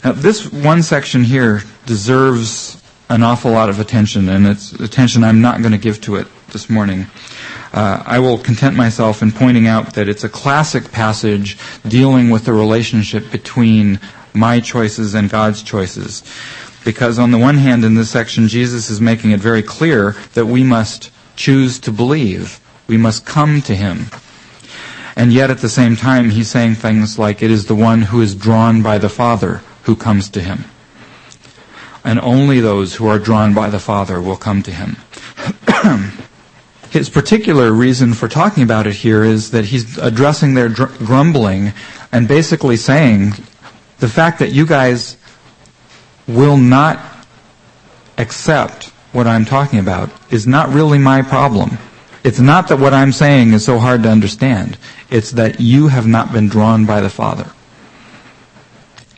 Now, 0.04 0.12
this 0.12 0.52
one 0.52 0.82
section 0.82 1.24
here 1.24 1.62
deserves 1.86 2.82
an 3.08 3.22
awful 3.22 3.50
lot 3.50 3.70
of 3.70 3.80
attention, 3.80 4.28
and 4.28 4.46
it's 4.46 4.72
attention 4.72 5.24
I'm 5.24 5.40
not 5.40 5.60
going 5.60 5.72
to 5.72 5.78
give 5.78 6.00
to 6.02 6.16
it 6.16 6.26
this 6.52 6.68
morning. 6.68 7.06
Uh, 7.72 8.02
I 8.04 8.18
will 8.18 8.38
content 8.38 8.76
myself 8.76 9.22
in 9.22 9.32
pointing 9.32 9.66
out 9.66 9.94
that 9.94 10.08
it's 10.08 10.24
a 10.24 10.28
classic 10.28 10.92
passage 10.92 11.58
dealing 11.86 12.30
with 12.30 12.44
the 12.44 12.52
relationship 12.52 13.30
between 13.30 14.00
my 14.38 14.60
choices 14.60 15.14
and 15.14 15.28
God's 15.28 15.62
choices. 15.62 16.22
Because 16.84 17.18
on 17.18 17.32
the 17.32 17.38
one 17.38 17.58
hand, 17.58 17.84
in 17.84 17.94
this 17.94 18.10
section, 18.10 18.48
Jesus 18.48 18.88
is 18.88 19.00
making 19.00 19.32
it 19.32 19.40
very 19.40 19.62
clear 19.62 20.12
that 20.34 20.46
we 20.46 20.62
must 20.62 21.10
choose 21.36 21.78
to 21.80 21.92
believe. 21.92 22.60
We 22.86 22.96
must 22.96 23.26
come 23.26 23.60
to 23.62 23.74
Him. 23.74 24.06
And 25.16 25.32
yet 25.32 25.50
at 25.50 25.58
the 25.58 25.68
same 25.68 25.96
time, 25.96 26.30
he's 26.30 26.48
saying 26.48 26.76
things 26.76 27.18
like, 27.18 27.42
it 27.42 27.50
is 27.50 27.66
the 27.66 27.74
one 27.74 28.02
who 28.02 28.22
is 28.22 28.36
drawn 28.36 28.82
by 28.82 28.98
the 28.98 29.08
Father 29.08 29.62
who 29.82 29.96
comes 29.96 30.30
to 30.30 30.40
Him. 30.40 30.64
And 32.04 32.20
only 32.20 32.60
those 32.60 32.94
who 32.94 33.08
are 33.08 33.18
drawn 33.18 33.52
by 33.52 33.68
the 33.68 33.80
Father 33.80 34.22
will 34.22 34.36
come 34.36 34.62
to 34.62 34.70
Him. 34.70 34.96
His 36.90 37.10
particular 37.10 37.72
reason 37.72 38.14
for 38.14 38.28
talking 38.28 38.62
about 38.62 38.86
it 38.86 38.94
here 38.94 39.22
is 39.22 39.50
that 39.50 39.66
he's 39.66 39.98
addressing 39.98 40.54
their 40.54 40.70
grumbling 40.70 41.74
and 42.10 42.26
basically 42.26 42.76
saying 42.76 43.32
the 43.98 44.08
fact 44.08 44.38
that 44.38 44.50
you 44.50 44.66
guys 44.66 45.16
will 46.26 46.56
not 46.56 46.98
accept 48.16 48.92
what 49.12 49.26
I'm 49.26 49.44
talking 49.44 49.78
about 49.78 50.10
is 50.30 50.46
not 50.46 50.68
really 50.68 50.98
my 50.98 51.22
problem. 51.22 51.78
It's 52.24 52.40
not 52.40 52.68
that 52.68 52.78
what 52.78 52.92
I'm 52.92 53.12
saying 53.12 53.52
is 53.52 53.64
so 53.64 53.78
hard 53.78 54.02
to 54.02 54.10
understand. 54.10 54.76
It's 55.10 55.32
that 55.32 55.60
you 55.60 55.88
have 55.88 56.06
not 56.06 56.32
been 56.32 56.48
drawn 56.48 56.84
by 56.84 57.00
the 57.00 57.08
Father. 57.08 57.50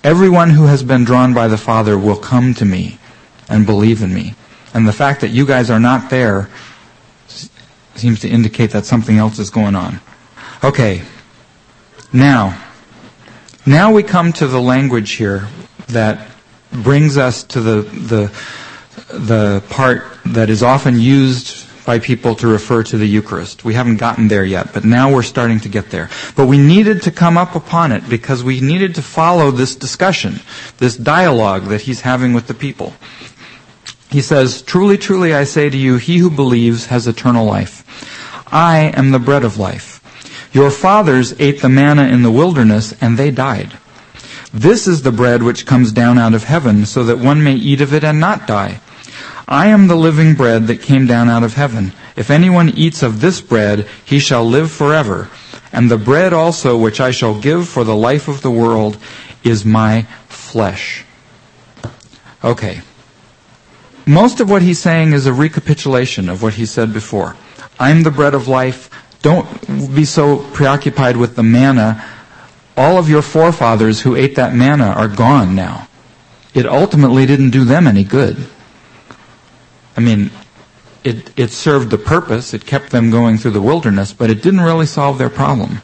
Everyone 0.04 0.50
who 0.50 0.66
has 0.66 0.82
been 0.82 1.04
drawn 1.04 1.34
by 1.34 1.48
the 1.48 1.58
Father 1.58 1.98
will 1.98 2.16
come 2.16 2.54
to 2.54 2.64
me 2.64 2.98
and 3.48 3.66
believe 3.66 4.02
in 4.02 4.14
me. 4.14 4.34
And 4.72 4.86
the 4.86 4.92
fact 4.92 5.20
that 5.22 5.30
you 5.30 5.44
guys 5.44 5.70
are 5.70 5.80
not 5.80 6.08
there 6.10 6.48
seems 7.96 8.20
to 8.20 8.28
indicate 8.28 8.70
that 8.70 8.86
something 8.86 9.18
else 9.18 9.38
is 9.38 9.50
going 9.50 9.74
on. 9.74 10.00
Okay. 10.62 11.02
Now, 12.12 12.58
now 13.70 13.92
we 13.92 14.02
come 14.02 14.32
to 14.32 14.48
the 14.48 14.60
language 14.60 15.12
here 15.12 15.46
that 15.88 16.28
brings 16.72 17.16
us 17.16 17.44
to 17.44 17.60
the, 17.60 17.82
the, 17.82 19.16
the 19.16 19.62
part 19.70 20.02
that 20.26 20.50
is 20.50 20.64
often 20.64 20.98
used 20.98 21.68
by 21.86 22.00
people 22.00 22.34
to 22.34 22.48
refer 22.48 22.82
to 22.82 22.98
the 22.98 23.06
Eucharist. 23.06 23.64
We 23.64 23.74
haven't 23.74 23.98
gotten 23.98 24.26
there 24.26 24.44
yet, 24.44 24.72
but 24.74 24.84
now 24.84 25.14
we're 25.14 25.22
starting 25.22 25.60
to 25.60 25.68
get 25.68 25.90
there. 25.90 26.10
But 26.34 26.46
we 26.46 26.58
needed 26.58 27.02
to 27.02 27.12
come 27.12 27.38
up 27.38 27.54
upon 27.54 27.92
it 27.92 28.08
because 28.08 28.42
we 28.42 28.60
needed 28.60 28.96
to 28.96 29.02
follow 29.02 29.52
this 29.52 29.76
discussion, 29.76 30.40
this 30.78 30.96
dialogue 30.96 31.66
that 31.66 31.82
he's 31.82 32.00
having 32.00 32.32
with 32.32 32.48
the 32.48 32.54
people. 32.54 32.92
He 34.10 34.20
says, 34.20 34.62
Truly, 34.62 34.98
truly, 34.98 35.32
I 35.32 35.44
say 35.44 35.70
to 35.70 35.76
you, 35.76 35.96
he 35.96 36.18
who 36.18 36.30
believes 36.30 36.86
has 36.86 37.06
eternal 37.06 37.46
life. 37.46 37.86
I 38.52 38.92
am 38.96 39.12
the 39.12 39.20
bread 39.20 39.44
of 39.44 39.58
life. 39.58 39.99
Your 40.52 40.70
fathers 40.70 41.38
ate 41.38 41.62
the 41.62 41.68
manna 41.68 42.08
in 42.08 42.22
the 42.22 42.30
wilderness, 42.30 42.94
and 43.00 43.18
they 43.18 43.30
died. 43.30 43.78
This 44.52 44.88
is 44.88 45.02
the 45.02 45.12
bread 45.12 45.42
which 45.42 45.66
comes 45.66 45.92
down 45.92 46.18
out 46.18 46.34
of 46.34 46.44
heaven, 46.44 46.84
so 46.86 47.04
that 47.04 47.18
one 47.18 47.42
may 47.42 47.54
eat 47.54 47.80
of 47.80 47.94
it 47.94 48.02
and 48.02 48.18
not 48.18 48.46
die. 48.46 48.80
I 49.46 49.66
am 49.66 49.86
the 49.86 49.96
living 49.96 50.34
bread 50.34 50.66
that 50.66 50.82
came 50.82 51.06
down 51.06 51.28
out 51.28 51.42
of 51.42 51.54
heaven. 51.54 51.92
If 52.16 52.30
anyone 52.30 52.70
eats 52.70 53.02
of 53.02 53.20
this 53.20 53.40
bread, 53.40 53.86
he 54.04 54.18
shall 54.18 54.44
live 54.44 54.70
forever. 54.70 55.30
And 55.72 55.90
the 55.90 55.98
bread 55.98 56.32
also 56.32 56.76
which 56.76 57.00
I 57.00 57.10
shall 57.12 57.40
give 57.40 57.68
for 57.68 57.84
the 57.84 57.96
life 57.96 58.28
of 58.28 58.42
the 58.42 58.50
world 58.50 58.96
is 59.44 59.64
my 59.64 60.02
flesh. 60.28 61.04
Okay. 62.42 62.80
Most 64.06 64.40
of 64.40 64.50
what 64.50 64.62
he's 64.62 64.80
saying 64.80 65.12
is 65.12 65.26
a 65.26 65.32
recapitulation 65.32 66.28
of 66.28 66.42
what 66.42 66.54
he 66.54 66.66
said 66.66 66.92
before. 66.92 67.36
I'm 67.78 68.02
the 68.02 68.10
bread 68.10 68.34
of 68.34 68.48
life. 68.48 68.90
Don't 69.22 69.94
be 69.94 70.04
so 70.04 70.38
preoccupied 70.52 71.16
with 71.16 71.36
the 71.36 71.42
manna. 71.42 72.04
All 72.76 72.98
of 72.98 73.08
your 73.08 73.22
forefathers 73.22 74.00
who 74.00 74.16
ate 74.16 74.36
that 74.36 74.54
manna 74.54 74.86
are 74.86 75.08
gone 75.08 75.54
now. 75.54 75.88
It 76.54 76.66
ultimately 76.66 77.26
didn't 77.26 77.50
do 77.50 77.64
them 77.64 77.86
any 77.86 78.04
good. 78.04 78.46
I 79.96 80.00
mean, 80.00 80.30
it, 81.04 81.30
it 81.38 81.50
served 81.50 81.90
the 81.90 81.98
purpose. 81.98 82.54
It 82.54 82.66
kept 82.66 82.90
them 82.90 83.10
going 83.10 83.36
through 83.36 83.52
the 83.52 83.60
wilderness, 83.60 84.12
but 84.12 84.30
it 84.30 84.42
didn't 84.42 84.60
really 84.60 84.86
solve 84.86 85.18
their 85.18 85.30
problem. 85.30 85.82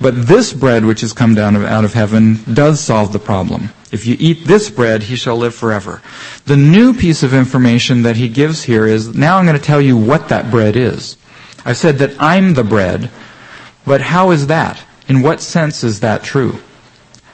But 0.00 0.26
this 0.26 0.54
bread 0.54 0.84
which 0.86 1.02
has 1.02 1.12
come 1.12 1.34
down 1.34 1.56
out 1.56 1.84
of 1.84 1.92
heaven 1.92 2.40
does 2.52 2.80
solve 2.80 3.12
the 3.12 3.18
problem. 3.18 3.70
If 3.92 4.06
you 4.06 4.16
eat 4.18 4.46
this 4.46 4.70
bread, 4.70 5.02
he 5.02 5.16
shall 5.16 5.36
live 5.36 5.54
forever. 5.54 6.00
The 6.46 6.56
new 6.56 6.94
piece 6.94 7.22
of 7.22 7.34
information 7.34 8.02
that 8.02 8.16
he 8.16 8.28
gives 8.28 8.62
here 8.62 8.86
is 8.86 9.14
now 9.14 9.36
I'm 9.36 9.44
going 9.44 9.58
to 9.58 9.62
tell 9.62 9.80
you 9.80 9.96
what 9.96 10.28
that 10.28 10.50
bread 10.50 10.74
is. 10.74 11.16
I 11.64 11.72
said 11.72 11.98
that 11.98 12.20
I'm 12.20 12.54
the 12.54 12.64
bread, 12.64 13.10
but 13.84 14.00
how 14.00 14.30
is 14.30 14.46
that? 14.46 14.82
In 15.08 15.22
what 15.22 15.40
sense 15.40 15.82
is 15.84 16.00
that 16.00 16.22
true? 16.22 16.60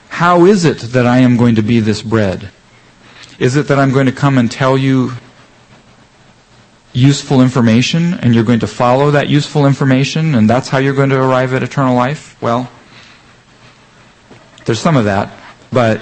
How 0.09 0.47
is 0.47 0.65
it 0.65 0.79
that 0.79 1.07
I 1.07 1.19
am 1.19 1.37
going 1.37 1.57
to 1.57 1.63
be 1.63 1.81
this 1.81 2.03
bread? 2.03 2.51
Is 3.39 3.57
it 3.57 3.69
that 3.69 3.79
I'm 3.79 3.93
going 3.93 4.07
to 4.07 4.13
come 4.13 4.39
and 4.39 4.51
tell 4.51 4.79
you 4.79 5.13
useful 6.93 7.43
information 7.43 8.15
and 8.15 8.35
you're 8.35 8.45
going 8.45 8.61
to 8.61 8.67
follow 8.67 9.11
that 9.11 9.29
useful 9.29 9.67
information 9.67 10.35
and 10.35 10.49
that's 10.49 10.71
how 10.71 10.79
you're 10.79 10.95
going 10.95 11.11
to 11.11 11.21
arrive 11.21 11.53
at 11.53 11.63
eternal 11.63 11.95
life? 11.95 12.41
Well, 12.41 12.71
there's 14.65 14.81
some 14.81 14.97
of 14.97 15.05
that, 15.05 15.31
but 15.71 16.01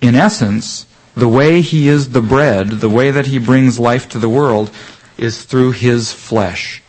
in 0.00 0.14
essence, 0.14 0.86
the 1.14 1.28
way 1.28 1.60
he 1.60 1.88
is 1.88 2.10
the 2.10 2.22
bread, 2.22 2.68
the 2.68 2.88
way 2.88 3.10
that 3.10 3.26
he 3.26 3.38
brings 3.38 3.78
life 3.78 4.08
to 4.08 4.18
the 4.18 4.28
world, 4.28 4.70
is 5.18 5.44
through 5.44 5.72
his 5.72 6.12
flesh. 6.12 6.82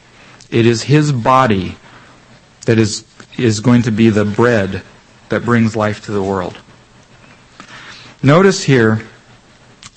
It 0.53 0.67
is 0.67 0.83
his 0.83 1.11
body 1.11 1.77
that 2.67 2.77
is, 2.77 3.05
is 3.37 3.59
going 3.59 3.81
to 3.81 3.91
be 3.91 4.11
the 4.11 4.23
bread 4.23 4.83
that 5.29 5.43
brings 5.43 5.75
life 5.75 6.05
to 6.05 6.11
the 6.11 6.21
world. 6.21 6.55
Notice 8.21 8.63
here 8.63 9.01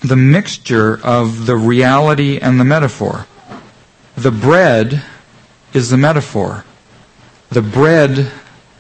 the 0.01 0.17
mixture 0.17 0.99
of 1.05 1.45
the 1.45 1.57
reality 1.57 2.39
and 2.39 2.59
the 2.59 2.65
metaphor. 2.65 3.27
The 4.17 4.31
bread 4.31 5.03
is 5.75 5.91
the 5.91 5.99
metaphor. 5.99 6.65
The 7.51 7.61
bread 7.61 8.33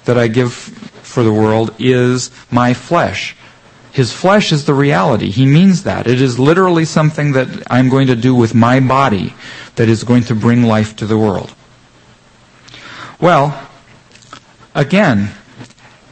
that 0.06 0.16
I 0.16 0.28
give 0.28 0.54
for 0.54 1.22
the 1.22 1.32
world 1.32 1.74
is 1.78 2.30
my 2.50 2.72
flesh. 2.72 3.36
His 3.92 4.12
flesh 4.12 4.50
is 4.50 4.64
the 4.64 4.72
reality. 4.72 5.30
He 5.30 5.44
means 5.44 5.82
that. 5.82 6.06
It 6.06 6.22
is 6.22 6.38
literally 6.38 6.86
something 6.86 7.32
that 7.32 7.70
I'm 7.70 7.90
going 7.90 8.06
to 8.06 8.16
do 8.16 8.34
with 8.34 8.54
my 8.54 8.80
body 8.80 9.34
that 9.74 9.90
is 9.90 10.04
going 10.04 10.24
to 10.24 10.34
bring 10.34 10.62
life 10.62 10.96
to 10.96 11.06
the 11.06 11.18
world. 11.18 11.54
Well, 13.20 13.68
again, 14.74 15.30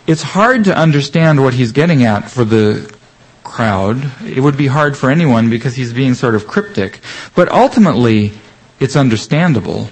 it's 0.06 0.22
hard 0.22 0.64
to 0.64 0.76
understand 0.76 1.42
what 1.42 1.54
he's 1.54 1.72
getting 1.72 2.04
at 2.04 2.30
for 2.30 2.44
the 2.44 2.94
crowd. 3.42 4.10
It 4.24 4.40
would 4.40 4.56
be 4.56 4.66
hard 4.66 4.96
for 4.96 5.10
anyone 5.10 5.50
because 5.50 5.76
he's 5.76 5.92
being 5.92 6.14
sort 6.14 6.34
of 6.34 6.46
cryptic. 6.46 7.00
But 7.34 7.50
ultimately, 7.50 8.32
it's 8.80 8.96
understandable. 8.96 9.90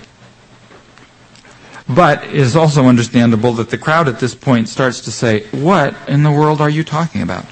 But 1.89 2.25
it 2.25 2.35
is 2.35 2.57
also 2.57 2.85
understandable 2.87 3.53
that 3.55 3.71
the 3.71 3.79
crowd 3.79 4.09
at 4.09 4.21
this 4.21 4.35
point 4.35 4.69
starts 4.69 5.01
to 5.03 5.11
say, 5.11 5.47
What 5.51 5.95
in 6.09 6.23
the 6.23 6.31
world 6.31 6.61
are 6.61 6.71
you 6.71 6.83
talking 6.85 7.23
about? 7.23 7.45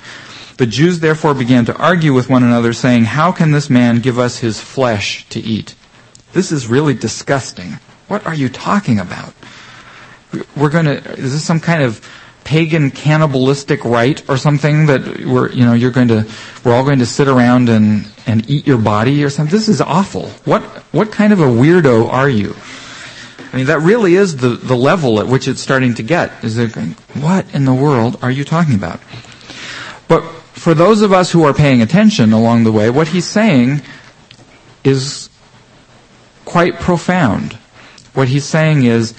The 0.56 0.66
Jews 0.66 1.00
therefore 1.00 1.34
began 1.34 1.64
to 1.66 1.76
argue 1.76 2.12
with 2.12 2.28
one 2.28 2.42
another, 2.42 2.72
saying, 2.72 3.04
How 3.04 3.32
can 3.32 3.50
this 3.50 3.68
man 3.70 4.00
give 4.00 4.18
us 4.18 4.38
his 4.38 4.60
flesh 4.60 5.26
to 5.30 5.40
eat? 5.40 5.74
This 6.32 6.52
is 6.52 6.66
really 6.68 6.94
disgusting. 6.94 7.78
What 8.10 8.26
are 8.26 8.34
you 8.34 8.48
talking 8.48 8.98
about? 8.98 9.32
We're 10.56 10.68
going 10.68 10.86
to, 10.86 10.96
is 11.12 11.32
this 11.32 11.44
some 11.44 11.60
kind 11.60 11.84
of 11.84 12.04
pagan 12.42 12.90
cannibalistic 12.90 13.84
rite 13.84 14.28
or 14.28 14.36
something 14.36 14.86
that 14.86 15.24
we're, 15.24 15.52
you 15.52 15.64
know, 15.64 15.74
you're 15.74 15.92
going 15.92 16.08
to, 16.08 16.28
we're 16.64 16.74
all 16.74 16.82
going 16.82 16.98
to 16.98 17.06
sit 17.06 17.28
around 17.28 17.68
and, 17.68 18.10
and 18.26 18.50
eat 18.50 18.66
your 18.66 18.78
body 18.78 19.22
or 19.22 19.30
something. 19.30 19.52
This 19.52 19.68
is 19.68 19.80
awful. 19.80 20.26
What, 20.44 20.60
what 20.92 21.12
kind 21.12 21.32
of 21.32 21.38
a 21.38 21.44
weirdo 21.44 22.10
are 22.10 22.28
you? 22.28 22.56
I 23.52 23.56
mean, 23.56 23.66
that 23.66 23.78
really 23.78 24.16
is 24.16 24.38
the, 24.38 24.48
the 24.48 24.76
level 24.76 25.20
at 25.20 25.28
which 25.28 25.46
it's 25.46 25.60
starting 25.60 25.94
to 25.94 26.02
get. 26.02 26.32
Is 26.42 26.58
it 26.58 26.72
going, 26.72 26.96
what 27.14 27.54
in 27.54 27.64
the 27.64 27.74
world 27.74 28.18
are 28.22 28.30
you 28.32 28.42
talking 28.42 28.74
about? 28.74 28.98
But 30.08 30.22
for 30.52 30.74
those 30.74 31.02
of 31.02 31.12
us 31.12 31.30
who 31.30 31.44
are 31.44 31.54
paying 31.54 31.80
attention 31.80 32.32
along 32.32 32.64
the 32.64 32.72
way, 32.72 32.90
what 32.90 33.06
he's 33.06 33.26
saying 33.26 33.82
is 34.82 35.30
quite 36.44 36.80
profound. 36.80 37.56
What 38.14 38.28
he's 38.28 38.44
saying 38.44 38.84
is, 38.84 39.14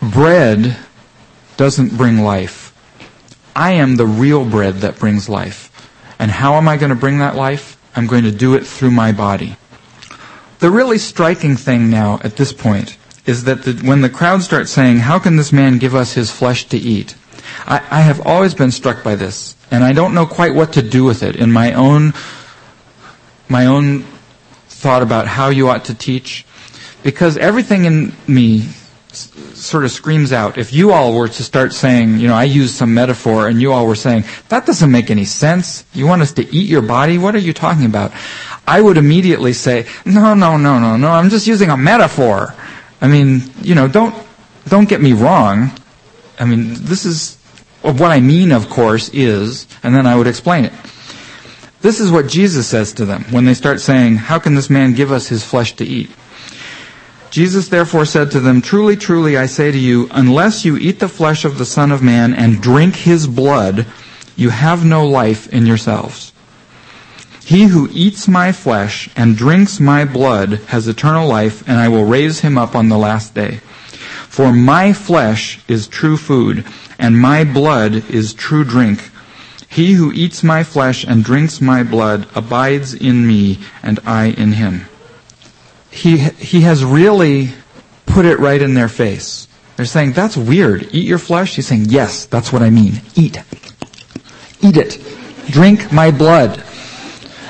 bread 0.00 0.76
doesn't 1.56 1.96
bring 1.96 2.18
life. 2.18 2.72
I 3.54 3.72
am 3.72 3.96
the 3.96 4.06
real 4.06 4.44
bread 4.44 4.76
that 4.76 4.98
brings 4.98 5.28
life. 5.28 5.68
And 6.18 6.30
how 6.30 6.54
am 6.54 6.68
I 6.68 6.76
going 6.76 6.90
to 6.90 6.96
bring 6.96 7.18
that 7.18 7.36
life? 7.36 7.76
I'm 7.94 8.06
going 8.06 8.24
to 8.24 8.32
do 8.32 8.54
it 8.54 8.66
through 8.66 8.92
my 8.92 9.12
body. 9.12 9.56
The 10.60 10.70
really 10.70 10.98
striking 10.98 11.56
thing 11.56 11.90
now 11.90 12.20
at 12.22 12.36
this 12.36 12.52
point 12.52 12.96
is 13.26 13.44
that 13.44 13.64
the, 13.64 13.72
when 13.86 14.00
the 14.00 14.08
crowd 14.08 14.42
starts 14.42 14.70
saying, 14.70 14.98
How 14.98 15.18
can 15.18 15.36
this 15.36 15.52
man 15.52 15.78
give 15.78 15.94
us 15.94 16.14
his 16.14 16.30
flesh 16.30 16.66
to 16.66 16.78
eat? 16.78 17.16
I, 17.66 17.82
I 17.90 18.00
have 18.00 18.24
always 18.26 18.54
been 18.54 18.70
struck 18.70 19.02
by 19.02 19.16
this, 19.16 19.56
and 19.70 19.84
I 19.84 19.92
don't 19.92 20.14
know 20.14 20.26
quite 20.26 20.54
what 20.54 20.72
to 20.74 20.82
do 20.82 21.04
with 21.04 21.22
it 21.22 21.36
in 21.36 21.52
my 21.52 21.72
own 21.72 22.12
my 23.48 23.66
own 23.66 24.04
thought 24.68 25.02
about 25.02 25.26
how 25.26 25.48
you 25.50 25.68
ought 25.68 25.84
to 25.84 25.94
teach, 25.94 26.46
because 27.02 27.36
everything 27.36 27.84
in 27.84 28.12
me 28.26 28.68
sort 29.12 29.84
of 29.84 29.90
screams 29.90 30.32
out. 30.32 30.58
If 30.58 30.72
you 30.72 30.92
all 30.92 31.14
were 31.14 31.28
to 31.28 31.42
start 31.42 31.72
saying, 31.72 32.18
you 32.18 32.28
know, 32.28 32.34
I 32.34 32.44
use 32.44 32.74
some 32.74 32.94
metaphor 32.94 33.48
and 33.48 33.60
you 33.60 33.72
all 33.72 33.86
were 33.86 33.94
saying, 33.94 34.24
that 34.48 34.66
doesn't 34.66 34.90
make 34.90 35.10
any 35.10 35.24
sense. 35.24 35.84
You 35.92 36.06
want 36.06 36.22
us 36.22 36.32
to 36.32 36.54
eat 36.54 36.68
your 36.68 36.82
body? 36.82 37.18
What 37.18 37.34
are 37.34 37.40
you 37.40 37.52
talking 37.52 37.84
about? 37.84 38.12
I 38.66 38.80
would 38.80 38.96
immediately 38.96 39.52
say, 39.52 39.86
no, 40.04 40.34
no, 40.34 40.56
no, 40.56 40.78
no, 40.78 40.96
no, 40.96 41.10
I'm 41.10 41.30
just 41.30 41.46
using 41.46 41.70
a 41.70 41.76
metaphor. 41.76 42.54
I 43.00 43.08
mean, 43.08 43.42
you 43.60 43.74
know, 43.74 43.88
don't, 43.88 44.14
don't 44.66 44.88
get 44.88 45.00
me 45.00 45.12
wrong. 45.12 45.72
I 46.38 46.44
mean, 46.44 46.74
this 46.74 47.04
is, 47.04 47.36
what 47.82 48.00
I 48.02 48.20
mean, 48.20 48.52
of 48.52 48.70
course, 48.70 49.10
is, 49.10 49.66
and 49.82 49.94
then 49.94 50.06
I 50.06 50.16
would 50.16 50.26
explain 50.26 50.64
it. 50.64 50.72
This 51.80 51.98
is 51.98 52.12
what 52.12 52.28
Jesus 52.28 52.68
says 52.68 52.92
to 52.94 53.04
them 53.04 53.24
when 53.30 53.44
they 53.44 53.54
start 53.54 53.80
saying, 53.80 54.16
how 54.16 54.38
can 54.38 54.54
this 54.54 54.70
man 54.70 54.94
give 54.94 55.10
us 55.10 55.26
his 55.26 55.44
flesh 55.44 55.74
to 55.76 55.84
eat? 55.84 56.10
Jesus 57.32 57.68
therefore 57.68 58.04
said 58.04 58.30
to 58.32 58.40
them, 58.40 58.60
Truly, 58.60 58.94
truly, 58.94 59.38
I 59.38 59.46
say 59.46 59.72
to 59.72 59.78
you, 59.78 60.06
unless 60.10 60.66
you 60.66 60.76
eat 60.76 60.98
the 60.98 61.08
flesh 61.08 61.46
of 61.46 61.56
the 61.56 61.64
Son 61.64 61.90
of 61.90 62.02
Man 62.02 62.34
and 62.34 62.60
drink 62.60 62.94
his 62.94 63.26
blood, 63.26 63.86
you 64.36 64.50
have 64.50 64.84
no 64.84 65.06
life 65.06 65.50
in 65.50 65.64
yourselves. 65.64 66.34
He 67.42 67.64
who 67.64 67.88
eats 67.90 68.28
my 68.28 68.52
flesh 68.52 69.08
and 69.16 69.34
drinks 69.34 69.80
my 69.80 70.04
blood 70.04 70.60
has 70.68 70.86
eternal 70.86 71.26
life, 71.26 71.66
and 71.66 71.78
I 71.78 71.88
will 71.88 72.04
raise 72.04 72.40
him 72.40 72.58
up 72.58 72.74
on 72.74 72.90
the 72.90 72.98
last 72.98 73.34
day. 73.34 73.60
For 74.28 74.52
my 74.52 74.92
flesh 74.92 75.58
is 75.68 75.88
true 75.88 76.18
food, 76.18 76.66
and 76.98 77.18
my 77.18 77.44
blood 77.44 78.10
is 78.10 78.34
true 78.34 78.62
drink. 78.62 79.08
He 79.70 79.94
who 79.94 80.12
eats 80.12 80.42
my 80.42 80.64
flesh 80.64 81.02
and 81.02 81.24
drinks 81.24 81.62
my 81.62 81.82
blood 81.82 82.28
abides 82.34 82.92
in 82.92 83.26
me, 83.26 83.58
and 83.82 84.00
I 84.04 84.26
in 84.26 84.52
him 84.52 84.84
he, 85.92 86.16
he 86.16 86.62
has 86.62 86.84
really 86.84 87.50
put 88.06 88.24
it 88.24 88.38
right 88.38 88.60
in 88.60 88.74
their 88.74 88.88
face. 88.88 89.46
They're 89.76 89.86
saying, 89.86 90.12
that's 90.12 90.36
weird. 90.36 90.88
Eat 90.92 91.06
your 91.06 91.18
flesh? 91.18 91.56
He's 91.56 91.66
saying, 91.66 91.86
yes, 91.86 92.26
that's 92.26 92.52
what 92.52 92.62
I 92.62 92.70
mean. 92.70 92.94
Eat. 93.14 93.38
Eat 94.62 94.76
it. 94.76 94.98
Drink 95.48 95.92
my 95.92 96.10
blood. 96.10 96.62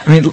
I 0.07 0.11
mean, 0.11 0.33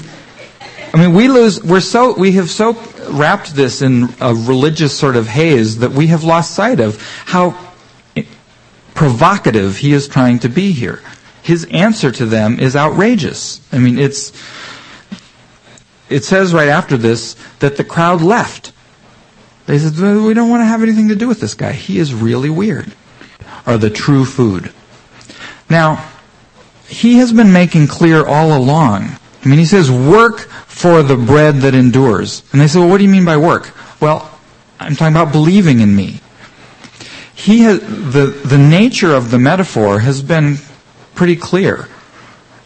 I 0.93 0.97
mean, 0.97 1.13
we 1.13 1.27
lose, 1.27 1.63
we're 1.63 1.81
so, 1.81 2.13
we 2.13 2.33
have 2.33 2.49
so 2.49 2.73
wrapped 3.09 3.55
this 3.55 3.81
in 3.81 4.09
a 4.19 4.33
religious 4.33 4.97
sort 4.97 5.15
of 5.15 5.27
haze 5.27 5.79
that 5.79 5.91
we 5.91 6.07
have 6.07 6.23
lost 6.23 6.55
sight 6.55 6.79
of 6.79 7.01
how 7.25 7.57
provocative 8.95 9.77
he 9.77 9.93
is 9.93 10.07
trying 10.07 10.39
to 10.39 10.49
be 10.49 10.71
here. 10.71 11.01
His 11.43 11.65
answer 11.65 12.11
to 12.11 12.25
them 12.25 12.59
is 12.59 12.75
outrageous. 12.75 13.61
I 13.71 13.77
mean, 13.77 13.97
it's, 13.97 14.31
it 16.09 16.23
says 16.23 16.53
right 16.53 16.69
after 16.69 16.97
this 16.97 17.35
that 17.59 17.77
the 17.77 17.83
crowd 17.83 18.21
left. 18.21 18.71
They 19.65 19.77
said, 19.77 19.93
we 19.97 20.33
don't 20.33 20.49
want 20.49 20.61
to 20.61 20.65
have 20.65 20.81
anything 20.81 21.09
to 21.09 21.15
do 21.15 21.27
with 21.27 21.39
this 21.39 21.53
guy. 21.53 21.73
He 21.73 21.99
is 21.99 22.13
really 22.13 22.49
weird. 22.49 22.91
Are 23.65 23.77
the 23.77 23.91
true 23.91 24.25
food. 24.25 24.73
Now, 25.69 26.09
he 26.87 27.17
has 27.17 27.31
been 27.31 27.53
making 27.53 27.87
clear 27.87 28.25
all 28.25 28.57
along. 28.57 29.03
I 29.43 29.47
mean, 29.47 29.59
he 29.59 29.65
says, 29.65 29.91
work 29.91 30.39
for 30.39 31.03
the 31.03 31.15
bread 31.15 31.57
that 31.57 31.75
endures. 31.75 32.43
And 32.51 32.59
they 32.59 32.67
say, 32.67 32.79
well, 32.79 32.89
what 32.89 32.97
do 32.97 33.03
you 33.03 33.09
mean 33.09 33.25
by 33.25 33.37
work? 33.37 33.75
Well, 34.01 34.31
I'm 34.79 34.95
talking 34.95 35.15
about 35.15 35.31
believing 35.31 35.81
in 35.81 35.95
me. 35.95 36.19
He 37.35 37.59
has, 37.59 37.79
the, 37.79 38.25
the 38.43 38.57
nature 38.57 39.13
of 39.13 39.29
the 39.29 39.39
metaphor 39.39 39.99
has 39.99 40.21
been 40.21 40.57
pretty 41.13 41.35
clear. 41.35 41.87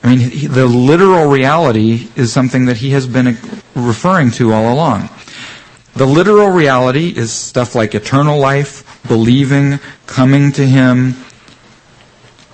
I 0.04 0.10
mean, 0.10 0.20
he, 0.20 0.48
the 0.48 0.66
literal 0.66 1.30
reality 1.30 2.10
is 2.16 2.34
something 2.34 2.66
that 2.66 2.78
he 2.78 2.92
has 2.92 3.08
been 3.08 3.38
referring 3.74 4.32
to 4.32 4.52
all 4.52 4.74
along. 4.74 5.10
The 5.96 6.06
literal 6.06 6.50
reality 6.50 7.10
is 7.16 7.32
stuff 7.32 7.74
like 7.74 7.96
eternal 7.96 8.38
life, 8.38 9.02
believing, 9.08 9.80
coming 10.06 10.52
to 10.54 10.66
him. 10.66 11.16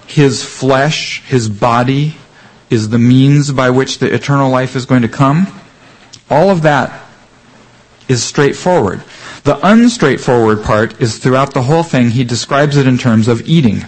His 0.06 0.44
flesh, 0.44 1.24
his 1.24 1.50
body, 1.50 2.18
is 2.70 2.90
the 2.90 3.00
means 3.00 3.52
by 3.52 3.72
which 3.72 3.98
the 3.98 4.14
eternal 4.14 4.52
life 4.52 4.76
is 4.76 4.86
going 4.86 5.02
to 5.02 5.08
come. 5.08 5.48
All 6.30 6.52
of 6.52 6.62
that 6.62 7.06
is 8.08 8.24
straightforward. 8.24 9.00
The 9.44 9.56
unstraightforward 9.56 10.64
part 10.64 11.02
is 11.02 11.18
throughout 11.18 11.54
the 11.54 11.64
whole 11.64 11.84
thing, 11.84 12.10
he 12.10 12.24
describes 12.24 12.78
it 12.78 12.86
in 12.86 12.98
terms 12.98 13.28
of 13.28 13.48
eating. 13.48 13.86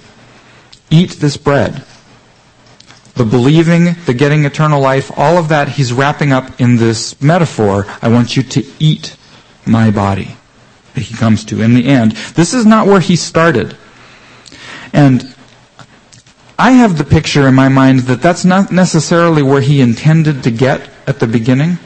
Eat 0.90 1.12
this 1.12 1.38
bread. 1.38 1.84
The 3.16 3.26
believing, 3.26 3.96
the 4.06 4.14
getting 4.14 4.46
eternal 4.46 4.82
life, 4.82 5.12
all 5.18 5.38
of 5.38 5.50
that 5.50 5.70
he's 5.70 5.92
wrapping 5.92 6.32
up 6.32 6.60
in 6.62 6.78
this 6.78 7.22
metaphor. 7.22 7.86
I 8.02 8.08
want 8.08 8.38
you 8.38 8.44
to 8.44 8.66
eat 8.80 9.16
my 9.66 9.92
body. 9.92 10.36
That 10.94 11.02
he 11.02 11.16
comes 11.16 11.46
to 11.46 11.62
in 11.62 11.74
the 11.74 11.88
end. 11.88 12.14
This 12.36 12.54
is 12.54 12.66
not 12.66 12.88
where 12.88 13.00
he 13.00 13.16
started. 13.16 13.78
And 14.94 15.36
I 16.58 16.72
have 16.72 16.98
the 16.98 17.04
picture 17.04 17.48
in 17.48 17.56
my 17.56 17.70
mind 17.70 18.02
that 18.02 18.22
that's 18.22 18.46
not 18.46 18.72
necessarily 18.72 19.42
where 19.42 19.62
he 19.62 19.82
intended 19.82 20.44
to 20.44 20.52
get 20.52 20.90
at 21.08 21.20
the 21.20 21.28
beginning. 21.28 21.80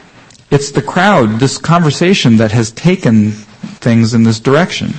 It's 0.50 0.70
the 0.70 0.82
crowd, 0.82 1.40
this 1.40 1.58
conversation 1.58 2.36
that 2.36 2.52
has 2.52 2.70
taken 2.70 3.30
things 3.30 4.14
in 4.14 4.22
this 4.22 4.38
direction. 4.38 4.94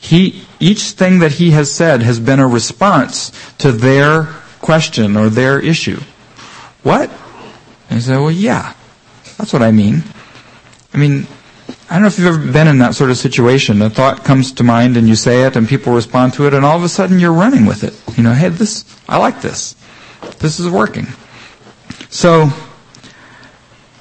He, 0.00 0.44
each 0.60 0.92
thing 0.92 1.18
that 1.18 1.32
he 1.32 1.50
has 1.50 1.70
said 1.70 2.02
has 2.02 2.18
been 2.18 2.40
a 2.40 2.48
response 2.48 3.32
to 3.58 3.70
their 3.70 4.22
question 4.68 5.16
or 5.16 5.30
their 5.30 5.58
issue. 5.58 5.98
What? 6.82 7.08
And 7.88 7.98
he 7.98 8.00
said, 8.00 8.18
well, 8.18 8.30
yeah, 8.30 8.74
that's 9.38 9.50
what 9.50 9.62
I 9.62 9.70
mean. 9.70 10.02
I 10.92 10.98
mean, 10.98 11.26
I 11.88 11.94
don't 11.94 12.02
know 12.02 12.08
if 12.08 12.18
you've 12.18 12.28
ever 12.28 12.52
been 12.52 12.68
in 12.68 12.76
that 12.80 12.94
sort 12.94 13.08
of 13.08 13.16
situation. 13.16 13.80
A 13.80 13.88
thought 13.88 14.24
comes 14.24 14.52
to 14.52 14.64
mind 14.64 14.98
and 14.98 15.08
you 15.08 15.16
say 15.16 15.44
it 15.44 15.56
and 15.56 15.66
people 15.66 15.94
respond 15.94 16.34
to 16.34 16.46
it 16.46 16.52
and 16.52 16.66
all 16.66 16.76
of 16.76 16.84
a 16.84 16.88
sudden 16.90 17.18
you're 17.18 17.32
running 17.32 17.64
with 17.64 17.82
it. 17.82 17.94
You 18.18 18.22
know, 18.22 18.34
hey, 18.34 18.50
this, 18.50 18.84
I 19.08 19.16
like 19.16 19.40
this. 19.40 19.74
This 20.38 20.60
is 20.60 20.68
working. 20.68 21.06
So, 22.10 22.50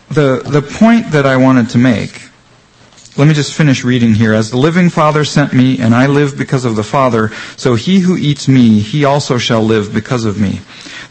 the, 0.09 0.41
the 0.45 0.61
point 0.61 1.11
that 1.11 1.26
I 1.26 1.38
wanted 1.38 1.70
to 1.70 1.78
make, 1.78 2.27
let 3.18 3.28
me 3.28 3.34
just 3.34 3.53
finish 3.53 3.84
reading 3.84 4.13
here. 4.13 4.34
As 4.34 4.51
the 4.51 4.57
living 4.57 4.89
Father 4.89 5.26
sent 5.26 5.51
me 5.51 5.80
and 5.80 5.95
I 5.95 6.05
live 6.05 6.38
because 6.38 6.65
of 6.65 6.76
the 6.76 6.84
Father, 6.84 7.30
so 7.55 7.74
he 7.74 7.99
who 7.99 8.15
eats 8.15 8.47
me, 8.47 8.80
he 8.80 9.05
also 9.05 9.39
shall 9.39 9.63
live 9.63 9.91
because 9.91 10.24
of 10.24 10.39
me. 10.39 10.61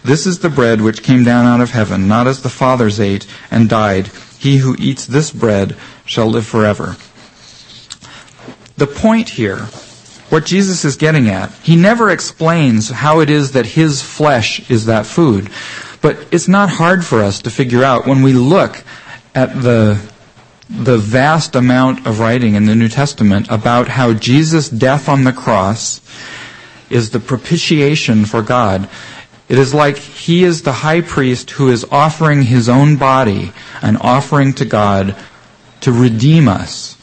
This 0.04 0.24
is 0.24 0.38
the 0.38 0.48
bread 0.48 0.80
which 0.80 1.02
came 1.02 1.24
down 1.24 1.46
out 1.46 1.60
of 1.60 1.72
heaven, 1.72 2.06
not 2.06 2.28
as 2.28 2.42
the 2.42 2.48
fathers 2.48 3.00
ate 3.00 3.26
and 3.50 3.68
died. 3.68 4.08
He 4.38 4.58
who 4.58 4.76
eats 4.78 5.04
this 5.04 5.32
bread 5.32 5.76
shall 6.04 6.28
live 6.28 6.46
forever. 6.46 6.96
The 8.76 8.86
point 8.86 9.30
here, 9.30 9.66
what 10.28 10.46
Jesus 10.46 10.84
is 10.84 10.96
getting 10.96 11.28
at, 11.28 11.50
he 11.62 11.74
never 11.74 12.10
explains 12.10 12.90
how 12.90 13.18
it 13.18 13.30
is 13.30 13.52
that 13.52 13.66
his 13.66 14.00
flesh 14.00 14.70
is 14.70 14.86
that 14.86 15.06
food. 15.06 15.50
But 16.02 16.28
it's 16.30 16.46
not 16.46 16.68
hard 16.68 17.04
for 17.04 17.20
us 17.20 17.42
to 17.42 17.50
figure 17.50 17.82
out 17.82 18.06
when 18.06 18.22
we 18.22 18.32
look 18.32 18.84
at 19.34 19.60
the, 19.60 20.00
the 20.68 20.98
vast 20.98 21.54
amount 21.54 22.06
of 22.06 22.18
writing 22.18 22.54
in 22.54 22.66
the 22.66 22.74
New 22.74 22.88
Testament 22.88 23.46
about 23.50 23.88
how 23.88 24.12
Jesus' 24.12 24.68
death 24.68 25.08
on 25.08 25.24
the 25.24 25.32
cross 25.32 26.00
is 26.90 27.10
the 27.10 27.20
propitiation 27.20 28.24
for 28.24 28.42
God. 28.42 28.88
It 29.48 29.58
is 29.58 29.72
like 29.72 29.96
he 29.96 30.42
is 30.42 30.62
the 30.62 30.72
high 30.72 31.02
priest 31.02 31.52
who 31.52 31.68
is 31.68 31.86
offering 31.90 32.42
his 32.42 32.68
own 32.68 32.96
body, 32.96 33.52
an 33.80 33.96
offering 33.98 34.52
to 34.54 34.64
God 34.64 35.14
to 35.80 35.92
redeem 35.92 36.48
us. 36.48 36.96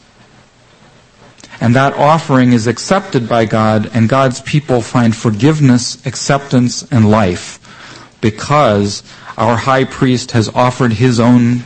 And 1.60 1.74
that 1.74 1.94
offering 1.94 2.52
is 2.52 2.66
accepted 2.66 3.28
by 3.28 3.46
God, 3.46 3.90
and 3.94 4.08
God's 4.08 4.42
people 4.42 4.82
find 4.82 5.16
forgiveness, 5.16 6.04
acceptance, 6.04 6.82
and 6.92 7.10
life 7.10 7.60
because 8.20 9.02
our 9.38 9.56
high 9.56 9.84
priest 9.84 10.32
has 10.32 10.48
offered 10.50 10.92
his 10.92 11.18
own 11.18 11.62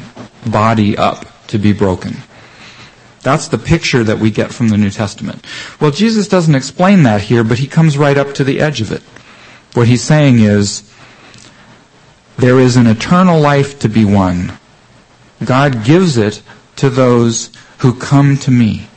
body 0.47 0.97
up 0.97 1.27
to 1.49 1.59
be 1.59 1.73
broken. 1.73 2.17
That's 3.23 3.49
the 3.49 3.59
picture 3.59 4.05
that 4.05 4.19
we 4.19 4.31
get 4.31 4.53
from 4.53 4.69
the 4.69 4.79
New 4.79 4.91
Testament. 4.91 5.45
Well, 5.81 5.91
Jesus 5.91 6.29
doesn't 6.29 6.55
explain 6.55 7.03
that 7.03 7.23
here, 7.23 7.45
but 7.45 7.59
he 7.59 7.67
comes 7.67 7.99
right 7.99 8.17
up 8.17 8.33
to 8.35 8.45
the 8.45 8.61
edge 8.61 8.81
of 8.81 8.93
it. 8.93 9.03
What 9.75 9.89
he's 9.89 10.03
saying 10.03 10.39
is, 10.39 10.89
there 12.37 12.61
is 12.61 12.77
an 12.77 12.87
eternal 12.87 13.41
life 13.41 13.81
to 13.81 13.89
be 13.89 14.05
won. 14.05 14.59
God 15.45 15.85
gives 15.85 16.17
it 16.17 16.43
to 16.77 16.89
those 16.89 17.51
who 17.79 17.99
come 17.99 18.37
to 18.39 18.51
me. 18.51 18.89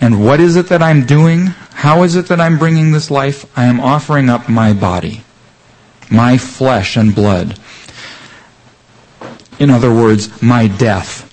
And 0.00 0.24
what 0.24 0.40
is 0.40 0.56
it 0.56 0.68
that 0.68 0.82
I'm 0.82 1.04
doing? 1.06 1.46
How 1.46 2.02
is 2.02 2.16
it 2.16 2.26
that 2.28 2.40
I'm 2.40 2.58
bringing 2.58 2.92
this 2.92 3.10
life? 3.10 3.46
I 3.56 3.66
am 3.66 3.80
offering 3.80 4.28
up 4.28 4.48
my 4.48 4.72
body, 4.72 5.22
my 6.10 6.38
flesh 6.38 6.96
and 6.96 7.14
blood. 7.14 7.58
In 9.58 9.70
other 9.70 9.92
words, 9.92 10.42
my 10.42 10.68
death. 10.68 11.25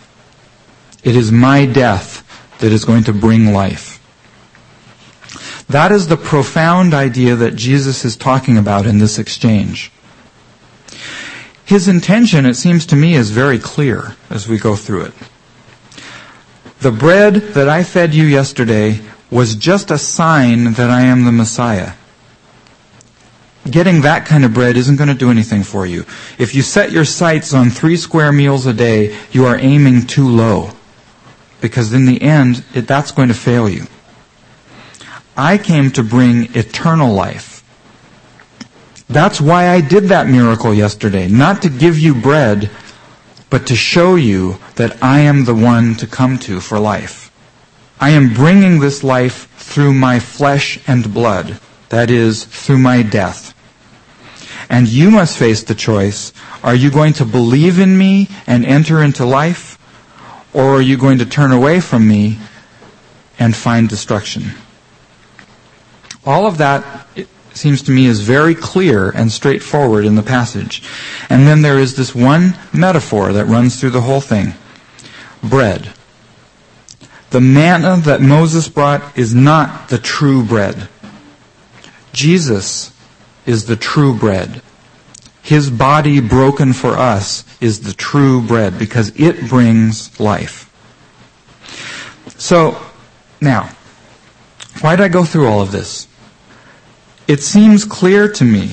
It 1.03 1.15
is 1.15 1.31
my 1.31 1.65
death 1.65 2.21
that 2.59 2.71
is 2.71 2.85
going 2.85 3.03
to 3.05 3.13
bring 3.13 3.53
life. 3.53 3.99
That 5.67 5.91
is 5.91 6.07
the 6.07 6.17
profound 6.17 6.93
idea 6.93 7.35
that 7.35 7.55
Jesus 7.55 8.05
is 8.05 8.15
talking 8.15 8.57
about 8.57 8.85
in 8.85 8.99
this 8.99 9.17
exchange. 9.17 9.91
His 11.65 11.87
intention, 11.87 12.45
it 12.45 12.55
seems 12.55 12.85
to 12.87 12.95
me, 12.95 13.15
is 13.15 13.31
very 13.31 13.57
clear 13.57 14.15
as 14.29 14.47
we 14.47 14.57
go 14.57 14.75
through 14.75 15.05
it. 15.05 15.13
The 16.81 16.91
bread 16.91 17.35
that 17.53 17.69
I 17.69 17.83
fed 17.83 18.13
you 18.13 18.25
yesterday 18.25 18.99
was 19.31 19.55
just 19.55 19.89
a 19.89 19.97
sign 19.97 20.73
that 20.73 20.89
I 20.89 21.01
am 21.01 21.23
the 21.23 21.31
Messiah. 21.31 21.93
Getting 23.69 24.01
that 24.01 24.25
kind 24.25 24.43
of 24.43 24.53
bread 24.53 24.75
isn't 24.75 24.97
going 24.97 25.07
to 25.07 25.15
do 25.15 25.31
anything 25.31 25.63
for 25.63 25.85
you. 25.85 26.05
If 26.37 26.53
you 26.53 26.61
set 26.61 26.91
your 26.91 27.05
sights 27.05 27.53
on 27.53 27.69
three 27.69 27.95
square 27.95 28.33
meals 28.33 28.65
a 28.65 28.73
day, 28.73 29.17
you 29.31 29.45
are 29.45 29.57
aiming 29.57 30.05
too 30.05 30.27
low. 30.27 30.71
Because 31.63 31.93
in 31.93 32.05
the 32.05 32.21
end, 32.21 32.65
it, 32.75 32.87
that's 32.87 33.11
going 33.11 33.29
to 33.29 33.33
fail 33.33 33.69
you. 33.69 33.87
I 35.37 35.57
came 35.57 35.91
to 35.91 36.03
bring 36.03 36.53
eternal 36.57 37.13
life. 37.13 37.63
That's 39.07 39.39
why 39.39 39.69
I 39.69 39.79
did 39.79 40.09
that 40.09 40.27
miracle 40.27 40.73
yesterday. 40.73 41.29
Not 41.29 41.61
to 41.61 41.69
give 41.69 41.97
you 41.97 42.15
bread, 42.15 42.69
but 43.49 43.65
to 43.67 43.77
show 43.77 44.15
you 44.15 44.59
that 44.75 45.01
I 45.01 45.21
am 45.21 45.45
the 45.45 45.55
one 45.55 45.95
to 45.95 46.05
come 46.05 46.37
to 46.39 46.59
for 46.59 46.79
life. 46.79 47.31
I 47.97 48.09
am 48.09 48.33
bringing 48.33 48.81
this 48.81 49.01
life 49.01 49.47
through 49.55 49.93
my 49.93 50.19
flesh 50.19 50.77
and 50.85 51.13
blood. 51.13 51.61
That 51.87 52.11
is, 52.11 52.43
through 52.43 52.79
my 52.79 53.03
death. 53.03 53.53
And 54.69 54.89
you 54.89 55.09
must 55.09 55.37
face 55.37 55.63
the 55.63 55.75
choice, 55.75 56.33
are 56.61 56.75
you 56.75 56.91
going 56.91 57.13
to 57.13 57.25
believe 57.25 57.79
in 57.79 57.97
me 57.97 58.27
and 58.45 58.65
enter 58.65 59.01
into 59.01 59.23
life? 59.23 59.72
Or 60.53 60.75
are 60.75 60.81
you 60.81 60.97
going 60.97 61.17
to 61.17 61.25
turn 61.25 61.51
away 61.51 61.79
from 61.79 62.07
me 62.07 62.37
and 63.39 63.55
find 63.55 63.89
destruction? 63.89 64.51
All 66.25 66.45
of 66.45 66.57
that 66.59 67.07
seems 67.53 67.81
to 67.83 67.91
me 67.91 68.05
is 68.05 68.21
very 68.21 68.55
clear 68.55 69.09
and 69.09 69.31
straightforward 69.31 70.05
in 70.05 70.15
the 70.15 70.23
passage. 70.23 70.83
And 71.29 71.47
then 71.47 71.61
there 71.61 71.79
is 71.79 71.95
this 71.95 72.15
one 72.15 72.55
metaphor 72.73 73.33
that 73.33 73.45
runs 73.45 73.79
through 73.79 73.91
the 73.91 74.01
whole 74.01 74.21
thing. 74.21 74.53
Bread. 75.43 75.91
The 77.31 77.41
manna 77.41 77.97
that 77.97 78.21
Moses 78.21 78.69
brought 78.69 79.17
is 79.17 79.33
not 79.33 79.89
the 79.89 79.97
true 79.97 80.43
bread. 80.43 80.87
Jesus 82.11 82.93
is 83.45 83.65
the 83.65 83.75
true 83.75 84.15
bread. 84.15 84.61
His 85.43 85.69
body 85.69 86.21
broken 86.21 86.71
for 86.71 86.91
us 86.91 87.43
is 87.59 87.81
the 87.81 87.93
true 87.93 88.41
bread 88.41 88.79
because 88.79 89.11
it 89.19 89.49
brings 89.49 90.17
life. 90.17 90.71
So, 92.37 92.81
now, 93.41 93.69
why 94.79 94.95
did 94.95 95.03
I 95.03 95.09
go 95.09 95.25
through 95.25 95.47
all 95.47 95.61
of 95.61 95.73
this? 95.73 96.07
It 97.27 97.41
seems 97.41 97.83
clear 97.83 98.29
to 98.29 98.45
me 98.45 98.71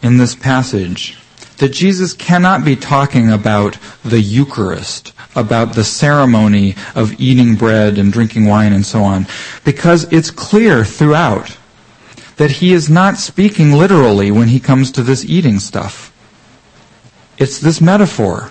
in 0.00 0.16
this 0.16 0.36
passage 0.36 1.18
that 1.58 1.70
Jesus 1.72 2.12
cannot 2.12 2.64
be 2.64 2.76
talking 2.76 3.30
about 3.30 3.76
the 4.04 4.20
Eucharist, 4.20 5.12
about 5.34 5.74
the 5.74 5.84
ceremony 5.84 6.76
of 6.94 7.20
eating 7.20 7.56
bread 7.56 7.98
and 7.98 8.12
drinking 8.12 8.46
wine 8.46 8.72
and 8.72 8.86
so 8.86 9.02
on, 9.02 9.26
because 9.64 10.04
it's 10.12 10.30
clear 10.30 10.84
throughout 10.84 11.58
that 12.36 12.50
he 12.50 12.72
is 12.72 12.88
not 12.88 13.16
speaking 13.16 13.72
literally 13.72 14.30
when 14.30 14.48
he 14.48 14.60
comes 14.60 14.92
to 14.92 15.02
this 15.02 15.24
eating 15.24 15.58
stuff. 15.58 16.11
It's 17.38 17.58
this 17.58 17.80
metaphor. 17.80 18.50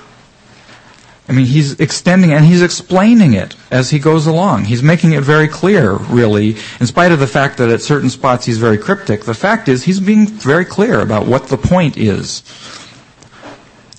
I 1.30 1.34
mean, 1.34 1.46
he's 1.46 1.80
extending 1.80 2.34
and 2.34 2.44
he's 2.44 2.62
explaining 2.62 3.34
it 3.34 3.56
as 3.72 3.90
he 3.90 4.00
goes 4.00 4.28
along. 4.28 4.66
He's 4.66 4.84
making 4.84 5.14
it 5.14 5.24
very 5.24 5.48
clear, 5.48 5.94
really, 5.94 6.58
in 6.80 6.88
spite 6.88 7.14
of 7.14 7.20
the 7.20 7.28
fact 7.28 7.58
that 7.58 7.70
at 7.70 7.82
certain 7.82 8.10
spots 8.10 8.46
he's 8.46 8.58
very 8.58 8.78
cryptic. 8.78 9.24
The 9.24 9.34
fact 9.34 9.70
is, 9.70 9.84
he's 9.84 10.02
being 10.02 10.28
very 10.28 10.66
clear 10.66 11.00
about 11.00 11.28
what 11.28 11.48
the 11.48 11.58
point 11.58 11.96
is. 11.96 12.44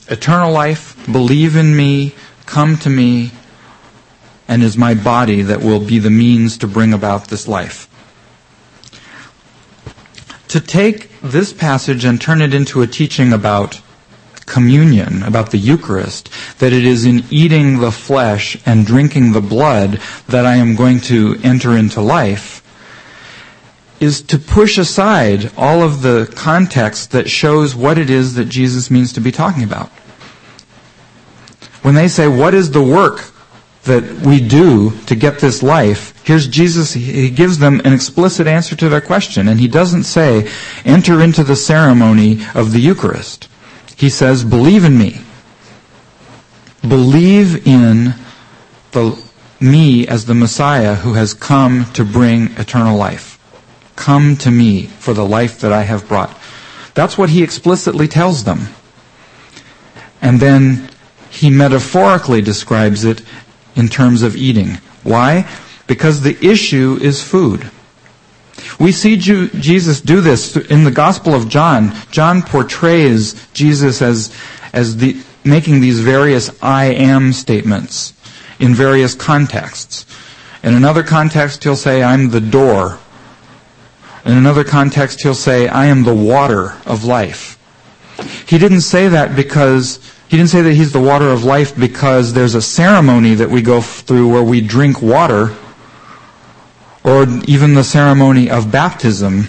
Eternal 0.08 0.52
life, 0.52 0.94
believe 1.10 1.56
in 1.56 1.74
me, 1.74 2.14
come 2.44 2.76
to 2.78 2.90
me, 2.90 3.30
and 4.46 4.62
is 4.62 4.76
my 4.76 4.92
body 4.92 5.40
that 5.40 5.62
will 5.62 5.80
be 5.80 5.98
the 5.98 6.10
means 6.10 6.58
to 6.58 6.66
bring 6.66 6.92
about 6.92 7.28
this 7.28 7.48
life. 7.48 7.88
To 10.48 10.60
take 10.60 11.18
this 11.22 11.54
passage 11.54 12.04
and 12.04 12.20
turn 12.20 12.42
it 12.42 12.52
into 12.52 12.82
a 12.82 12.86
teaching 12.86 13.32
about 13.32 13.80
communion, 14.46 15.22
about 15.22 15.50
the 15.50 15.58
Eucharist, 15.58 16.30
that 16.58 16.72
it 16.72 16.84
is 16.84 17.04
in 17.04 17.24
eating 17.30 17.80
the 17.80 17.92
flesh 17.92 18.56
and 18.66 18.86
drinking 18.86 19.32
the 19.32 19.40
blood 19.40 20.00
that 20.28 20.46
I 20.46 20.56
am 20.56 20.74
going 20.74 21.00
to 21.00 21.38
enter 21.42 21.76
into 21.76 22.00
life, 22.00 22.62
is 24.00 24.20
to 24.20 24.38
push 24.38 24.78
aside 24.78 25.52
all 25.56 25.82
of 25.82 26.02
the 26.02 26.32
context 26.34 27.12
that 27.12 27.30
shows 27.30 27.74
what 27.74 27.98
it 27.98 28.10
is 28.10 28.34
that 28.34 28.46
Jesus 28.46 28.90
means 28.90 29.12
to 29.12 29.20
be 29.20 29.30
talking 29.30 29.62
about. 29.62 29.90
When 31.82 31.94
they 31.94 32.08
say, 32.08 32.26
what 32.26 32.52
is 32.52 32.70
the 32.70 32.82
work 32.82 33.32
that 33.84 34.04
we 34.24 34.40
do 34.40 34.92
to 35.06 35.14
get 35.14 35.40
this 35.40 35.62
life, 35.62 36.14
here's 36.24 36.46
Jesus, 36.46 36.92
he 36.92 37.30
gives 37.30 37.58
them 37.58 37.80
an 37.84 37.92
explicit 37.92 38.46
answer 38.46 38.76
to 38.76 38.88
their 38.88 39.00
question, 39.00 39.48
and 39.48 39.60
he 39.60 39.68
doesn't 39.68 40.04
say, 40.04 40.48
enter 40.84 41.20
into 41.20 41.42
the 41.42 41.56
ceremony 41.56 42.44
of 42.54 42.72
the 42.72 42.80
Eucharist. 42.80 43.48
He 43.96 44.08
says, 44.08 44.44
believe 44.44 44.84
in 44.84 44.98
me. 44.98 45.20
Believe 46.86 47.66
in 47.66 48.14
the, 48.92 49.22
me 49.60 50.06
as 50.06 50.26
the 50.26 50.34
Messiah 50.34 50.96
who 50.96 51.14
has 51.14 51.34
come 51.34 51.86
to 51.92 52.04
bring 52.04 52.50
eternal 52.56 52.96
life. 52.96 53.38
Come 53.96 54.36
to 54.38 54.50
me 54.50 54.86
for 54.86 55.14
the 55.14 55.24
life 55.24 55.60
that 55.60 55.72
I 55.72 55.82
have 55.82 56.08
brought. 56.08 56.36
That's 56.94 57.16
what 57.16 57.30
he 57.30 57.42
explicitly 57.42 58.08
tells 58.08 58.44
them. 58.44 58.68
And 60.20 60.40
then 60.40 60.90
he 61.30 61.50
metaphorically 61.50 62.42
describes 62.42 63.04
it 63.04 63.22
in 63.74 63.88
terms 63.88 64.22
of 64.22 64.36
eating. 64.36 64.78
Why? 65.02 65.48
Because 65.86 66.20
the 66.20 66.38
issue 66.44 66.98
is 67.00 67.22
food. 67.22 67.70
We 68.78 68.92
see 68.92 69.16
Jesus 69.16 70.00
do 70.00 70.20
this 70.20 70.56
in 70.56 70.84
the 70.84 70.90
Gospel 70.90 71.34
of 71.34 71.48
John. 71.48 71.92
John 72.10 72.42
portrays 72.42 73.46
Jesus 73.52 74.02
as, 74.02 74.34
as 74.72 74.96
the, 74.96 75.22
making 75.44 75.80
these 75.80 76.00
various 76.00 76.50
I 76.62 76.86
am 76.86 77.32
statements 77.32 78.14
in 78.58 78.74
various 78.74 79.14
contexts. 79.14 80.06
In 80.62 80.74
another 80.74 81.02
context, 81.02 81.64
he'll 81.64 81.76
say, 81.76 82.02
I'm 82.02 82.30
the 82.30 82.40
door. 82.40 82.98
In 84.24 84.36
another 84.36 84.62
context, 84.62 85.22
he'll 85.22 85.34
say, 85.34 85.66
I 85.66 85.86
am 85.86 86.04
the 86.04 86.14
water 86.14 86.74
of 86.86 87.04
life. 87.04 87.58
He 88.46 88.58
didn't 88.58 88.82
say 88.82 89.08
that 89.08 89.34
because, 89.34 89.98
he 90.28 90.36
didn't 90.36 90.50
say 90.50 90.62
that 90.62 90.74
he's 90.74 90.92
the 90.92 91.00
water 91.00 91.28
of 91.28 91.42
life 91.42 91.76
because 91.76 92.32
there's 92.32 92.54
a 92.54 92.62
ceremony 92.62 93.34
that 93.34 93.50
we 93.50 93.62
go 93.62 93.80
through 93.80 94.28
where 94.28 94.44
we 94.44 94.60
drink 94.60 95.02
water, 95.02 95.56
or 97.04 97.26
even 97.46 97.74
the 97.74 97.84
ceremony 97.84 98.50
of 98.50 98.70
baptism. 98.70 99.48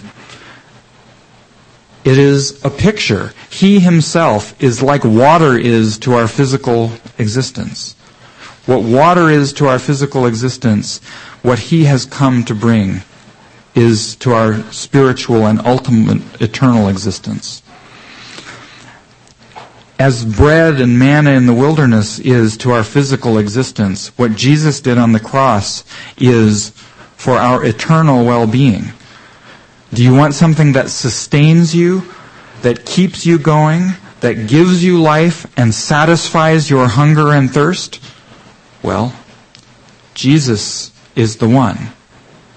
It 2.04 2.18
is 2.18 2.62
a 2.64 2.70
picture. 2.70 3.32
He 3.48 3.80
himself 3.80 4.60
is 4.62 4.82
like 4.82 5.04
water 5.04 5.56
is 5.56 5.98
to 5.98 6.14
our 6.14 6.28
physical 6.28 6.92
existence. 7.18 7.94
What 8.66 8.82
water 8.82 9.28
is 9.30 9.52
to 9.54 9.68
our 9.68 9.78
physical 9.78 10.26
existence, 10.26 11.00
what 11.42 11.58
he 11.58 11.84
has 11.84 12.06
come 12.06 12.44
to 12.44 12.54
bring 12.54 13.02
is 13.74 14.16
to 14.16 14.32
our 14.32 14.62
spiritual 14.72 15.46
and 15.46 15.60
ultimate 15.66 16.22
eternal 16.40 16.88
existence. 16.88 17.62
As 19.98 20.24
bread 20.24 20.80
and 20.80 20.98
manna 20.98 21.30
in 21.30 21.46
the 21.46 21.54
wilderness 21.54 22.18
is 22.18 22.56
to 22.58 22.72
our 22.72 22.82
physical 22.82 23.38
existence, 23.38 24.08
what 24.18 24.34
Jesus 24.34 24.80
did 24.80 24.98
on 24.98 25.12
the 25.12 25.20
cross 25.20 25.84
is 26.18 26.72
for 27.24 27.38
our 27.38 27.64
eternal 27.64 28.26
well-being. 28.26 28.84
Do 29.94 30.04
you 30.04 30.12
want 30.12 30.34
something 30.34 30.72
that 30.72 30.90
sustains 30.90 31.74
you, 31.74 32.02
that 32.60 32.84
keeps 32.84 33.24
you 33.24 33.38
going, 33.38 33.92
that 34.20 34.46
gives 34.46 34.84
you 34.84 35.00
life 35.00 35.46
and 35.58 35.72
satisfies 35.72 36.68
your 36.68 36.86
hunger 36.86 37.32
and 37.32 37.50
thirst? 37.50 37.98
Well, 38.82 39.16
Jesus 40.12 40.92
is 41.16 41.38
the 41.38 41.48
one. 41.48 41.78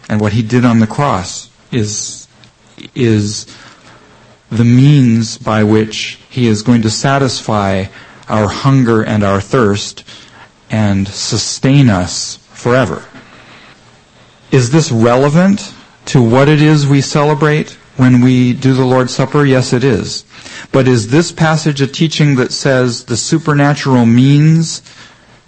And 0.09 0.19
what 0.19 0.33
he 0.33 0.41
did 0.43 0.65
on 0.65 0.79
the 0.79 0.87
cross 0.87 1.49
is, 1.71 2.27
is 2.93 3.45
the 4.49 4.65
means 4.65 5.37
by 5.37 5.63
which 5.63 6.19
he 6.29 6.45
is 6.45 6.61
going 6.61 6.81
to 6.81 6.89
satisfy 6.89 7.85
our 8.27 8.49
hunger 8.49 9.01
and 9.01 9.23
our 9.23 9.39
thirst 9.39 10.03
and 10.69 11.07
sustain 11.07 11.89
us 11.89 12.35
forever. 12.51 13.05
Is 14.57 14.71
this 14.71 14.91
relevant 14.91 15.71
to 16.05 16.19
what 16.19 16.49
it 16.49 16.63
is 16.63 16.87
we 16.87 16.99
celebrate 16.99 17.73
when 17.95 18.21
we 18.21 18.53
do 18.53 18.73
the 18.73 18.85
Lord's 18.85 19.13
Supper? 19.13 19.45
Yes, 19.45 19.71
it 19.71 19.83
is. 19.83 20.25
But 20.71 20.87
is 20.87 21.09
this 21.09 21.31
passage 21.31 21.79
a 21.79 21.85
teaching 21.85 22.37
that 22.37 22.51
says 22.51 23.05
the 23.05 23.17
supernatural 23.17 24.07
means 24.07 24.81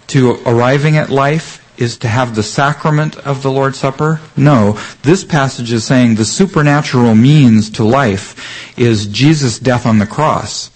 to 0.06 0.40
arriving 0.46 0.96
at 0.96 1.10
life 1.10 1.58
is 1.76 1.98
to 1.98 2.06
have 2.06 2.36
the 2.36 2.44
sacrament 2.44 3.18
of 3.26 3.42
the 3.42 3.50
Lord's 3.50 3.78
Supper? 3.78 4.20
No. 4.36 4.78
This 5.02 5.24
passage 5.24 5.72
is 5.72 5.84
saying 5.84 6.14
the 6.14 6.24
supernatural 6.24 7.16
means 7.16 7.68
to 7.70 7.82
life 7.82 8.78
is 8.78 9.08
Jesus' 9.08 9.58
death 9.58 9.86
on 9.86 9.98
the 9.98 10.06
cross 10.06 10.70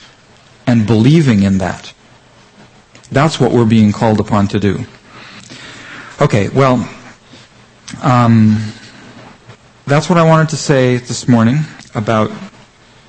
and 0.66 0.88
believing 0.88 1.44
in 1.44 1.58
that. 1.58 1.94
That's 3.12 3.38
what 3.38 3.52
we're 3.52 3.64
being 3.64 3.92
called 3.92 4.18
upon 4.18 4.48
to 4.48 4.58
do. 4.58 4.86
Okay, 6.20 6.48
well, 6.48 6.88
um, 8.02 8.72
that's 9.86 10.08
what 10.08 10.18
I 10.18 10.24
wanted 10.24 10.48
to 10.50 10.56
say 10.56 10.96
this 10.96 11.28
morning 11.28 11.58
about 11.94 12.30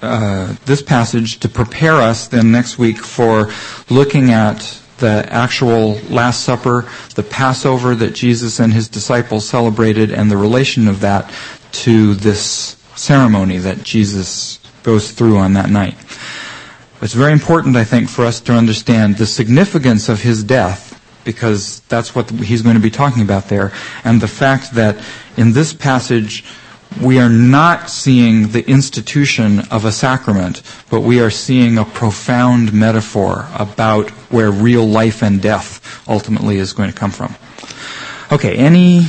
uh, 0.01 0.55
this 0.65 0.81
passage 0.81 1.39
to 1.39 1.49
prepare 1.49 1.95
us 1.95 2.27
then 2.27 2.51
next 2.51 2.77
week 2.77 2.97
for 2.97 3.51
looking 3.89 4.31
at 4.31 4.81
the 4.97 5.27
actual 5.29 5.93
Last 6.09 6.43
Supper, 6.43 6.87
the 7.15 7.23
Passover 7.23 7.95
that 7.95 8.13
Jesus 8.13 8.59
and 8.59 8.73
his 8.73 8.87
disciples 8.87 9.47
celebrated, 9.47 10.11
and 10.11 10.29
the 10.29 10.37
relation 10.37 10.87
of 10.87 11.01
that 11.01 11.33
to 11.71 12.13
this 12.13 12.77
ceremony 12.95 13.57
that 13.57 13.83
Jesus 13.83 14.59
goes 14.83 15.11
through 15.11 15.37
on 15.37 15.53
that 15.53 15.69
night. 15.69 15.95
It's 17.01 17.13
very 17.13 17.33
important, 17.33 17.75
I 17.75 17.83
think, 17.83 18.09
for 18.09 18.25
us 18.25 18.39
to 18.41 18.53
understand 18.53 19.17
the 19.17 19.25
significance 19.25 20.07
of 20.07 20.21
his 20.21 20.43
death, 20.43 20.94
because 21.25 21.81
that's 21.89 22.15
what 22.15 22.29
he's 22.29 22.61
going 22.61 22.75
to 22.75 22.81
be 22.81 22.89
talking 22.91 23.21
about 23.21 23.49
there, 23.49 23.73
and 24.03 24.21
the 24.21 24.27
fact 24.27 24.75
that 24.75 24.97
in 25.35 25.51
this 25.51 25.73
passage, 25.73 26.45
we 27.01 27.19
are 27.19 27.29
not 27.29 27.89
seeing 27.89 28.49
the 28.49 28.67
institution 28.69 29.59
of 29.71 29.83
a 29.83 29.91
sacrament, 29.91 30.61
but 30.89 31.01
we 31.01 31.19
are 31.19 31.29
seeing 31.29 31.77
a 31.77 31.83
profound 31.85 32.71
metaphor 32.71 33.47
about 33.55 34.09
where 34.31 34.49
real 34.51 34.85
life 34.85 35.21
and 35.21 35.41
death 35.41 35.81
ultimately 36.07 36.57
is 36.57 36.71
going 36.71 36.89
to 36.89 36.95
come 36.97 37.11
from. 37.11 37.35
Okay, 38.31 38.55
any 38.55 39.07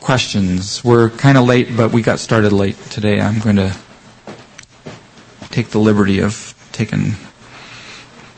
questions? 0.00 0.84
We're 0.84 1.08
kind 1.10 1.38
of 1.38 1.44
late, 1.44 1.76
but 1.76 1.92
we 1.92 2.02
got 2.02 2.18
started 2.18 2.52
late 2.52 2.76
today. 2.90 3.20
I'm 3.20 3.40
going 3.40 3.56
to 3.56 3.74
take 5.50 5.68
the 5.68 5.78
liberty 5.78 6.20
of 6.20 6.54
taking 6.72 7.14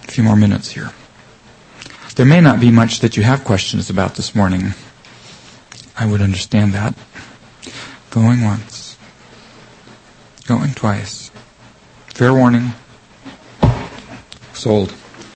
a 0.04 0.06
few 0.12 0.22
more 0.22 0.36
minutes 0.36 0.70
here. 0.70 0.92
There 2.16 2.24
may 2.24 2.40
not 2.40 2.60
be 2.60 2.70
much 2.70 3.00
that 3.00 3.18
you 3.18 3.22
have 3.24 3.44
questions 3.44 3.90
about 3.90 4.14
this 4.14 4.34
morning. 4.34 4.72
I 5.98 6.06
would 6.06 6.22
understand 6.22 6.72
that. 6.72 6.94
Going 8.10 8.42
once. 8.42 8.96
Going 10.46 10.72
twice. 10.72 11.30
Fair 12.06 12.32
warning. 12.32 12.72
Sold. 14.54 14.94